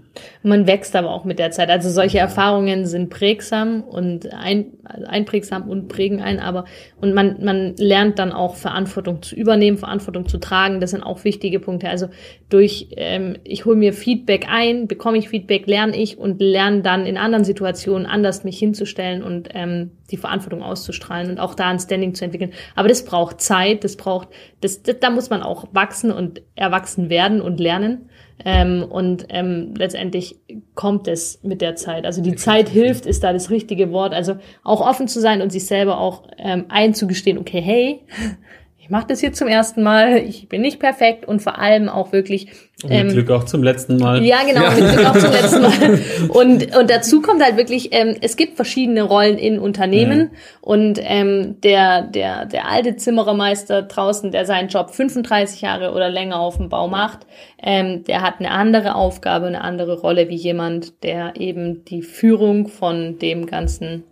Man 0.41 0.65
wächst 0.65 0.95
aber 0.95 1.11
auch 1.11 1.25
mit 1.25 1.37
der 1.37 1.51
Zeit. 1.51 1.69
Also 1.69 1.89
solche 1.89 2.17
Erfahrungen 2.17 2.85
sind 2.87 3.09
prägsam 3.09 3.83
und 3.83 4.33
ein, 4.33 4.73
einprägsam 5.07 5.69
und 5.69 5.87
prägen 5.87 6.21
ein, 6.21 6.39
aber 6.39 6.65
und 6.99 7.13
man, 7.13 7.43
man 7.43 7.75
lernt 7.77 8.19
dann 8.19 8.31
auch 8.31 8.55
Verantwortung 8.55 9.21
zu 9.21 9.35
übernehmen, 9.35 9.77
Verantwortung 9.77 10.27
zu 10.27 10.39
tragen. 10.39 10.79
Das 10.79 10.91
sind 10.91 11.03
auch 11.03 11.23
wichtige 11.23 11.59
Punkte. 11.59 11.89
Also 11.89 12.07
durch, 12.49 12.87
ähm, 12.97 13.37
ich 13.43 13.65
hole 13.65 13.75
mir 13.75 13.93
Feedback 13.93 14.47
ein, 14.49 14.87
bekomme 14.87 15.17
ich 15.17 15.29
Feedback, 15.29 15.67
lerne 15.67 15.95
ich 15.95 16.17
und 16.17 16.41
lerne 16.41 16.81
dann 16.81 17.05
in 17.05 17.17
anderen 17.17 17.45
Situationen 17.45 18.05
anders 18.05 18.43
mich 18.43 18.57
hinzustellen 18.57 19.23
und 19.23 19.49
ähm, 19.53 19.91
die 20.11 20.17
Verantwortung 20.17 20.63
auszustrahlen 20.63 21.29
und 21.29 21.39
auch 21.39 21.55
da 21.55 21.67
ein 21.69 21.79
Standing 21.79 22.15
zu 22.15 22.25
entwickeln. 22.25 22.51
Aber 22.75 22.87
das 22.87 23.05
braucht 23.05 23.41
Zeit, 23.41 23.83
das 23.83 23.95
braucht, 23.95 24.29
das, 24.61 24.81
das 24.81 24.99
da 24.99 25.09
muss 25.09 25.29
man 25.29 25.43
auch 25.43 25.67
wachsen 25.71 26.11
und 26.11 26.41
erwachsen 26.55 27.09
werden 27.09 27.41
und 27.41 27.59
lernen. 27.59 28.09
Ähm, 28.45 28.85
und 28.89 29.25
ähm, 29.29 29.73
letztendlich 29.77 30.39
kommt 30.73 31.09
es 31.09 31.43
mit 31.43 31.59
der 31.61 31.75
Zeit. 31.75 32.05
Also 32.05 32.21
die 32.21 32.35
Zeit 32.35 32.69
hilft, 32.69 33.05
ist 33.05 33.23
da 33.23 33.33
das 33.33 33.49
richtige 33.49 33.91
Wort. 33.91 34.13
Also 34.13 34.37
auch 34.63 34.78
offen 34.81 35.07
zu 35.07 35.19
sein 35.19 35.41
und 35.41 35.51
sich 35.51 35.65
selber 35.65 35.99
auch 35.99 36.23
ähm, 36.37 36.65
einzugestehen, 36.69 37.37
okay, 37.37 37.61
hey, 37.61 38.01
ich 38.89 38.91
mache 38.91 39.05
das 39.05 39.19
hier 39.19 39.33
zum 39.33 39.47
ersten 39.47 39.83
Mal, 39.83 40.17
ich 40.17 40.49
bin 40.49 40.61
nicht 40.61 40.79
perfekt 40.79 41.23
und 41.23 41.43
vor 41.43 41.59
allem 41.59 41.89
auch 41.89 42.11
wirklich. 42.11 42.47
Und 42.81 42.89
mit 42.89 42.99
ähm, 42.99 43.09
Glück 43.09 43.29
auch 43.29 43.43
zum 43.43 43.61
letzten 43.61 43.97
Mal. 43.97 44.25
Ja, 44.25 44.37
genau, 44.43 44.63
ja. 44.63 44.71
mit 44.71 44.95
Glück 44.95 45.05
auch 45.05 45.15
zum 45.15 45.31
letzten 45.31 45.61
Mal. 45.61 45.99
Und, 46.29 46.75
und 46.75 46.89
dazu 46.89 47.21
kommt 47.21 47.43
halt 47.43 47.55
wirklich, 47.55 47.89
ähm, 47.91 48.15
es 48.21 48.35
gibt 48.35 48.55
verschiedene 48.55 49.03
Rollen 49.03 49.37
in 49.37 49.59
Unternehmen 49.59 50.19
mhm. 50.19 50.29
und 50.61 50.99
ähm, 51.03 51.61
der, 51.61 52.03
der, 52.03 52.45
der 52.45 52.67
alte 52.67 52.95
Zimmerermeister 52.95 53.83
draußen, 53.83 54.31
der 54.31 54.45
seinen 54.45 54.69
Job 54.69 54.89
35 54.89 55.61
Jahre 55.61 55.93
oder 55.93 56.09
länger 56.09 56.39
auf 56.39 56.57
dem 56.57 56.69
Bau 56.69 56.87
macht, 56.87 57.27
ähm, 57.61 58.03
der 58.05 58.21
hat 58.21 58.39
eine 58.39 58.51
andere 58.51 58.95
Aufgabe, 58.95 59.47
eine 59.47 59.61
andere 59.61 59.99
Rolle 59.99 60.29
wie 60.29 60.35
jemand, 60.35 61.03
der 61.03 61.33
eben 61.35 61.85
die 61.85 62.01
Führung 62.01 62.69
von 62.69 63.19
dem 63.19 63.45
Ganzen 63.45 64.03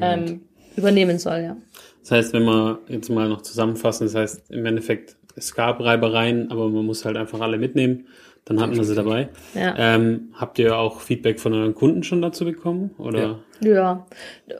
ähm, 0.00 0.42
übernehmen 0.76 1.18
soll, 1.18 1.40
ja. 1.40 1.56
Das 2.00 2.12
heißt, 2.12 2.32
wenn 2.32 2.44
wir 2.44 2.80
jetzt 2.88 3.10
mal 3.10 3.28
noch 3.28 3.42
zusammenfassen, 3.42 4.06
das 4.06 4.14
heißt 4.14 4.50
im 4.50 4.64
Endeffekt, 4.66 5.16
es 5.36 5.54
gab 5.54 5.80
Reibereien, 5.80 6.50
aber 6.50 6.68
man 6.68 6.84
muss 6.84 7.04
halt 7.04 7.16
einfach 7.16 7.40
alle 7.40 7.58
mitnehmen. 7.58 8.06
Dann 8.46 8.60
hatten 8.60 8.74
wir 8.74 8.84
sie 8.84 8.94
dabei. 8.94 9.28
Ja. 9.54 9.74
Ähm, 9.76 10.30
habt 10.34 10.58
ihr 10.58 10.76
auch 10.76 11.00
Feedback 11.00 11.38
von 11.38 11.52
euren 11.52 11.74
Kunden 11.74 12.02
schon 12.02 12.22
dazu 12.22 12.44
bekommen? 12.44 12.90
Oder? 12.98 13.38
Ja. 13.60 13.70
ja, 13.70 14.06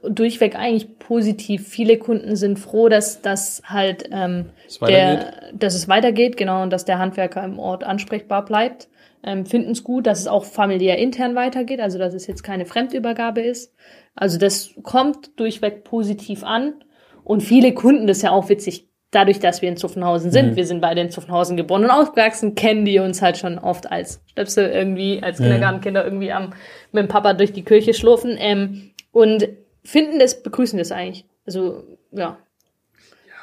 durchweg 0.09 0.55
eigentlich 0.55 0.99
positiv. 0.99 1.67
Viele 1.67 1.97
Kunden 1.99 2.37
sind 2.37 2.59
froh, 2.59 2.89
dass 2.89 3.23
das 3.23 3.63
halt 3.65 4.09
ähm, 4.13 4.51
es 4.67 4.79
der, 4.79 5.33
dass 5.55 5.75
es 5.75 5.89
weitergeht, 5.89 6.37
genau, 6.37 6.63
und 6.63 6.71
dass 6.71 6.85
der 6.85 6.99
Handwerker 6.99 7.43
im 7.43 7.59
Ort 7.59 7.83
ansprechbar 7.83 8.45
bleibt. 8.45 8.89
Ähm, 9.23 9.45
Finden 9.45 9.73
es 9.73 9.85
gut, 9.85 10.07
dass 10.07 10.21
es 10.21 10.27
auch 10.27 10.45
familiär 10.45 10.99
intern 10.99 11.35
weitergeht, 11.35 11.81
also 11.81 11.99
dass 11.99 12.15
es 12.15 12.27
jetzt 12.27 12.43
keine 12.43 12.65
Fremdübergabe 12.65 13.41
ist. 13.41 13.75
Also 14.15 14.39
das 14.39 14.75
kommt 14.83 15.39
durchweg 15.39 15.85
positiv 15.85 16.43
an. 16.43 16.75
Und 17.23 17.43
viele 17.43 17.75
Kunden, 17.75 18.07
das 18.07 18.19
ist 18.19 18.23
ja 18.23 18.31
auch 18.31 18.49
witzig, 18.49 18.89
dadurch, 19.11 19.41
dass 19.41 19.61
wir 19.61 19.69
in 19.69 19.77
Zuffenhausen 19.77 20.31
sind, 20.31 20.53
mhm. 20.53 20.57
wir 20.57 20.67
sind 20.67 20.81
beide 20.81 21.01
in 21.01 21.11
Zuffenhausen 21.11 21.57
geboren 21.57 21.85
und 21.85 21.91
aufgewachsen, 21.91 22.55
kennen 22.55 22.85
die 22.85 22.99
uns 22.99 23.23
halt 23.23 23.39
schon 23.39 23.59
oft 23.59 23.91
als 23.91 24.23
Stöpsel 24.27 24.71
irgendwie, 24.71 25.23
als 25.23 25.39
Kindergartenkinder 25.39 26.05
irgendwie 26.05 26.33
am, 26.33 26.55
mit 26.93 27.03
dem 27.03 27.09
Papa 27.09 27.35
durch 27.35 27.53
die 27.53 27.65
Kirche 27.65 27.93
schlurfen, 27.93 28.37
ähm, 28.39 28.91
und 29.13 29.49
finden 29.83 30.19
das, 30.19 30.43
begrüßen 30.43 30.79
das 30.79 30.93
eigentlich. 30.93 31.25
Also, 31.45 31.83
ja. 32.13 32.39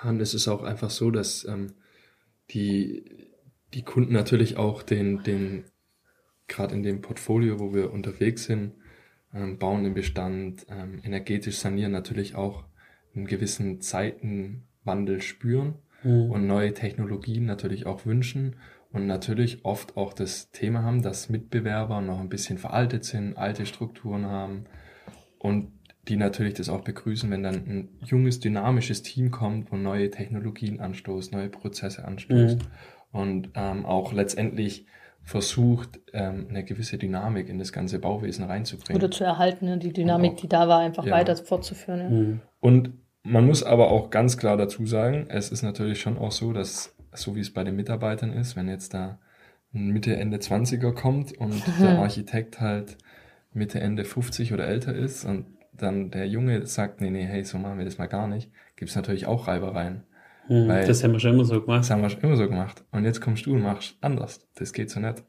Ja, 0.03 0.09
und 0.09 0.21
es 0.21 0.33
ist 0.33 0.47
auch 0.47 0.63
einfach 0.63 0.89
so, 0.89 1.11
dass 1.11 1.45
ähm, 1.45 1.73
die, 2.51 3.03
die 3.73 3.83
Kunden 3.83 4.13
natürlich 4.13 4.57
auch 4.57 4.83
den, 4.83 5.23
den, 5.23 5.65
gerade 6.47 6.75
in 6.75 6.83
dem 6.83 7.01
Portfolio, 7.01 7.59
wo 7.59 7.73
wir 7.73 7.91
unterwegs 7.91 8.45
sind, 8.45 8.73
ähm, 9.33 9.57
bauen 9.57 9.83
den 9.83 9.93
Bestand, 9.93 10.65
ähm, 10.69 11.01
energetisch 11.03 11.57
sanieren, 11.57 11.91
natürlich 11.91 12.35
auch 12.35 12.65
einen 13.15 13.25
gewissen 13.25 13.81
Zeitenwandel 13.81 15.21
spüren 15.21 15.75
mhm. 16.03 16.31
und 16.31 16.47
neue 16.47 16.73
Technologien 16.73 17.45
natürlich 17.45 17.85
auch 17.85 18.05
wünschen 18.05 18.55
und 18.91 19.05
natürlich 19.05 19.65
oft 19.65 19.97
auch 19.97 20.13
das 20.13 20.51
Thema 20.51 20.83
haben, 20.83 21.01
dass 21.01 21.29
Mitbewerber 21.29 22.01
noch 22.01 22.19
ein 22.19 22.29
bisschen 22.29 22.57
veraltet 22.57 23.03
sind, 23.03 23.37
alte 23.37 23.65
Strukturen 23.65 24.25
haben 24.25 24.65
und 25.39 25.73
die 26.07 26.15
natürlich 26.15 26.53
das 26.53 26.69
auch 26.69 26.81
begrüßen, 26.81 27.29
wenn 27.29 27.43
dann 27.43 27.55
ein 27.55 27.89
junges, 28.05 28.39
dynamisches 28.39 29.03
Team 29.03 29.29
kommt, 29.29 29.73
wo 29.73 29.75
neue 29.75 30.09
Technologien 30.09 30.79
anstoßt, 30.79 31.33
neue 31.33 31.49
Prozesse 31.49 32.05
anstößt 32.05 32.59
mhm. 32.59 32.67
Und 33.11 33.49
ähm, 33.55 33.85
auch 33.85 34.13
letztendlich 34.13 34.85
versucht, 35.23 35.99
ähm, 36.13 36.47
eine 36.49 36.63
gewisse 36.63 36.97
Dynamik 36.97 37.49
in 37.49 37.59
das 37.59 37.73
ganze 37.73 37.99
Bauwesen 37.99 38.45
reinzubringen. 38.45 39.01
Oder 39.01 39.11
zu 39.11 39.25
erhalten, 39.25 39.65
ne? 39.65 39.77
die 39.77 39.91
Dynamik, 39.91 40.33
auch, 40.33 40.37
die 40.37 40.47
da 40.47 40.69
war, 40.69 40.79
einfach 40.79 41.05
ja. 41.05 41.11
weiter 41.11 41.35
fortzuführen. 41.35 41.99
Ja. 41.99 42.09
Mhm. 42.09 42.41
Und 42.61 42.93
man 43.23 43.45
muss 43.45 43.61
aber 43.61 43.91
auch 43.91 44.09
ganz 44.09 44.37
klar 44.37 44.55
dazu 44.55 44.85
sagen, 44.85 45.25
es 45.27 45.51
ist 45.51 45.63
natürlich 45.63 45.99
schon 45.99 46.17
auch 46.17 46.31
so, 46.31 46.53
dass, 46.53 46.95
so 47.13 47.35
wie 47.35 47.41
es 47.41 47.53
bei 47.53 47.65
den 47.65 47.75
Mitarbeitern 47.75 48.31
ist, 48.31 48.55
wenn 48.55 48.69
jetzt 48.69 48.93
da 48.93 49.19
ein 49.73 49.89
Mitte, 49.89 50.15
Ende 50.15 50.37
20er 50.37 50.93
kommt 50.93 51.37
und 51.37 51.61
der 51.81 51.99
Architekt 51.99 52.61
halt 52.61 52.97
Mitte, 53.53 53.81
Ende 53.81 54.05
50 54.05 54.53
oder 54.53 54.65
älter 54.65 54.95
ist 54.95 55.25
und 55.25 55.45
dann 55.73 56.09
der 56.09 56.27
Junge 56.27 56.65
sagt, 56.65 57.01
nee, 57.01 57.09
nee, 57.09 57.25
hey, 57.25 57.43
so 57.43 57.57
machen 57.57 57.77
wir 57.77 57.85
das 57.85 57.97
mal 57.97 58.07
gar 58.07 58.27
nicht, 58.27 58.49
gibt 58.77 58.89
es 58.89 58.95
natürlich 58.95 59.25
auch 59.25 59.47
Reibereien. 59.47 60.03
Weil, 60.49 60.87
das 60.87 61.03
haben 61.03 61.11
wir 61.13 61.19
schon 61.19 61.33
immer 61.33 61.45
so 61.45 61.61
gemacht. 61.61 61.79
Das 61.79 61.89
haben 61.89 62.01
wir 62.01 62.09
schon 62.09 62.21
immer 62.21 62.37
so 62.37 62.47
gemacht. 62.47 62.83
Und 62.91 63.03
jetzt 63.03 63.21
kommst 63.21 63.45
du 63.45 63.53
und 63.53 63.61
machst 63.61 63.95
anders. 64.01 64.47
Das 64.55 64.73
geht 64.73 64.89
so 64.89 64.99
nicht. 64.99 65.23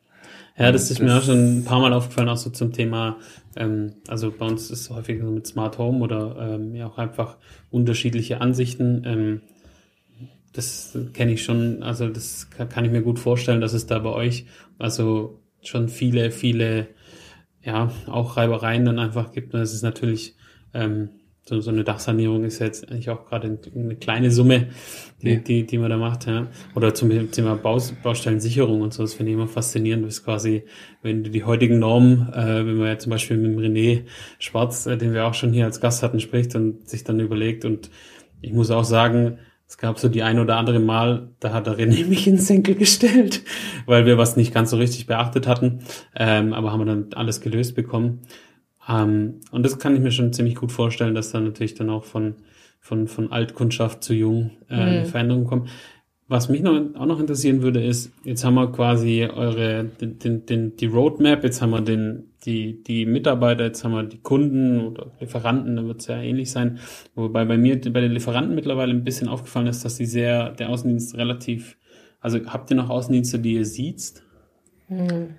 Ja, 0.58 0.72
das 0.72 0.90
ist 0.90 0.98
das 0.98 0.98
mir 1.00 1.16
auch 1.16 1.22
schon 1.22 1.58
ein 1.58 1.64
paar 1.64 1.80
Mal 1.80 1.92
aufgefallen, 1.92 2.28
auch 2.28 2.36
so 2.36 2.50
zum 2.50 2.72
Thema, 2.72 3.16
ähm, 3.56 3.94
also 4.08 4.32
bei 4.32 4.46
uns 4.46 4.70
ist 4.70 4.80
es 4.80 4.90
häufig 4.90 5.20
so 5.20 5.30
mit 5.30 5.46
Smart 5.46 5.78
Home 5.78 6.00
oder 6.00 6.36
ähm, 6.40 6.74
ja 6.74 6.88
auch 6.88 6.98
einfach 6.98 7.36
unterschiedliche 7.70 8.40
Ansichten. 8.40 9.04
Ähm, 9.06 9.42
das 10.52 10.98
kenne 11.12 11.32
ich 11.32 11.44
schon, 11.44 11.82
also 11.84 12.08
das 12.08 12.50
kann 12.50 12.84
ich 12.84 12.90
mir 12.90 13.02
gut 13.02 13.20
vorstellen, 13.20 13.60
dass 13.60 13.72
es 13.72 13.86
da 13.86 14.00
bei 14.00 14.10
euch 14.10 14.46
also 14.78 15.40
schon 15.62 15.88
viele, 15.88 16.30
viele, 16.30 16.88
ja, 17.62 17.92
auch 18.06 18.36
Reibereien 18.36 18.84
dann 18.84 18.98
einfach 18.98 19.32
gibt. 19.32 19.54
Und 19.54 19.60
es 19.60 19.72
ist 19.72 19.82
natürlich 19.82 20.36
ähm, 20.74 21.10
so, 21.48 21.60
so 21.60 21.70
eine 21.70 21.82
Dachsanierung 21.82 22.44
ist 22.44 22.58
jetzt 22.58 22.90
eigentlich 22.90 23.08
auch 23.08 23.24
gerade 23.24 23.58
eine 23.74 23.96
kleine 23.96 24.30
Summe, 24.30 24.68
die, 25.22 25.26
nee. 25.26 25.36
die, 25.38 25.66
die 25.66 25.78
man 25.78 25.88
da 25.88 25.96
macht. 25.96 26.26
Ja. 26.26 26.48
Oder 26.74 26.92
zum 26.92 27.32
Thema 27.32 27.56
Baus, 27.56 27.94
Baustellensicherung 28.02 28.82
und 28.82 28.92
so, 28.92 29.02
das 29.02 29.14
finde 29.14 29.30
ich 29.30 29.36
immer 29.36 29.48
faszinierend, 29.48 30.04
das 30.04 30.18
ist 30.18 30.24
quasi, 30.24 30.64
wenn 31.02 31.24
du 31.24 31.30
die 31.30 31.44
heutigen 31.44 31.78
Normen, 31.78 32.32
äh, 32.34 32.66
wenn 32.66 32.76
man 32.76 32.88
ja 32.88 32.98
zum 32.98 33.10
Beispiel 33.10 33.38
mit 33.38 33.52
dem 33.52 33.58
René 33.58 34.02
Schwarz, 34.38 34.86
äh, 34.86 34.98
den 34.98 35.14
wir 35.14 35.26
auch 35.26 35.34
schon 35.34 35.52
hier 35.52 35.64
als 35.64 35.80
Gast 35.80 36.02
hatten, 36.02 36.20
spricht 36.20 36.54
und 36.54 36.88
sich 36.88 37.02
dann 37.04 37.18
überlegt 37.18 37.64
und 37.64 37.90
ich 38.42 38.52
muss 38.52 38.70
auch 38.70 38.84
sagen, 38.84 39.38
es 39.66 39.76
gab 39.76 39.98
so 39.98 40.08
die 40.08 40.22
ein 40.22 40.38
oder 40.38 40.56
andere 40.56 40.80
Mal, 40.80 41.30
da 41.40 41.52
hat 41.52 41.66
der 41.66 41.78
René 41.78 42.06
mich 42.08 42.26
ins 42.26 42.46
Senkel 42.46 42.74
gestellt, 42.74 43.42
weil 43.86 44.04
wir 44.04 44.18
was 44.18 44.36
nicht 44.36 44.52
ganz 44.52 44.70
so 44.70 44.76
richtig 44.76 45.06
beachtet 45.06 45.46
hatten, 45.46 45.80
ähm, 46.14 46.52
aber 46.52 46.72
haben 46.72 46.80
wir 46.80 46.86
dann 46.86 47.06
alles 47.14 47.40
gelöst 47.40 47.74
bekommen. 47.74 48.20
Ähm, 48.88 49.40
und 49.50 49.64
das 49.64 49.78
kann 49.78 49.94
ich 49.94 50.00
mir 50.00 50.10
schon 50.10 50.32
ziemlich 50.32 50.54
gut 50.54 50.72
vorstellen, 50.72 51.14
dass 51.14 51.30
da 51.30 51.40
natürlich 51.40 51.74
dann 51.74 51.90
auch 51.90 52.04
von, 52.04 52.36
von, 52.80 53.06
von 53.06 53.30
Altkundschaft 53.30 54.02
zu 54.02 54.14
Jung 54.14 54.52
äh, 54.70 55.00
mhm. 55.00 55.06
Veränderungen 55.06 55.46
kommen. 55.46 55.68
Was 56.30 56.50
mich 56.50 56.60
noch, 56.60 56.74
auch 56.96 57.06
noch 57.06 57.20
interessieren 57.20 57.62
würde, 57.62 57.82
ist, 57.82 58.12
jetzt 58.22 58.44
haben 58.44 58.54
wir 58.54 58.70
quasi 58.70 59.24
eure, 59.24 59.84
den, 59.84 60.44
den, 60.44 60.76
die 60.76 60.86
Roadmap, 60.86 61.42
jetzt 61.42 61.62
haben 61.62 61.70
wir 61.70 61.80
den, 61.80 62.32
die, 62.44 62.82
die 62.82 63.06
Mitarbeiter, 63.06 63.64
jetzt 63.64 63.82
haben 63.82 63.92
wir 63.92 64.02
die 64.02 64.20
Kunden 64.20 64.80
oder 64.82 65.10
Lieferanten, 65.20 65.76
da 65.76 65.86
wird 65.86 66.00
es 66.00 66.06
ja 66.06 66.20
ähnlich 66.20 66.50
sein. 66.50 66.80
Wobei 67.14 67.46
bei 67.46 67.56
mir, 67.56 67.80
bei 67.80 68.02
den 68.02 68.12
Lieferanten 68.12 68.54
mittlerweile 68.54 68.92
ein 68.92 69.04
bisschen 69.04 69.28
aufgefallen 69.28 69.68
ist, 69.68 69.86
dass 69.86 69.96
die 69.96 70.04
sehr, 70.04 70.50
der 70.50 70.68
Außendienst 70.68 71.16
relativ, 71.16 71.78
also 72.20 72.38
habt 72.44 72.70
ihr 72.70 72.76
noch 72.76 72.90
Außendienste, 72.90 73.38
die 73.38 73.54
ihr 73.54 73.64
sieht? 73.64 74.22
Mhm. 74.90 75.36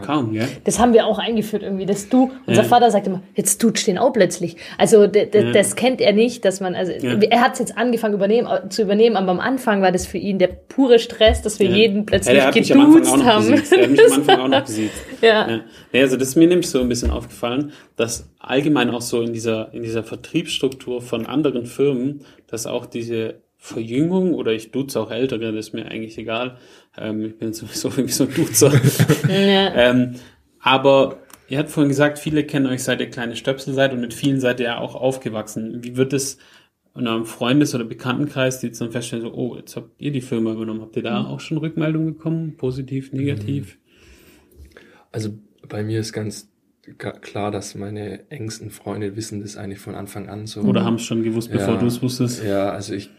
Kaum, 0.00 0.32
ja. 0.32 0.44
Das 0.64 0.78
haben 0.78 0.94
wir 0.94 1.04
auch 1.06 1.18
eingeführt 1.18 1.62
irgendwie, 1.62 1.84
dass 1.84 2.08
du, 2.08 2.30
unser 2.46 2.62
ja. 2.62 2.68
Vater 2.68 2.90
sagt 2.90 3.06
immer, 3.06 3.22
jetzt 3.34 3.60
tut 3.60 3.78
stehen 3.78 3.98
auch 3.98 4.12
plötzlich. 4.12 4.56
Also 4.78 5.04
ja. 5.04 5.52
das 5.52 5.76
kennt 5.76 6.00
er 6.00 6.14
nicht, 6.14 6.46
dass 6.46 6.60
man, 6.60 6.74
also 6.74 6.92
ja. 6.92 7.18
er 7.18 7.40
hat 7.42 7.54
es 7.54 7.58
jetzt 7.58 7.76
angegefangen 7.76 8.14
übernehmen, 8.14 8.48
zu 8.70 8.82
übernehmen, 8.82 9.16
aber 9.16 9.32
am 9.32 9.40
Anfang 9.40 9.82
war 9.82 9.92
das 9.92 10.06
für 10.06 10.16
ihn 10.16 10.38
der 10.38 10.46
pure 10.46 10.98
Stress, 10.98 11.42
dass 11.42 11.58
wir 11.58 11.68
jeden 11.68 12.06
plötzlich 12.06 12.38
ja, 12.38 12.50
geduzt 12.50 12.70
haben. 12.70 12.80
Er 12.80 13.28
hat 13.28 13.90
mich 13.90 14.00
am 14.00 14.20
Anfang 14.20 14.40
auch 14.40 14.48
noch 14.48 14.64
gesiezt. 14.66 14.94
ja. 15.20 15.50
ja. 15.50 15.60
Also 15.92 16.16
das 16.16 16.28
ist 16.28 16.36
mir 16.36 16.48
nämlich 16.48 16.70
so 16.70 16.80
ein 16.80 16.88
bisschen 16.88 17.10
aufgefallen, 17.10 17.72
dass 17.96 18.30
allgemein 18.38 18.88
auch 18.90 19.02
so 19.02 19.20
in 19.20 19.34
dieser, 19.34 19.74
in 19.74 19.82
dieser 19.82 20.04
Vertriebsstruktur 20.04 21.02
von 21.02 21.26
anderen 21.26 21.66
Firmen, 21.66 22.24
dass 22.46 22.66
auch 22.66 22.86
diese 22.86 23.42
Verjüngung 23.64 24.34
oder 24.34 24.52
ich 24.52 24.72
duze 24.72 24.98
auch 24.98 25.12
Ältere, 25.12 25.52
das 25.52 25.68
ist 25.68 25.72
mir 25.72 25.86
eigentlich 25.86 26.18
egal. 26.18 26.56
Ähm, 26.98 27.24
ich 27.26 27.38
bin 27.38 27.52
sowieso 27.52 27.88
irgendwie 27.96 28.12
so 28.12 28.24
ein 28.24 28.34
Duzer. 28.34 28.72
ja. 29.28 29.72
ähm, 29.76 30.16
aber 30.58 31.18
ihr 31.48 31.58
habt 31.58 31.70
vorhin 31.70 31.88
gesagt, 31.88 32.18
viele 32.18 32.42
kennen 32.42 32.66
euch 32.66 32.82
seit 32.82 33.00
ihr 33.00 33.08
kleine 33.08 33.36
Stöpsel 33.36 33.72
seid 33.72 33.92
und 33.92 34.00
mit 34.00 34.14
vielen 34.14 34.40
seid 34.40 34.58
ihr 34.58 34.66
ja 34.66 34.78
auch 34.78 34.96
aufgewachsen. 34.96 35.84
Wie 35.84 35.96
wird 35.96 36.12
es 36.12 36.38
in 36.96 37.06
eurem 37.06 37.24
Freundes- 37.24 37.72
oder 37.72 37.84
Bekanntenkreis, 37.84 38.58
die 38.58 38.66
jetzt 38.66 38.80
dann 38.80 38.90
feststellen, 38.90 39.24
so, 39.26 39.32
oh, 39.32 39.54
jetzt 39.54 39.76
habt 39.76 39.90
ihr 39.98 40.10
die 40.10 40.20
Firma 40.22 40.52
übernommen. 40.54 40.80
Habt 40.80 40.96
ihr 40.96 41.04
da 41.04 41.20
mhm. 41.20 41.26
auch 41.26 41.38
schon 41.38 41.58
Rückmeldungen 41.58 42.14
bekommen? 42.14 42.56
Positiv, 42.56 43.12
negativ? 43.12 43.78
Also 45.12 45.38
bei 45.68 45.84
mir 45.84 46.00
ist 46.00 46.12
ganz 46.12 46.50
klar, 46.98 47.52
dass 47.52 47.76
meine 47.76 48.28
engsten 48.28 48.70
Freunde 48.70 49.14
wissen 49.14 49.40
das 49.40 49.56
eigentlich 49.56 49.78
von 49.78 49.94
Anfang 49.94 50.28
an 50.28 50.48
so. 50.48 50.62
Oder 50.62 50.84
haben 50.84 50.96
es 50.96 51.04
schon 51.04 51.22
gewusst, 51.22 51.52
bevor 51.52 51.74
ja, 51.74 51.80
du 51.80 51.86
es 51.86 52.02
wusstest? 52.02 52.42
Ja, 52.42 52.70
also 52.70 52.92
ich 52.92 53.10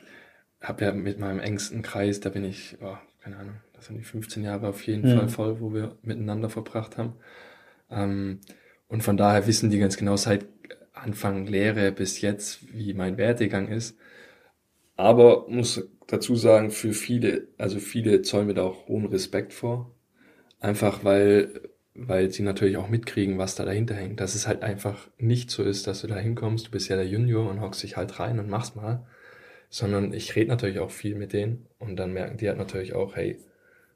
habe 0.64 0.86
ja 0.86 0.92
mit 0.94 1.20
meinem 1.20 1.40
engsten 1.40 1.82
Kreis, 1.82 2.20
da 2.20 2.30
bin 2.30 2.44
ich, 2.44 2.78
oh, 2.82 2.98
keine 3.22 3.38
Ahnung, 3.38 3.56
das 3.74 3.86
sind 3.86 3.98
die 3.98 4.04
15 4.04 4.44
Jahre 4.44 4.68
auf 4.70 4.82
jeden 4.84 5.10
mhm. 5.10 5.18
Fall 5.18 5.30
voll, 5.30 5.60
wo 5.60 5.74
wir 5.74 5.98
miteinander 6.02 6.50
verbracht 6.50 6.98
haben. 6.98 7.14
Ähm, 7.92 8.40
und 8.88 9.04
von 9.04 9.18
daher 9.18 9.46
wissen 9.48 9.70
die 9.70 9.80
ganz 9.80 9.98
genau 9.98 10.16
seit 10.16 10.46
Anfang 10.94 11.48
Lehre 11.48 11.92
bis 11.92 12.22
jetzt, 12.22 12.74
wie 12.74 12.94
mein 12.94 13.18
Werdegang 13.18 13.68
ist. 13.68 13.98
Aber 14.96 15.48
muss 15.50 15.90
dazu 16.08 16.36
sagen, 16.36 16.72
für 16.72 16.94
viele, 16.94 17.48
also 17.58 17.80
viele 17.80 18.22
zollen 18.22 18.48
mir 18.48 18.54
da 18.54 18.64
auch 18.64 18.88
hohen 18.88 19.08
Respekt 19.08 19.54
vor. 19.54 19.92
Einfach 20.60 21.04
weil, 21.04 21.62
weil 21.96 22.32
sie 22.32 22.44
natürlich 22.44 22.78
auch 22.78 22.90
mitkriegen, 22.90 23.38
was 23.38 23.56
da 23.56 23.66
dahinter 23.66 23.96
hängt. 23.96 24.20
Dass 24.20 24.36
es 24.36 24.48
halt 24.48 24.64
einfach 24.64 25.10
nicht 25.18 25.50
so 25.50 25.64
ist, 25.64 25.88
dass 25.88 26.02
du 26.02 26.08
da 26.08 26.16
hinkommst, 26.16 26.68
du 26.68 26.72
bist 26.72 26.90
ja 26.90 26.96
der 26.96 27.08
Junior 27.08 27.50
und 27.50 27.62
hockst 27.62 27.84
dich 27.84 27.98
halt 27.98 28.20
rein 28.20 28.40
und 28.40 28.50
machst 28.50 28.76
mal, 28.76 29.06
sondern 29.74 30.14
ich 30.14 30.36
rede 30.36 30.50
natürlich 30.50 30.78
auch 30.78 30.92
viel 30.92 31.16
mit 31.16 31.34
denen 31.34 31.66
und 31.80 31.96
dann 31.96 32.14
merken 32.14 32.38
die 32.38 32.48
halt 32.48 32.60
natürlich 32.60 32.94
auch, 32.94 33.16
hey, 33.16 33.40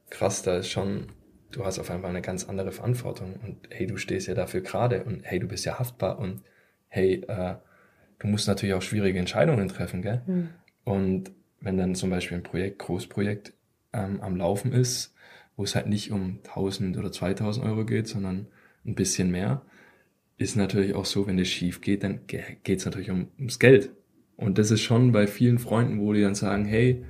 krass, 0.09 0.41
da 0.41 0.57
ist 0.57 0.69
schon, 0.69 1.05
du 1.51 1.65
hast 1.65 1.77
auf 1.77 1.91
einmal 1.91 2.09
eine 2.09 2.23
ganz 2.23 2.45
andere 2.45 2.71
Verantwortung 2.71 3.35
und 3.43 3.57
hey, 3.69 3.85
du 3.85 3.97
stehst 3.97 4.27
ja 4.27 4.33
dafür 4.33 4.61
gerade 4.61 5.03
und 5.03 5.21
hey, 5.23 5.37
du 5.37 5.47
bist 5.47 5.65
ja 5.65 5.77
haftbar 5.77 6.17
und 6.17 6.41
hey, 6.87 7.23
äh, 7.27 7.57
du 8.17 8.25
musst 8.25 8.47
natürlich 8.47 8.73
auch 8.73 8.81
schwierige 8.81 9.19
Entscheidungen 9.19 9.67
treffen, 9.67 10.01
gell? 10.01 10.23
Mhm. 10.25 10.49
Und 10.83 11.31
wenn 11.61 11.77
dann 11.77 11.93
zum 11.93 12.09
Beispiel 12.09 12.37
ein 12.37 12.43
Projekt, 12.43 12.79
Großprojekt 12.79 13.53
ähm, 13.93 14.19
am 14.21 14.35
Laufen 14.35 14.73
ist, 14.73 15.13
wo 15.57 15.63
es 15.63 15.75
halt 15.75 15.85
nicht 15.85 16.11
um 16.11 16.39
1000 16.47 16.97
oder 16.97 17.11
2000 17.11 17.63
Euro 17.63 17.85
geht, 17.85 18.07
sondern 18.07 18.47
ein 18.83 18.95
bisschen 18.95 19.29
mehr, 19.29 19.61
ist 20.39 20.55
natürlich 20.55 20.95
auch 20.95 21.05
so, 21.05 21.27
wenn 21.27 21.37
es 21.37 21.49
schief 21.49 21.81
geht, 21.81 22.01
dann 22.01 22.21
geht 22.25 22.79
es 22.79 22.85
natürlich 22.85 23.11
um, 23.11 23.27
ums 23.37 23.59
Geld. 23.59 23.91
Und 24.37 24.59
das 24.59 24.71
ist 24.71 24.81
schon 24.81 25.11
bei 25.11 25.27
vielen 25.27 25.59
Freunden, 25.59 25.99
wo 25.99 26.13
die 26.13 26.21
dann 26.21 26.35
sagen, 26.35 26.65
hey, 26.65 27.03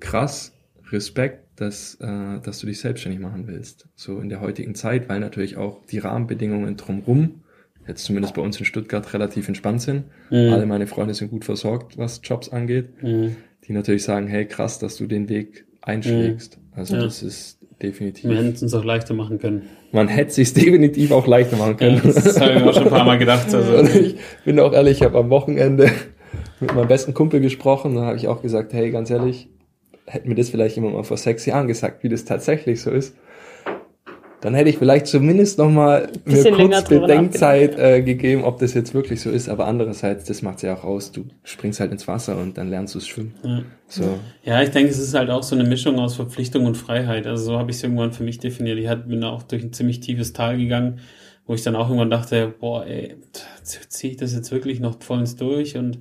krass, 0.00 0.52
Respekt, 0.90 1.60
dass, 1.60 1.96
äh, 1.96 2.40
dass 2.42 2.60
du 2.60 2.66
dich 2.66 2.78
selbstständig 2.78 3.20
machen 3.20 3.46
willst. 3.46 3.88
So 3.96 4.20
in 4.20 4.28
der 4.28 4.40
heutigen 4.40 4.74
Zeit, 4.74 5.08
weil 5.08 5.18
natürlich 5.18 5.56
auch 5.56 5.84
die 5.86 5.98
Rahmenbedingungen 5.98 6.76
drumherum, 6.76 7.42
jetzt 7.86 8.04
zumindest 8.04 8.34
bei 8.34 8.42
uns 8.42 8.58
in 8.58 8.66
Stuttgart, 8.66 9.12
relativ 9.14 9.48
entspannt 9.48 9.82
sind. 9.82 10.04
Mhm. 10.30 10.52
Alle 10.52 10.66
meine 10.66 10.86
Freunde 10.86 11.14
sind 11.14 11.30
gut 11.30 11.44
versorgt, 11.44 11.96
was 11.96 12.20
Jobs 12.22 12.50
angeht. 12.50 13.02
Mhm. 13.02 13.36
Die 13.66 13.72
natürlich 13.72 14.04
sagen, 14.04 14.28
hey, 14.28 14.46
krass, 14.46 14.78
dass 14.78 14.96
du 14.96 15.06
den 15.06 15.28
Weg 15.28 15.64
einschlägst. 15.80 16.58
Mhm. 16.58 16.78
Also 16.78 16.96
ja. 16.96 17.02
das 17.02 17.22
ist 17.22 17.58
definitiv. 17.82 18.30
Wir 18.30 18.36
hätten 18.36 18.52
es 18.52 18.62
uns 18.62 18.74
auch 18.74 18.84
leichter 18.84 19.14
machen 19.14 19.38
können. 19.38 19.62
Man 19.90 20.08
hätte 20.08 20.28
es 20.28 20.34
sich 20.36 20.52
definitiv 20.52 21.12
auch 21.12 21.26
leichter 21.26 21.56
machen 21.56 21.76
können. 21.76 21.96
Ja, 21.96 22.12
das 22.12 22.40
habe 22.40 22.52
ich 22.52 22.60
mir 22.60 22.70
auch 22.70 22.74
schon 22.74 22.84
ein 22.84 22.90
paar 22.90 23.04
Mal 23.04 23.18
gedacht. 23.18 23.52
Also. 23.52 23.98
ich 24.00 24.16
bin 24.44 24.60
auch 24.60 24.72
ehrlich, 24.72 24.98
ich 24.98 25.02
habe 25.02 25.18
am 25.18 25.30
Wochenende 25.30 25.90
mit 26.60 26.74
meinem 26.74 26.88
besten 26.88 27.14
Kumpel 27.14 27.40
gesprochen, 27.40 27.94
da 27.94 28.02
habe 28.02 28.16
ich 28.16 28.28
auch 28.28 28.42
gesagt, 28.42 28.72
hey, 28.72 28.90
ganz 28.90 29.10
ehrlich, 29.10 29.48
hätten 30.06 30.28
mir 30.28 30.34
das 30.34 30.50
vielleicht 30.50 30.76
jemand 30.76 30.94
mal 30.94 31.04
vor 31.04 31.16
sechs 31.16 31.46
Jahren 31.46 31.66
gesagt, 31.66 32.02
wie 32.02 32.08
das 32.08 32.24
tatsächlich 32.24 32.80
so 32.80 32.90
ist, 32.90 33.14
dann 34.40 34.54
hätte 34.54 34.70
ich 34.70 34.78
vielleicht 34.78 35.08
zumindest 35.08 35.58
noch 35.58 35.70
mal 35.70 36.08
mir 36.24 36.52
kurz 36.52 36.84
Bedenkzeit 36.84 37.76
äh, 37.76 38.02
gegeben, 38.02 38.44
ob 38.44 38.60
das 38.60 38.72
jetzt 38.72 38.94
wirklich 38.94 39.20
so 39.20 39.30
ist. 39.30 39.48
Aber 39.48 39.66
andererseits, 39.66 40.24
das 40.24 40.42
macht 40.42 40.62
ja 40.62 40.76
auch 40.76 40.84
aus. 40.84 41.10
Du 41.10 41.24
springst 41.42 41.80
halt 41.80 41.90
ins 41.90 42.06
Wasser 42.06 42.38
und 42.38 42.56
dann 42.56 42.70
lernst 42.70 42.94
du 42.94 42.98
es 42.98 43.08
schwimmen. 43.08 43.34
Ja. 43.42 43.62
So. 43.88 44.18
ja, 44.44 44.62
ich 44.62 44.70
denke, 44.70 44.90
es 44.90 44.98
ist 44.98 45.14
halt 45.14 45.30
auch 45.30 45.42
so 45.42 45.56
eine 45.56 45.64
Mischung 45.64 45.98
aus 45.98 46.14
Verpflichtung 46.14 46.66
und 46.66 46.76
Freiheit. 46.76 47.26
Also 47.26 47.46
so 47.46 47.58
habe 47.58 47.72
ich 47.72 47.78
es 47.78 47.82
irgendwann 47.82 48.12
für 48.12 48.22
mich 48.22 48.38
definiert. 48.38 48.78
Ich 48.78 48.88
bin 49.06 49.24
auch 49.24 49.42
durch 49.42 49.64
ein 49.64 49.72
ziemlich 49.72 50.00
tiefes 50.00 50.32
Tal 50.34 50.56
gegangen, 50.56 51.00
wo 51.46 51.54
ich 51.54 51.62
dann 51.62 51.74
auch 51.74 51.88
irgendwann 51.88 52.10
dachte, 52.10 52.54
boah, 52.60 52.86
ey, 52.86 53.16
ziehe 53.64 54.12
ich 54.12 54.18
das 54.18 54.34
jetzt 54.34 54.52
wirklich 54.52 54.78
noch 54.78 55.02
vollends 55.02 55.34
durch? 55.34 55.76
Und 55.76 55.98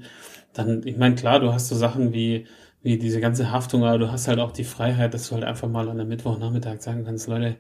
dann, 0.58 0.82
ich 0.86 0.98
meine, 0.98 1.16
klar, 1.16 1.40
du 1.40 1.54
hast 1.54 1.68
so 1.68 1.76
Sachen 1.76 2.14
wie 2.14 2.46
wie 2.88 2.98
diese 2.98 3.20
ganze 3.20 3.52
Haftung, 3.52 3.84
aber 3.84 3.98
du 3.98 4.12
hast 4.12 4.28
halt 4.28 4.40
auch 4.40 4.52
die 4.52 4.64
Freiheit, 4.64 5.14
dass 5.14 5.30
du 5.30 5.36
halt 5.36 5.44
einfach 5.44 5.68
mal 5.68 5.90
an 5.90 6.00
einem 6.00 6.10
Mittwochnachmittag 6.10 6.82
sagen 6.82 7.04
kannst, 7.06 7.28
Leute, 7.28 7.58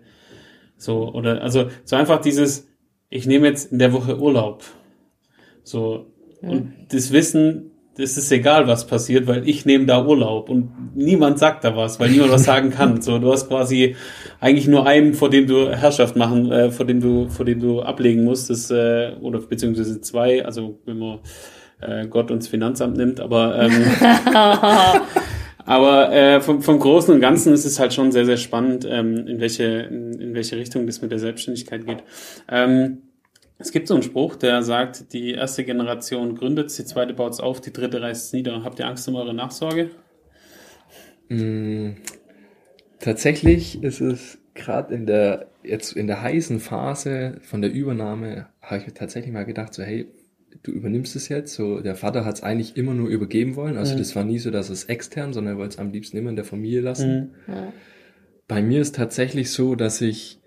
so, 0.77 1.11
oder, 1.11 1.41
also, 1.41 1.67
so 1.83 1.95
einfach 1.95 2.21
dieses, 2.21 2.67
ich 3.09 3.25
nehme 3.25 3.47
jetzt 3.47 3.71
in 3.71 3.79
der 3.79 3.93
Woche 3.93 4.19
Urlaub. 4.19 4.63
So, 5.63 6.05
ja. 6.41 6.49
und 6.49 6.73
das 6.91 7.11
Wissen, 7.11 7.71
das 7.97 8.15
ist 8.15 8.31
egal, 8.31 8.67
was 8.67 8.85
passiert, 8.85 9.25
weil 9.25 9.47
ich 9.49 9.65
nehme 9.65 9.87
da 9.87 10.05
Urlaub 10.05 10.49
und 10.49 10.95
niemand 10.95 11.39
sagt 11.39 11.63
da 11.63 11.75
was, 11.75 11.99
weil 11.99 12.11
niemand 12.11 12.31
was 12.31 12.43
sagen 12.45 12.69
kann. 12.69 13.01
So, 13.01 13.17
du 13.17 13.31
hast 13.31 13.47
quasi 13.47 13.95
eigentlich 14.39 14.67
nur 14.67 14.85
einen, 14.85 15.15
vor 15.15 15.31
dem 15.31 15.47
du 15.47 15.69
Herrschaft 15.69 16.15
machen, 16.15 16.51
äh, 16.51 16.69
vor 16.69 16.85
dem 16.85 17.01
du, 17.01 17.27
vor 17.27 17.43
dem 17.43 17.59
du 17.59 17.81
ablegen 17.81 18.23
musst, 18.23 18.51
das, 18.51 18.69
äh, 18.69 19.13
oder 19.19 19.39
beziehungsweise 19.39 19.99
zwei, 19.99 20.45
also 20.45 20.79
wenn 20.85 20.99
man 20.99 21.19
äh, 21.81 22.07
Gott 22.07 22.31
uns 22.31 22.47
Finanzamt 22.47 22.97
nimmt, 22.97 23.19
aber 23.19 23.59
ähm, 23.59 23.85
aber 25.65 26.11
äh, 26.11 26.41
vom, 26.41 26.61
vom 26.61 26.79
Großen 26.79 27.13
und 27.13 27.19
Ganzen 27.21 27.53
ist 27.53 27.65
es 27.65 27.79
halt 27.79 27.93
schon 27.93 28.11
sehr, 28.11 28.25
sehr 28.25 28.37
spannend, 28.37 28.87
ähm, 28.89 29.27
in, 29.27 29.39
welche, 29.39 29.63
in, 29.63 30.13
in 30.19 30.33
welche 30.33 30.57
Richtung 30.57 30.87
das 30.87 31.01
mit 31.01 31.11
der 31.11 31.19
Selbstständigkeit 31.19 31.85
geht. 31.85 32.03
Ähm, 32.49 33.03
es 33.59 33.71
gibt 33.71 33.87
so 33.87 33.95
einen 33.95 34.03
Spruch, 34.03 34.35
der 34.35 34.61
sagt, 34.61 35.13
die 35.13 35.31
erste 35.31 35.63
Generation 35.63 36.35
gründet, 36.35 36.77
die 36.77 36.85
zweite 36.85 37.13
baut 37.13 37.33
es 37.33 37.39
auf, 37.39 37.59
die 37.59 37.73
dritte 37.73 38.01
reißt 38.01 38.27
es 38.27 38.33
nieder. 38.33 38.63
Habt 38.63 38.79
ihr 38.79 38.87
Angst 38.87 39.07
um 39.07 39.15
eure 39.15 39.33
Nachsorge? 39.33 39.89
Mm, 41.29 41.93
tatsächlich 42.99 43.83
ist 43.83 43.99
es 43.99 44.37
gerade 44.53 44.93
in 44.93 45.05
der 45.05 45.47
jetzt 45.63 45.93
in 45.93 46.07
der 46.07 46.21
heißen 46.21 46.59
Phase 46.59 47.39
von 47.41 47.61
der 47.61 47.71
Übernahme 47.71 48.47
habe 48.61 48.79
ich 48.79 48.87
mir 48.87 48.93
tatsächlich 48.93 49.33
mal 49.33 49.45
gedacht 49.45 49.73
so 49.73 49.83
hey 49.83 50.07
du 50.63 50.71
übernimmst 50.71 51.15
es 51.15 51.29
jetzt. 51.29 51.53
So, 51.53 51.81
der 51.81 51.95
Vater 51.95 52.25
hat 52.25 52.35
es 52.35 52.43
eigentlich 52.43 52.77
immer 52.77 52.93
nur 52.93 53.09
übergeben 53.09 53.55
wollen. 53.55 53.77
Also 53.77 53.93
mhm. 53.93 53.99
das 53.99 54.15
war 54.15 54.23
nie 54.23 54.39
so, 54.39 54.51
dass 54.51 54.69
es 54.69 54.85
extern, 54.85 55.33
sondern 55.33 55.55
er 55.55 55.57
wollte 55.59 55.75
es 55.75 55.79
am 55.79 55.91
liebsten 55.91 56.17
immer 56.17 56.29
in 56.29 56.35
der 56.35 56.45
Familie 56.45 56.81
lassen. 56.81 57.35
Mhm. 57.47 57.53
Ja. 57.53 57.73
Bei 58.47 58.61
mir 58.61 58.81
ist 58.81 58.95
tatsächlich 58.95 59.51
so, 59.51 59.75
dass 59.75 60.01
ich 60.01 60.39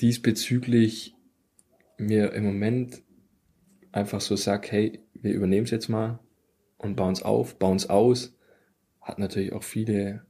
diesbezüglich 0.00 1.14
mir 1.98 2.32
im 2.32 2.44
Moment 2.44 3.02
einfach 3.92 4.20
so 4.20 4.36
sag, 4.36 4.70
hey, 4.72 5.00
wir 5.14 5.32
übernehmen 5.32 5.64
es 5.64 5.70
jetzt 5.70 5.88
mal 5.88 6.18
und 6.78 6.96
bauen 6.96 7.12
es 7.12 7.22
auf, 7.22 7.58
bauen 7.58 7.76
es 7.76 7.90
aus. 7.90 8.36
Hat 9.02 9.18
natürlich 9.18 9.52
auch 9.52 9.62
viele, 9.62 10.22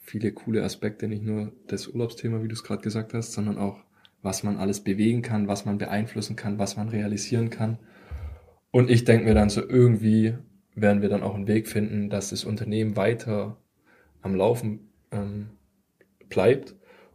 viele 0.00 0.32
coole 0.32 0.64
Aspekte, 0.64 1.06
nicht 1.06 1.22
nur 1.22 1.52
das 1.68 1.86
Urlaubsthema, 1.86 2.42
wie 2.42 2.48
du 2.48 2.54
es 2.54 2.64
gerade 2.64 2.82
gesagt 2.82 3.14
hast, 3.14 3.32
sondern 3.32 3.58
auch, 3.58 3.84
was 4.22 4.42
man 4.42 4.56
alles 4.56 4.80
bewegen 4.80 5.22
kann, 5.22 5.48
was 5.48 5.64
man 5.64 5.78
beeinflussen 5.78 6.36
kann, 6.36 6.58
was 6.58 6.76
man 6.76 6.88
realisieren 6.88 7.50
kann. 7.50 7.78
Und 8.72 8.90
ich 8.90 9.04
denke 9.04 9.26
mir 9.26 9.34
dann 9.34 9.50
so, 9.50 9.60
irgendwie 9.60 10.34
werden 10.74 11.02
wir 11.02 11.10
dann 11.10 11.22
auch 11.22 11.34
einen 11.34 11.46
Weg 11.46 11.68
finden, 11.68 12.10
dass 12.10 12.30
das 12.30 12.44
Unternehmen 12.44 12.96
weiter 12.96 13.58
am 14.22 14.34
Laufen 14.34 14.90
ähm, 15.12 15.50
bleibt 16.28 16.74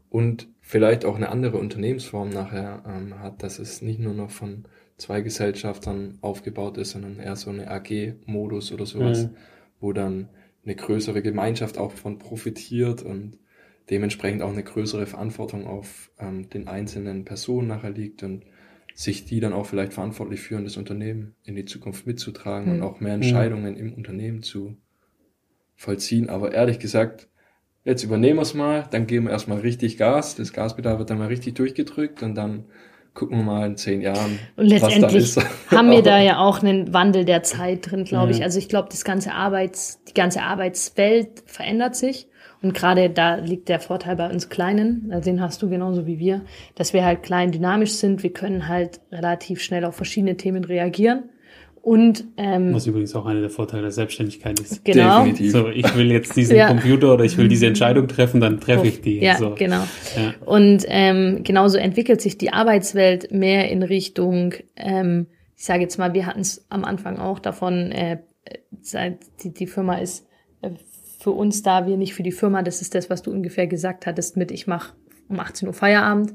und 0.10 0.48
vielleicht 0.62 1.04
auch 1.04 1.16
eine 1.16 1.30
andere 1.30 1.58
Unternehmensform 1.58 2.30
nachher 2.30 2.84
ähm, 2.88 3.20
hat, 3.20 3.42
dass 3.42 3.60
es 3.60 3.82
nicht 3.82 4.00
nur 4.00 4.14
noch 4.14 4.30
von 4.30 4.66
zwei 4.98 5.22
Gesellschaftern 5.22 6.20
aufgebaut 6.22 6.78
ist, 6.78 6.92
sondern 6.92 7.20
eher 7.20 7.36
so 7.36 7.50
eine 7.50 7.70
AG-Modus 7.70 8.72
oder 8.72 8.86
sowas, 8.86 9.24
mhm. 9.24 9.30
wo 9.80 9.94
dann 9.94 10.30
eine 10.64 10.76
größere 10.76 11.22
Gemeinschaft 11.22 11.78
auch 11.78 11.92
von 11.92 12.20
profitiert 12.20 13.02
und 13.02 13.38
dementsprechend 13.90 14.42
auch 14.44 14.52
eine 14.52 14.64
größere 14.64 15.08
Verantwortung 15.08 15.66
auf 15.66 16.12
ähm, 16.20 16.50
den 16.50 16.68
einzelnen 16.68 17.26
Personen 17.26 17.68
nachher 17.68 17.92
liegt 17.92 18.22
und 18.22 18.46
sich 18.98 19.26
die 19.26 19.40
dann 19.40 19.54
auch 19.54 19.68
vielleicht 19.68 19.94
verantwortlich 19.94 20.40
führen, 20.40 20.64
das 20.64 20.76
Unternehmen 20.76 21.36
in 21.44 21.56
die 21.56 21.66
Zukunft 21.66 22.08
mitzutragen 22.08 22.74
mhm. 22.74 22.76
und 22.78 22.82
auch 22.82 23.00
mehr 23.00 23.14
Entscheidungen 23.14 23.76
mhm. 23.76 23.80
im 23.80 23.94
Unternehmen 23.94 24.42
zu 24.42 24.76
vollziehen. 25.76 26.30
Aber 26.30 26.52
ehrlich 26.52 26.80
gesagt, 26.80 27.30
jetzt 27.84 28.04
übernehmen 28.04 28.40
wir 28.40 28.42
es 28.42 28.56
mal, 28.56 28.88
dann 28.90 29.06
geben 29.06 29.28
wir 29.28 29.34
erstmal 29.34 29.60
richtig 29.60 29.98
Gas. 29.98 30.34
Das 30.34 30.52
Gaspedal 30.52 30.98
wird 30.98 31.12
dann 31.12 31.20
mal 31.20 31.28
richtig 31.28 31.54
durchgedrückt 31.54 32.24
und 32.24 32.34
dann 32.34 32.66
gucken 33.18 33.40
wir 33.40 33.44
mal 33.44 33.66
in 33.66 33.78
zehn 33.78 34.02
Jahren. 34.02 34.38
Und 34.56 34.68
letztendlich 34.68 35.36
haben 35.72 35.90
wir 35.90 36.04
da 36.04 36.22
ja 36.22 36.38
auch 36.38 36.62
einen 36.62 36.94
Wandel 36.94 37.26
der 37.26 37.42
Zeit 37.42 37.90
drin, 37.90 38.04
glaube 38.06 38.32
ich. 38.32 38.44
Also 38.44 38.60
ich 38.60 38.70
glaube, 38.70 38.90
das 38.92 39.04
ganze 39.04 39.34
Arbeits, 39.34 40.04
die 40.04 40.14
ganze 40.14 40.44
Arbeitswelt 40.44 41.44
verändert 41.48 41.96
sich. 41.96 42.28
Und 42.62 42.76
gerade 42.76 43.10
da 43.10 43.36
liegt 43.36 43.70
der 43.70 43.80
Vorteil 43.80 44.16
bei 44.16 44.30
uns 44.30 44.50
Kleinen, 44.50 45.10
also 45.12 45.30
den 45.30 45.42
hast 45.42 45.62
du 45.62 45.70
genauso 45.70 46.06
wie 46.06 46.20
wir, 46.20 46.42
dass 46.76 46.94
wir 46.94 47.04
halt 47.04 47.24
klein 47.24 47.52
dynamisch 47.52 47.94
sind. 47.94 48.24
Wir 48.24 48.34
können 48.34 48.68
halt 48.68 49.00
relativ 49.12 49.62
schnell 49.62 49.84
auf 49.84 49.96
verschiedene 49.96 50.38
Themen 50.38 50.64
reagieren. 50.64 51.30
Und, 51.88 52.26
ähm, 52.36 52.74
Was 52.74 52.86
übrigens 52.86 53.16
auch 53.16 53.26
einer 53.26 53.40
der 53.40 53.50
Vorteile 53.50 53.84
der 53.84 53.92
Selbstständigkeit 53.92 54.60
ist. 54.60 54.84
Genau. 54.84 55.20
Definitiv. 55.20 55.54
So, 55.54 55.70
ich 55.70 55.96
will 55.96 56.12
jetzt 56.12 56.36
diesen 56.36 56.58
ja. 56.58 56.68
Computer 56.68 57.14
oder 57.14 57.24
ich 57.24 57.38
will 57.38 57.48
diese 57.48 57.66
Entscheidung 57.66 58.10
treffen, 58.10 58.42
dann 58.42 58.60
treffe 58.60 58.88
ich 58.88 59.00
die. 59.00 59.22
Ja, 59.22 59.38
so. 59.38 59.56
genau. 59.56 59.84
Ja. 60.18 60.34
Und 60.46 60.84
ähm, 60.90 61.46
genauso 61.46 61.78
entwickelt 61.78 62.20
sich 62.20 62.38
die 62.38 62.52
Arbeitswelt 62.52 63.32
mehr 63.32 63.72
in 63.72 63.84
Richtung, 63.84 64.54
ähm, 64.76 65.28
ich 65.56 65.64
sage 65.64 65.84
jetzt 65.84 65.98
mal, 65.98 66.14
wir 66.14 66.26
hatten 66.26 66.42
es 66.42 66.66
am 66.68 66.84
Anfang 66.84 67.20
auch 67.20 67.40
davon, 67.40 67.94
äh, 67.94 68.18
seit 68.82 69.20
die, 69.42 69.54
die 69.54 69.68
Firma 69.68 69.96
ist 69.96 70.28
äh, 70.62 70.72
für 71.20 71.32
uns 71.32 71.62
da, 71.62 71.88
wir 71.88 71.96
nicht 71.96 72.16
für 72.16 72.24
die 72.24 72.34
Firma. 72.34 72.64
Das 72.64 72.82
ist 72.82 72.96
das, 72.96 73.10
was 73.10 73.22
du 73.22 73.32
ungefähr 73.32 73.66
gesagt 73.66 74.08
hattest 74.08 74.36
mit, 74.36 74.52
ich 74.52 74.68
mache 74.68 74.92
um 75.30 75.40
18 75.40 75.70
Uhr 75.70 75.74
Feierabend 75.74 76.34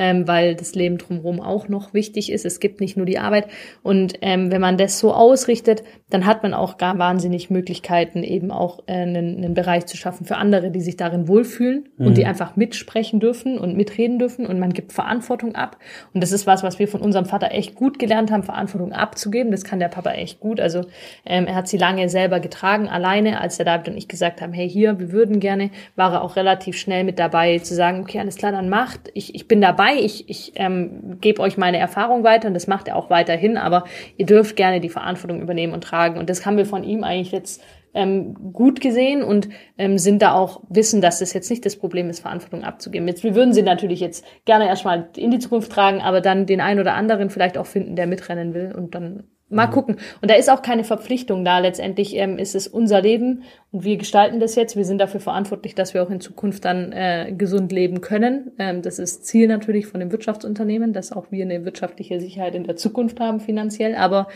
ähm, 0.00 0.26
weil 0.26 0.54
das 0.54 0.74
Leben 0.74 0.96
drumherum 0.96 1.42
auch 1.42 1.68
noch 1.68 1.92
wichtig 1.92 2.32
ist. 2.32 2.46
Es 2.46 2.58
gibt 2.58 2.80
nicht 2.80 2.96
nur 2.96 3.04
die 3.04 3.18
Arbeit. 3.18 3.48
Und 3.82 4.14
ähm, 4.22 4.50
wenn 4.50 4.62
man 4.62 4.78
das 4.78 4.98
so 4.98 5.12
ausrichtet, 5.12 5.84
dann 6.08 6.24
hat 6.24 6.42
man 6.42 6.54
auch 6.54 6.78
gar 6.78 6.98
wahnsinnig 6.98 7.50
Möglichkeiten, 7.50 8.24
eben 8.24 8.50
auch 8.50 8.80
äh, 8.86 8.94
einen, 8.94 9.36
einen 9.36 9.52
Bereich 9.52 9.84
zu 9.84 9.98
schaffen 9.98 10.24
für 10.24 10.38
andere, 10.38 10.70
die 10.70 10.80
sich 10.80 10.96
darin 10.96 11.28
wohlfühlen 11.28 11.90
mhm. 11.98 12.06
und 12.06 12.16
die 12.16 12.22
mhm. 12.22 12.28
einfach 12.28 12.56
mitsprechen 12.56 13.20
dürfen 13.20 13.58
und 13.58 13.76
mitreden 13.76 14.18
dürfen. 14.18 14.46
Und 14.46 14.58
man 14.58 14.72
gibt 14.72 14.94
Verantwortung 14.94 15.54
ab. 15.54 15.76
Und 16.14 16.22
das 16.22 16.32
ist 16.32 16.46
was, 16.46 16.62
was 16.62 16.78
wir 16.78 16.88
von 16.88 17.02
unserem 17.02 17.26
Vater 17.26 17.50
echt 17.52 17.74
gut 17.74 17.98
gelernt 17.98 18.30
haben, 18.30 18.42
Verantwortung 18.42 18.92
abzugeben. 18.92 19.52
Das 19.52 19.64
kann 19.64 19.80
der 19.80 19.88
Papa 19.88 20.12
echt 20.12 20.40
gut. 20.40 20.60
Also 20.60 20.86
ähm, 21.26 21.46
er 21.46 21.56
hat 21.56 21.68
sie 21.68 21.76
lange 21.76 22.08
selber 22.08 22.40
getragen, 22.40 22.88
alleine. 22.88 23.38
Als 23.38 23.58
der 23.58 23.66
David 23.66 23.90
und 23.90 23.98
ich 23.98 24.08
gesagt 24.08 24.40
haben, 24.40 24.54
hey, 24.54 24.68
hier, 24.68 24.98
wir 24.98 25.12
würden 25.12 25.40
gerne, 25.40 25.68
war 25.94 26.14
er 26.14 26.22
auch 26.22 26.36
relativ 26.36 26.78
schnell 26.78 27.04
mit 27.04 27.18
dabei, 27.18 27.58
zu 27.58 27.74
sagen, 27.74 28.00
okay, 28.00 28.18
alles 28.18 28.36
klar, 28.36 28.52
dann 28.52 28.70
macht. 28.70 29.10
Ich, 29.12 29.34
ich 29.34 29.46
bin 29.46 29.60
dabei 29.60 29.89
dabei, 29.90 30.02
ich, 30.02 30.28
ich 30.28 30.52
ähm, 30.56 31.18
gebe 31.20 31.40
euch 31.42 31.56
meine 31.56 31.78
Erfahrung 31.78 32.24
weiter 32.24 32.48
und 32.48 32.54
das 32.54 32.66
macht 32.66 32.88
er 32.88 32.96
auch 32.96 33.10
weiterhin, 33.10 33.56
aber 33.56 33.84
ihr 34.16 34.26
dürft 34.26 34.56
gerne 34.56 34.80
die 34.80 34.88
Verantwortung 34.88 35.40
übernehmen 35.40 35.72
und 35.72 35.84
tragen. 35.84 36.18
Und 36.18 36.30
das 36.30 36.46
haben 36.46 36.56
wir 36.56 36.66
von 36.66 36.84
ihm 36.84 37.04
eigentlich 37.04 37.32
jetzt 37.32 37.62
ähm, 37.92 38.52
gut 38.52 38.80
gesehen 38.80 39.22
und 39.22 39.48
ähm, 39.76 39.98
sind 39.98 40.22
da 40.22 40.34
auch 40.34 40.62
wissen, 40.68 41.00
dass 41.00 41.18
das 41.18 41.32
jetzt 41.32 41.50
nicht 41.50 41.66
das 41.66 41.76
Problem 41.76 42.08
ist, 42.08 42.20
Verantwortung 42.20 42.62
abzugeben. 42.62 43.08
Jetzt, 43.08 43.24
wir 43.24 43.34
würden 43.34 43.52
sie 43.52 43.62
natürlich 43.62 44.00
jetzt 44.00 44.24
gerne 44.44 44.68
erstmal 44.68 45.08
in 45.16 45.30
die 45.30 45.40
Zukunft 45.40 45.72
tragen, 45.72 46.00
aber 46.00 46.20
dann 46.20 46.46
den 46.46 46.60
einen 46.60 46.80
oder 46.80 46.94
anderen 46.94 47.30
vielleicht 47.30 47.58
auch 47.58 47.66
finden, 47.66 47.96
der 47.96 48.06
mitrennen 48.06 48.54
will 48.54 48.72
und 48.76 48.94
dann 48.94 49.24
mal 49.50 49.66
mhm. 49.66 49.72
gucken. 49.72 49.96
Und 50.22 50.30
da 50.30 50.34
ist 50.34 50.50
auch 50.50 50.62
keine 50.62 50.84
Verpflichtung 50.84 51.44
da. 51.44 51.58
Letztendlich 51.58 52.16
ähm, 52.16 52.38
ist 52.38 52.54
es 52.54 52.66
unser 52.66 53.02
Leben 53.02 53.42
und 53.72 53.84
wir 53.84 53.96
gestalten 53.96 54.40
das 54.40 54.54
jetzt. 54.54 54.76
Wir 54.76 54.84
sind 54.84 54.98
dafür 54.98 55.20
verantwortlich, 55.20 55.74
dass 55.74 55.92
wir 55.92 56.02
auch 56.02 56.10
in 56.10 56.20
Zukunft 56.20 56.64
dann 56.64 56.92
äh, 56.92 57.34
gesund 57.36 57.72
leben 57.72 58.00
können. 58.00 58.52
Ähm, 58.58 58.82
das 58.82 58.98
ist 58.98 59.26
Ziel 59.26 59.48
natürlich 59.48 59.86
von 59.86 60.00
dem 60.00 60.12
Wirtschaftsunternehmen, 60.12 60.92
dass 60.92 61.12
auch 61.12 61.30
wir 61.30 61.44
eine 61.44 61.64
wirtschaftliche 61.64 62.20
Sicherheit 62.20 62.54
in 62.54 62.64
der 62.64 62.76
Zukunft 62.76 63.20
haben 63.20 63.40
finanziell. 63.40 63.94
Aber 63.96 64.28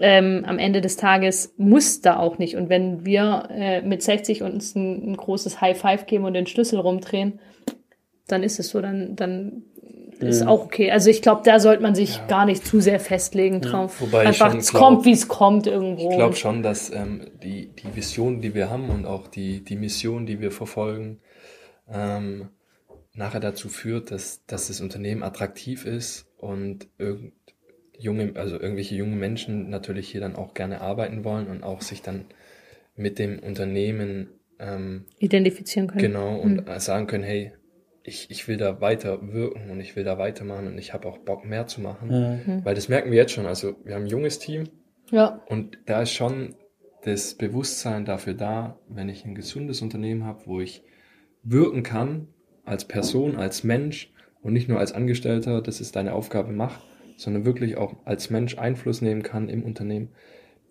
ähm, 0.00 0.44
am 0.46 0.58
Ende 0.58 0.80
des 0.80 0.96
Tages 0.96 1.54
muss 1.56 2.00
da 2.00 2.18
auch 2.18 2.38
nicht. 2.38 2.56
Und 2.56 2.68
wenn 2.68 3.04
wir 3.04 3.48
äh, 3.50 3.82
mit 3.82 4.02
60 4.02 4.42
uns 4.42 4.74
ein, 4.74 5.12
ein 5.12 5.16
großes 5.16 5.60
High 5.60 5.78
Five 5.78 6.06
geben 6.06 6.24
und 6.24 6.34
den 6.34 6.46
Schlüssel 6.46 6.78
rumdrehen, 6.78 7.40
dann 8.26 8.42
ist 8.42 8.58
es 8.58 8.70
so, 8.70 8.80
dann, 8.80 9.16
dann 9.16 9.64
ist 10.24 10.42
mhm. 10.42 10.48
auch 10.48 10.64
okay. 10.64 10.90
Also 10.90 11.10
ich 11.10 11.22
glaube, 11.22 11.42
da 11.44 11.60
sollte 11.60 11.82
man 11.82 11.94
sich 11.94 12.16
ja. 12.16 12.26
gar 12.26 12.46
nicht 12.46 12.66
zu 12.66 12.80
sehr 12.80 13.00
festlegen 13.00 13.60
drauf. 13.60 14.00
Ja, 14.00 14.06
wobei 14.06 14.26
Einfach, 14.26 14.54
es 14.54 14.70
glaub, 14.70 14.82
kommt, 14.82 15.04
wie 15.04 15.12
es 15.12 15.28
kommt 15.28 15.66
irgendwo. 15.66 16.10
Ich 16.10 16.16
glaube 16.16 16.36
schon, 16.36 16.62
dass 16.62 16.90
ähm, 16.90 17.22
die, 17.42 17.68
die 17.68 17.94
Vision, 17.94 18.40
die 18.40 18.54
wir 18.54 18.70
haben 18.70 18.90
und 18.90 19.06
auch 19.06 19.26
die, 19.26 19.64
die 19.64 19.76
Mission, 19.76 20.26
die 20.26 20.40
wir 20.40 20.50
verfolgen, 20.50 21.20
ähm, 21.90 22.48
nachher 23.14 23.40
dazu 23.40 23.68
führt, 23.68 24.10
dass, 24.10 24.44
dass 24.46 24.68
das 24.68 24.80
Unternehmen 24.80 25.22
attraktiv 25.22 25.86
ist 25.86 26.26
und 26.36 26.88
irgend, 26.98 27.32
junge, 27.98 28.32
also 28.34 28.58
irgendwelche 28.58 28.94
jungen 28.94 29.18
Menschen 29.18 29.70
natürlich 29.70 30.08
hier 30.08 30.20
dann 30.20 30.36
auch 30.36 30.54
gerne 30.54 30.80
arbeiten 30.80 31.24
wollen 31.24 31.46
und 31.46 31.62
auch 31.62 31.80
sich 31.80 32.02
dann 32.02 32.26
mit 32.96 33.18
dem 33.18 33.38
Unternehmen 33.38 34.28
ähm, 34.58 35.06
identifizieren 35.18 35.88
können. 35.88 36.00
Genau, 36.00 36.36
und 36.36 36.66
mhm. 36.66 36.78
sagen 36.78 37.06
können, 37.06 37.24
hey, 37.24 37.52
ich, 38.06 38.30
ich 38.30 38.46
will 38.46 38.58
da 38.58 38.80
weiter 38.82 39.32
wirken 39.32 39.70
und 39.70 39.80
ich 39.80 39.96
will 39.96 40.04
da 40.04 40.18
weitermachen 40.18 40.66
und 40.66 40.78
ich 40.78 40.92
habe 40.92 41.08
auch 41.08 41.18
Bock 41.18 41.44
mehr 41.44 41.66
zu 41.66 41.80
machen. 41.80 42.08
Mhm. 42.08 42.64
Weil 42.64 42.74
das 42.74 42.88
merken 42.88 43.10
wir 43.10 43.16
jetzt 43.16 43.32
schon. 43.32 43.46
Also 43.46 43.76
wir 43.82 43.94
haben 43.94 44.04
ein 44.04 44.08
junges 44.08 44.38
Team 44.38 44.64
ja. 45.10 45.42
und 45.46 45.78
da 45.86 46.02
ist 46.02 46.12
schon 46.12 46.54
das 47.02 47.34
Bewusstsein 47.34 48.04
dafür 48.04 48.34
da, 48.34 48.78
wenn 48.88 49.08
ich 49.08 49.24
ein 49.24 49.34
gesundes 49.34 49.80
Unternehmen 49.82 50.24
habe, 50.24 50.46
wo 50.46 50.60
ich 50.60 50.82
wirken 51.42 51.82
kann 51.82 52.28
als 52.64 52.86
Person, 52.86 53.36
als 53.36 53.64
Mensch 53.64 54.12
und 54.42 54.52
nicht 54.52 54.68
nur 54.68 54.78
als 54.78 54.92
Angestellter, 54.92 55.62
das 55.62 55.80
ist 55.80 55.96
deine 55.96 56.12
Aufgabe, 56.12 56.52
mach, 56.52 56.80
sondern 57.16 57.44
wirklich 57.44 57.76
auch 57.76 57.96
als 58.04 58.30
Mensch 58.30 58.58
Einfluss 58.58 59.00
nehmen 59.00 59.22
kann 59.22 59.48
im 59.48 59.62
Unternehmen, 59.62 60.10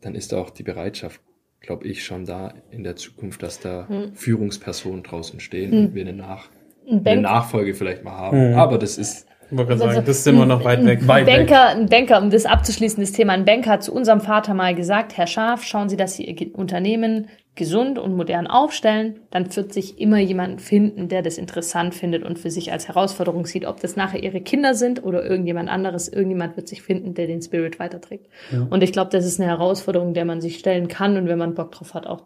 dann 0.01 0.15
ist 0.15 0.31
da 0.31 0.39
auch 0.39 0.49
die 0.49 0.63
Bereitschaft, 0.63 1.21
glaube 1.61 1.87
ich, 1.87 2.03
schon 2.03 2.25
da 2.25 2.53
in 2.71 2.83
der 2.83 2.95
Zukunft, 2.95 3.41
dass 3.41 3.59
da 3.59 3.87
mhm. 3.89 4.15
Führungspersonen 4.15 5.03
draußen 5.03 5.39
stehen 5.39 5.71
mhm. 5.71 5.77
und 5.77 5.95
wir 5.95 6.01
eine, 6.01 6.13
Nach 6.13 6.49
eine 6.89 7.21
Nachfolge 7.21 7.73
vielleicht 7.73 8.03
mal 8.03 8.11
haben. 8.11 8.51
Mhm. 8.51 8.55
Aber 8.55 8.77
das 8.77 8.97
ist 8.97 9.27
ich 9.51 9.57
wollte 9.57 9.75
gerade 9.77 9.93
sagen, 9.93 10.05
das 10.07 10.17
ist 10.19 10.27
immer 10.27 10.47
noch 10.47 10.63
weit 10.63 10.83
weg. 10.83 11.01
Ein, 11.01 11.07
weit 11.07 11.25
Banker, 11.27 11.67
ein 11.69 11.85
Banker, 11.87 12.19
um 12.19 12.31
das 12.31 12.45
abzuschließen, 12.45 12.99
das 13.03 13.11
Thema, 13.11 13.33
ein 13.33 13.45
Banker 13.45 13.69
hat 13.71 13.83
zu 13.83 13.93
unserem 13.93 14.19
Vater 14.19 14.55
mal 14.55 14.73
gesagt, 14.73 15.15
Herr 15.15 15.27
Schaf, 15.27 15.63
schauen 15.63 15.89
Sie, 15.89 15.97
dass 15.97 16.15
Sie 16.15 16.23
Ihr 16.23 16.55
Unternehmen 16.55 17.27
gesund 17.55 17.99
und 17.99 18.15
modern 18.15 18.47
aufstellen, 18.47 19.19
dann 19.29 19.55
wird 19.55 19.73
sich 19.73 19.99
immer 19.99 20.17
jemand 20.17 20.59
finden, 20.59 21.07
der 21.07 21.21
das 21.21 21.37
interessant 21.37 21.93
findet 21.93 22.23
und 22.23 22.39
für 22.39 22.49
sich 22.49 22.71
als 22.71 22.87
Herausforderung 22.87 23.45
sieht, 23.45 23.65
ob 23.65 23.79
das 23.79 23.95
nachher 23.95 24.23
ihre 24.23 24.41
Kinder 24.41 24.73
sind 24.73 25.03
oder 25.03 25.23
irgendjemand 25.23 25.69
anderes. 25.69 26.07
Irgendjemand 26.07 26.57
wird 26.57 26.67
sich 26.67 26.81
finden, 26.81 27.13
der 27.13 27.27
den 27.27 27.43
Spirit 27.43 27.77
weiterträgt. 27.77 28.25
Ja. 28.51 28.65
Und 28.67 28.81
ich 28.81 28.91
glaube, 28.91 29.11
das 29.11 29.23
ist 29.23 29.39
eine 29.39 29.49
Herausforderung, 29.49 30.15
der 30.15 30.25
man 30.25 30.41
sich 30.41 30.57
stellen 30.57 30.87
kann 30.87 31.15
und 31.15 31.27
wenn 31.27 31.37
man 31.37 31.53
Bock 31.53 31.71
drauf 31.71 31.93
hat, 31.93 32.07
auch 32.07 32.23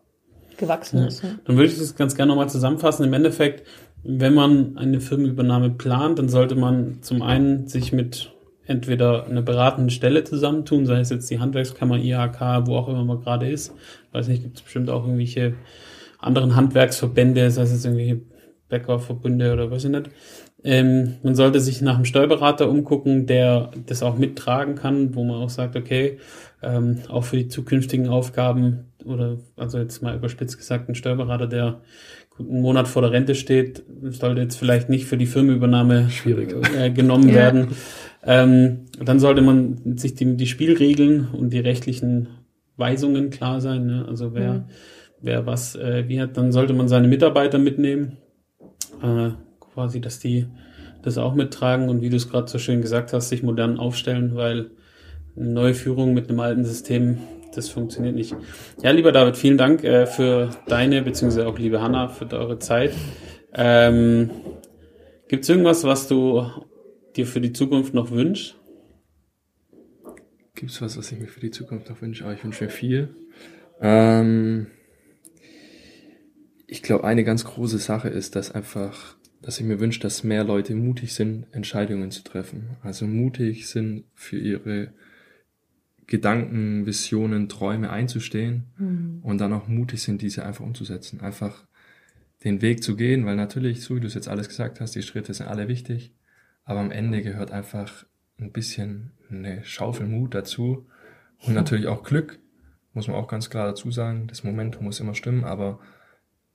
gewachsen 0.56 1.00
ja. 1.00 1.08
ist. 1.08 1.24
Ja. 1.24 1.30
Dann 1.46 1.58
würde 1.58 1.72
ich 1.72 1.78
das 1.78 1.96
ganz 1.96 2.16
gerne 2.16 2.30
nochmal 2.30 2.50
zusammenfassen. 2.50 3.06
Im 3.06 3.14
Endeffekt, 3.14 3.68
wenn 4.04 4.34
man 4.34 4.78
eine 4.78 5.02
Firmenübernahme 5.02 5.72
plant, 5.72 6.20
dann 6.20 6.30
sollte 6.30 6.56
man 6.56 7.00
zum 7.02 7.22
einen 7.22 7.68
sich 7.68 7.92
mit 7.92 8.32
entweder 8.66 9.26
eine 9.26 9.42
beratende 9.42 9.92
Stelle 9.92 10.24
zusammentun, 10.24 10.86
sei 10.86 11.00
es 11.00 11.10
jetzt 11.10 11.30
die 11.30 11.40
Handwerkskammer, 11.40 11.98
IHK, 11.98 12.68
wo 12.68 12.76
auch 12.76 12.90
immer 12.90 13.04
man 13.04 13.22
gerade 13.22 13.50
ist. 13.50 13.74
Weiß 14.12 14.28
nicht, 14.28 14.44
gibt 14.44 14.58
es 14.58 14.62
bestimmt 14.62 14.90
auch 14.90 15.04
irgendwelche 15.04 15.56
anderen 16.20 16.56
Handwerksverbände, 16.56 17.50
sei 17.52 17.64
es 17.64 17.72
jetzt 17.72 17.86
irgendwelche 17.86 18.22
Bäckerverbünde 18.70 19.54
oder 19.54 19.72
weiß 19.72 19.86
ich 19.86 19.92
nicht. 19.92 20.10
Ähm, 20.64 21.18
man 21.24 21.36
sollte 21.36 21.62
sich 21.62 21.82
nach 21.82 21.96
einem 21.96 22.06
Steuerberater 22.06 22.70
umgucken, 22.70 23.26
der 23.26 23.72
das 23.86 24.04
auch 24.04 24.18
mittragen 24.18 24.76
kann, 24.76 25.16
wo 25.16 25.24
man 25.24 25.38
auch 25.38 25.50
sagt, 25.50 25.76
okay, 25.76 26.18
ähm, 26.62 27.00
auch 27.10 27.24
für 27.24 27.38
die 27.38 27.48
zukünftigen 27.48 28.10
Aufgaben 28.10 28.92
oder 29.06 29.38
also 29.56 29.78
jetzt 29.78 30.02
mal 30.02 30.16
überspitzt 30.16 30.58
gesagt, 30.58 30.90
ein 30.90 30.96
Steuerberater, 30.96 31.48
der 31.48 31.82
einen 32.40 32.62
Monat 32.62 32.88
vor 32.88 33.02
der 33.02 33.12
Rente 33.12 33.36
steht, 33.36 33.84
sollte 34.10 34.42
jetzt 34.42 34.58
vielleicht 34.58 34.90
nicht 34.90 35.06
für 35.06 35.18
die 35.18 35.26
Firmenübernahme 35.26 36.10
Schwierig. 36.10 36.56
Äh, 36.78 36.92
genommen 36.92 37.30
ja. 37.30 37.36
werden. 37.36 37.70
Ähm, 38.24 38.86
dann 39.04 39.20
sollte 39.20 39.42
man 39.42 39.98
sich 39.98 40.16
die, 40.16 40.36
die 40.36 40.48
Spielregeln 40.48 41.28
und 41.32 41.52
die 41.52 41.60
rechtlichen 41.60 42.28
Weisungen 42.76 43.30
klar 43.30 43.62
sein. 43.62 43.86
Ne? 43.86 44.06
Also 44.08 44.34
wer, 44.34 44.54
mhm. 44.54 44.64
wer 45.22 45.46
was 45.46 45.76
äh, 45.76 46.06
wie 46.08 46.22
hat, 46.22 46.38
dann 46.38 46.52
sollte 46.52 46.74
man 46.74 46.88
seine 46.88 47.08
Mitarbeiter 47.08 47.58
mitnehmen. 47.58 48.18
Äh, 49.02 49.32
quasi, 49.74 50.02
dass 50.02 50.20
die 50.20 50.48
das 51.04 51.18
auch 51.18 51.36
mittragen 51.36 51.90
und 51.90 52.02
wie 52.02 52.10
du 52.10 52.18
es 52.18 52.30
gerade 52.30 52.50
so 52.50 52.60
schön 52.60 52.82
gesagt 52.82 53.14
hast, 53.14 53.30
sich 53.30 53.44
modern 53.44 53.80
aufstellen, 53.80 54.36
weil 54.36 54.72
eine 55.36 55.50
neue 55.50 55.74
Führung 55.74 56.14
mit 56.14 56.30
einem 56.30 56.40
alten 56.40 56.66
System, 56.66 57.20
das 57.58 57.70
funktioniert 57.70 58.16
nicht. 58.16 58.36
Ja, 58.84 58.92
lieber 58.92 59.12
David, 59.12 59.36
vielen 59.36 59.58
Dank 59.58 59.84
äh, 59.84 60.06
für 60.06 60.52
deine, 60.68 61.02
beziehungsweise 61.02 61.48
auch 61.48 61.58
liebe 61.58 61.82
Hanna, 61.82 62.08
für 62.08 62.32
eure 62.32 62.60
Zeit. 62.60 62.94
Ähm, 63.54 64.30
Gibt 65.28 65.44
es 65.44 65.50
irgendwas, 65.50 65.84
was 65.84 66.08
du 66.08 66.46
dir 67.16 67.26
für 67.26 67.42
die 67.42 67.54
Zukunft 67.54 67.94
noch 67.94 68.12
wünschst? 68.12 68.56
Gibt 70.54 70.72
es 70.72 70.82
was, 70.82 70.98
was 70.98 71.12
ich 71.12 71.20
mir 71.20 71.28
für 71.28 71.40
die 71.40 71.52
Zukunft 71.52 71.90
noch 71.90 72.02
wünsche? 72.02 72.24
Aber 72.24 72.34
ich 72.34 72.44
wünsche 72.44 72.64
mir 72.64 72.70
viel. 72.70 73.16
Ähm, 73.82 74.68
ich 76.68 76.84
glaube, 76.84 77.04
eine 77.04 77.24
ganz 77.24 77.44
große 77.44 77.80
Sache 77.80 78.10
ist, 78.10 78.36
dass 78.36 78.52
einfach, 78.52 79.18
dass 79.42 79.60
ich 79.60 79.66
mir 79.66 79.80
wünsche, 79.80 80.00
dass 80.00 80.24
mehr 80.24 80.44
Leute 80.44 80.76
mutig 80.76 81.14
sind, 81.14 81.48
Entscheidungen 81.52 82.12
zu 82.12 82.24
treffen. 82.24 82.78
Also 82.84 83.06
mutig 83.06 83.68
sind, 83.68 84.06
für 84.14 84.38
ihre 84.38 84.94
Gedanken, 86.08 86.86
Visionen, 86.86 87.50
Träume 87.50 87.90
einzustehen 87.90 88.64
mhm. 88.78 89.20
und 89.24 89.40
dann 89.40 89.54
auch 89.54 89.68
mutig 89.68 90.02
sind, 90.02 90.22
diese 90.22 90.46
einfach 90.46 90.64
umzusetzen. 90.64 91.20
Einfach 91.20 91.66
den 92.44 92.62
Weg 92.62 92.82
zu 92.82 92.96
gehen, 92.96 93.26
weil 93.26 93.36
natürlich, 93.36 93.82
so 93.82 93.96
wie 93.96 94.00
du 94.00 94.08
es 94.08 94.14
jetzt 94.14 94.30
alles 94.30 94.48
gesagt 94.48 94.80
hast, 94.80 94.96
die 94.96 95.02
Schritte 95.02 95.34
sind 95.34 95.48
alle 95.48 95.68
wichtig. 95.68 96.14
Aber 96.64 96.80
am 96.80 96.92
Ende 96.92 97.22
gehört 97.22 97.52
einfach 97.52 98.06
ein 98.40 98.52
bisschen 98.52 99.12
eine 99.30 99.64
Schaufel 99.66 100.08
Mut 100.08 100.34
dazu 100.34 100.88
und 101.46 101.54
natürlich 101.54 101.88
auch 101.88 102.04
Glück, 102.04 102.40
muss 102.94 103.08
man 103.08 103.18
auch 103.18 103.28
ganz 103.28 103.50
klar 103.50 103.68
dazu 103.68 103.92
sagen. 103.92 104.28
Das 104.28 104.44
Momentum 104.44 104.86
muss 104.86 105.00
immer 105.00 105.16
stimmen, 105.16 105.44
aber 105.44 105.80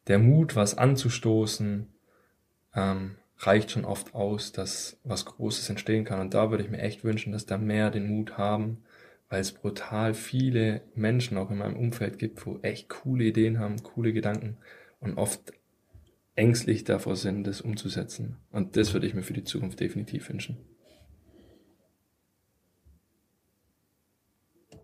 der 0.07 0.19
Mut, 0.19 0.57
was 0.57 0.79
anzustoßen, 0.79 1.89
ähm, 2.75 3.17
reicht 3.39 3.73
schon 3.73 3.85
oft 3.85 4.15
aus, 4.15 4.53
dass 4.53 4.99
was 5.05 5.25
Großes 5.25 5.69
entstehen 5.69 6.05
kann. 6.05 6.21
Und 6.21 6.35
da 6.35 6.51
würde 6.51 6.65
ich 6.65 6.71
mir 6.71 6.81
echt 6.81 7.05
wünschen, 7.05 7.33
dass 7.33 7.47
da 7.47 7.59
mehr 7.59 7.91
den 7.91 8.07
Mut 8.07 8.39
haben, 8.39 8.79
weil 9.33 9.41
es 9.41 9.53
brutal 9.53 10.13
viele 10.13 10.83
Menschen 10.95 11.39
auch 11.39 11.51
in 11.51 11.57
meinem 11.57 11.77
Umfeld 11.77 12.19
gibt, 12.19 12.45
wo 12.45 12.59
echt 12.61 12.91
coole 12.91 13.25
Ideen 13.25 13.59
haben, 13.59 13.83
coole 13.83 14.13
Gedanken 14.13 14.59
und 15.01 15.17
oft 15.17 15.55
ängstlich 16.35 16.85
davor 16.85 17.17
sind, 17.17 17.47
das 17.47 17.63
umzusetzen. 17.63 18.37
Und 18.51 18.77
das 18.77 18.93
würde 18.93 19.07
ich 19.07 19.15
mir 19.15 19.23
für 19.23 19.33
die 19.33 19.45
Zukunft 19.45 19.81
definitiv 19.81 20.29
wünschen. 20.29 20.59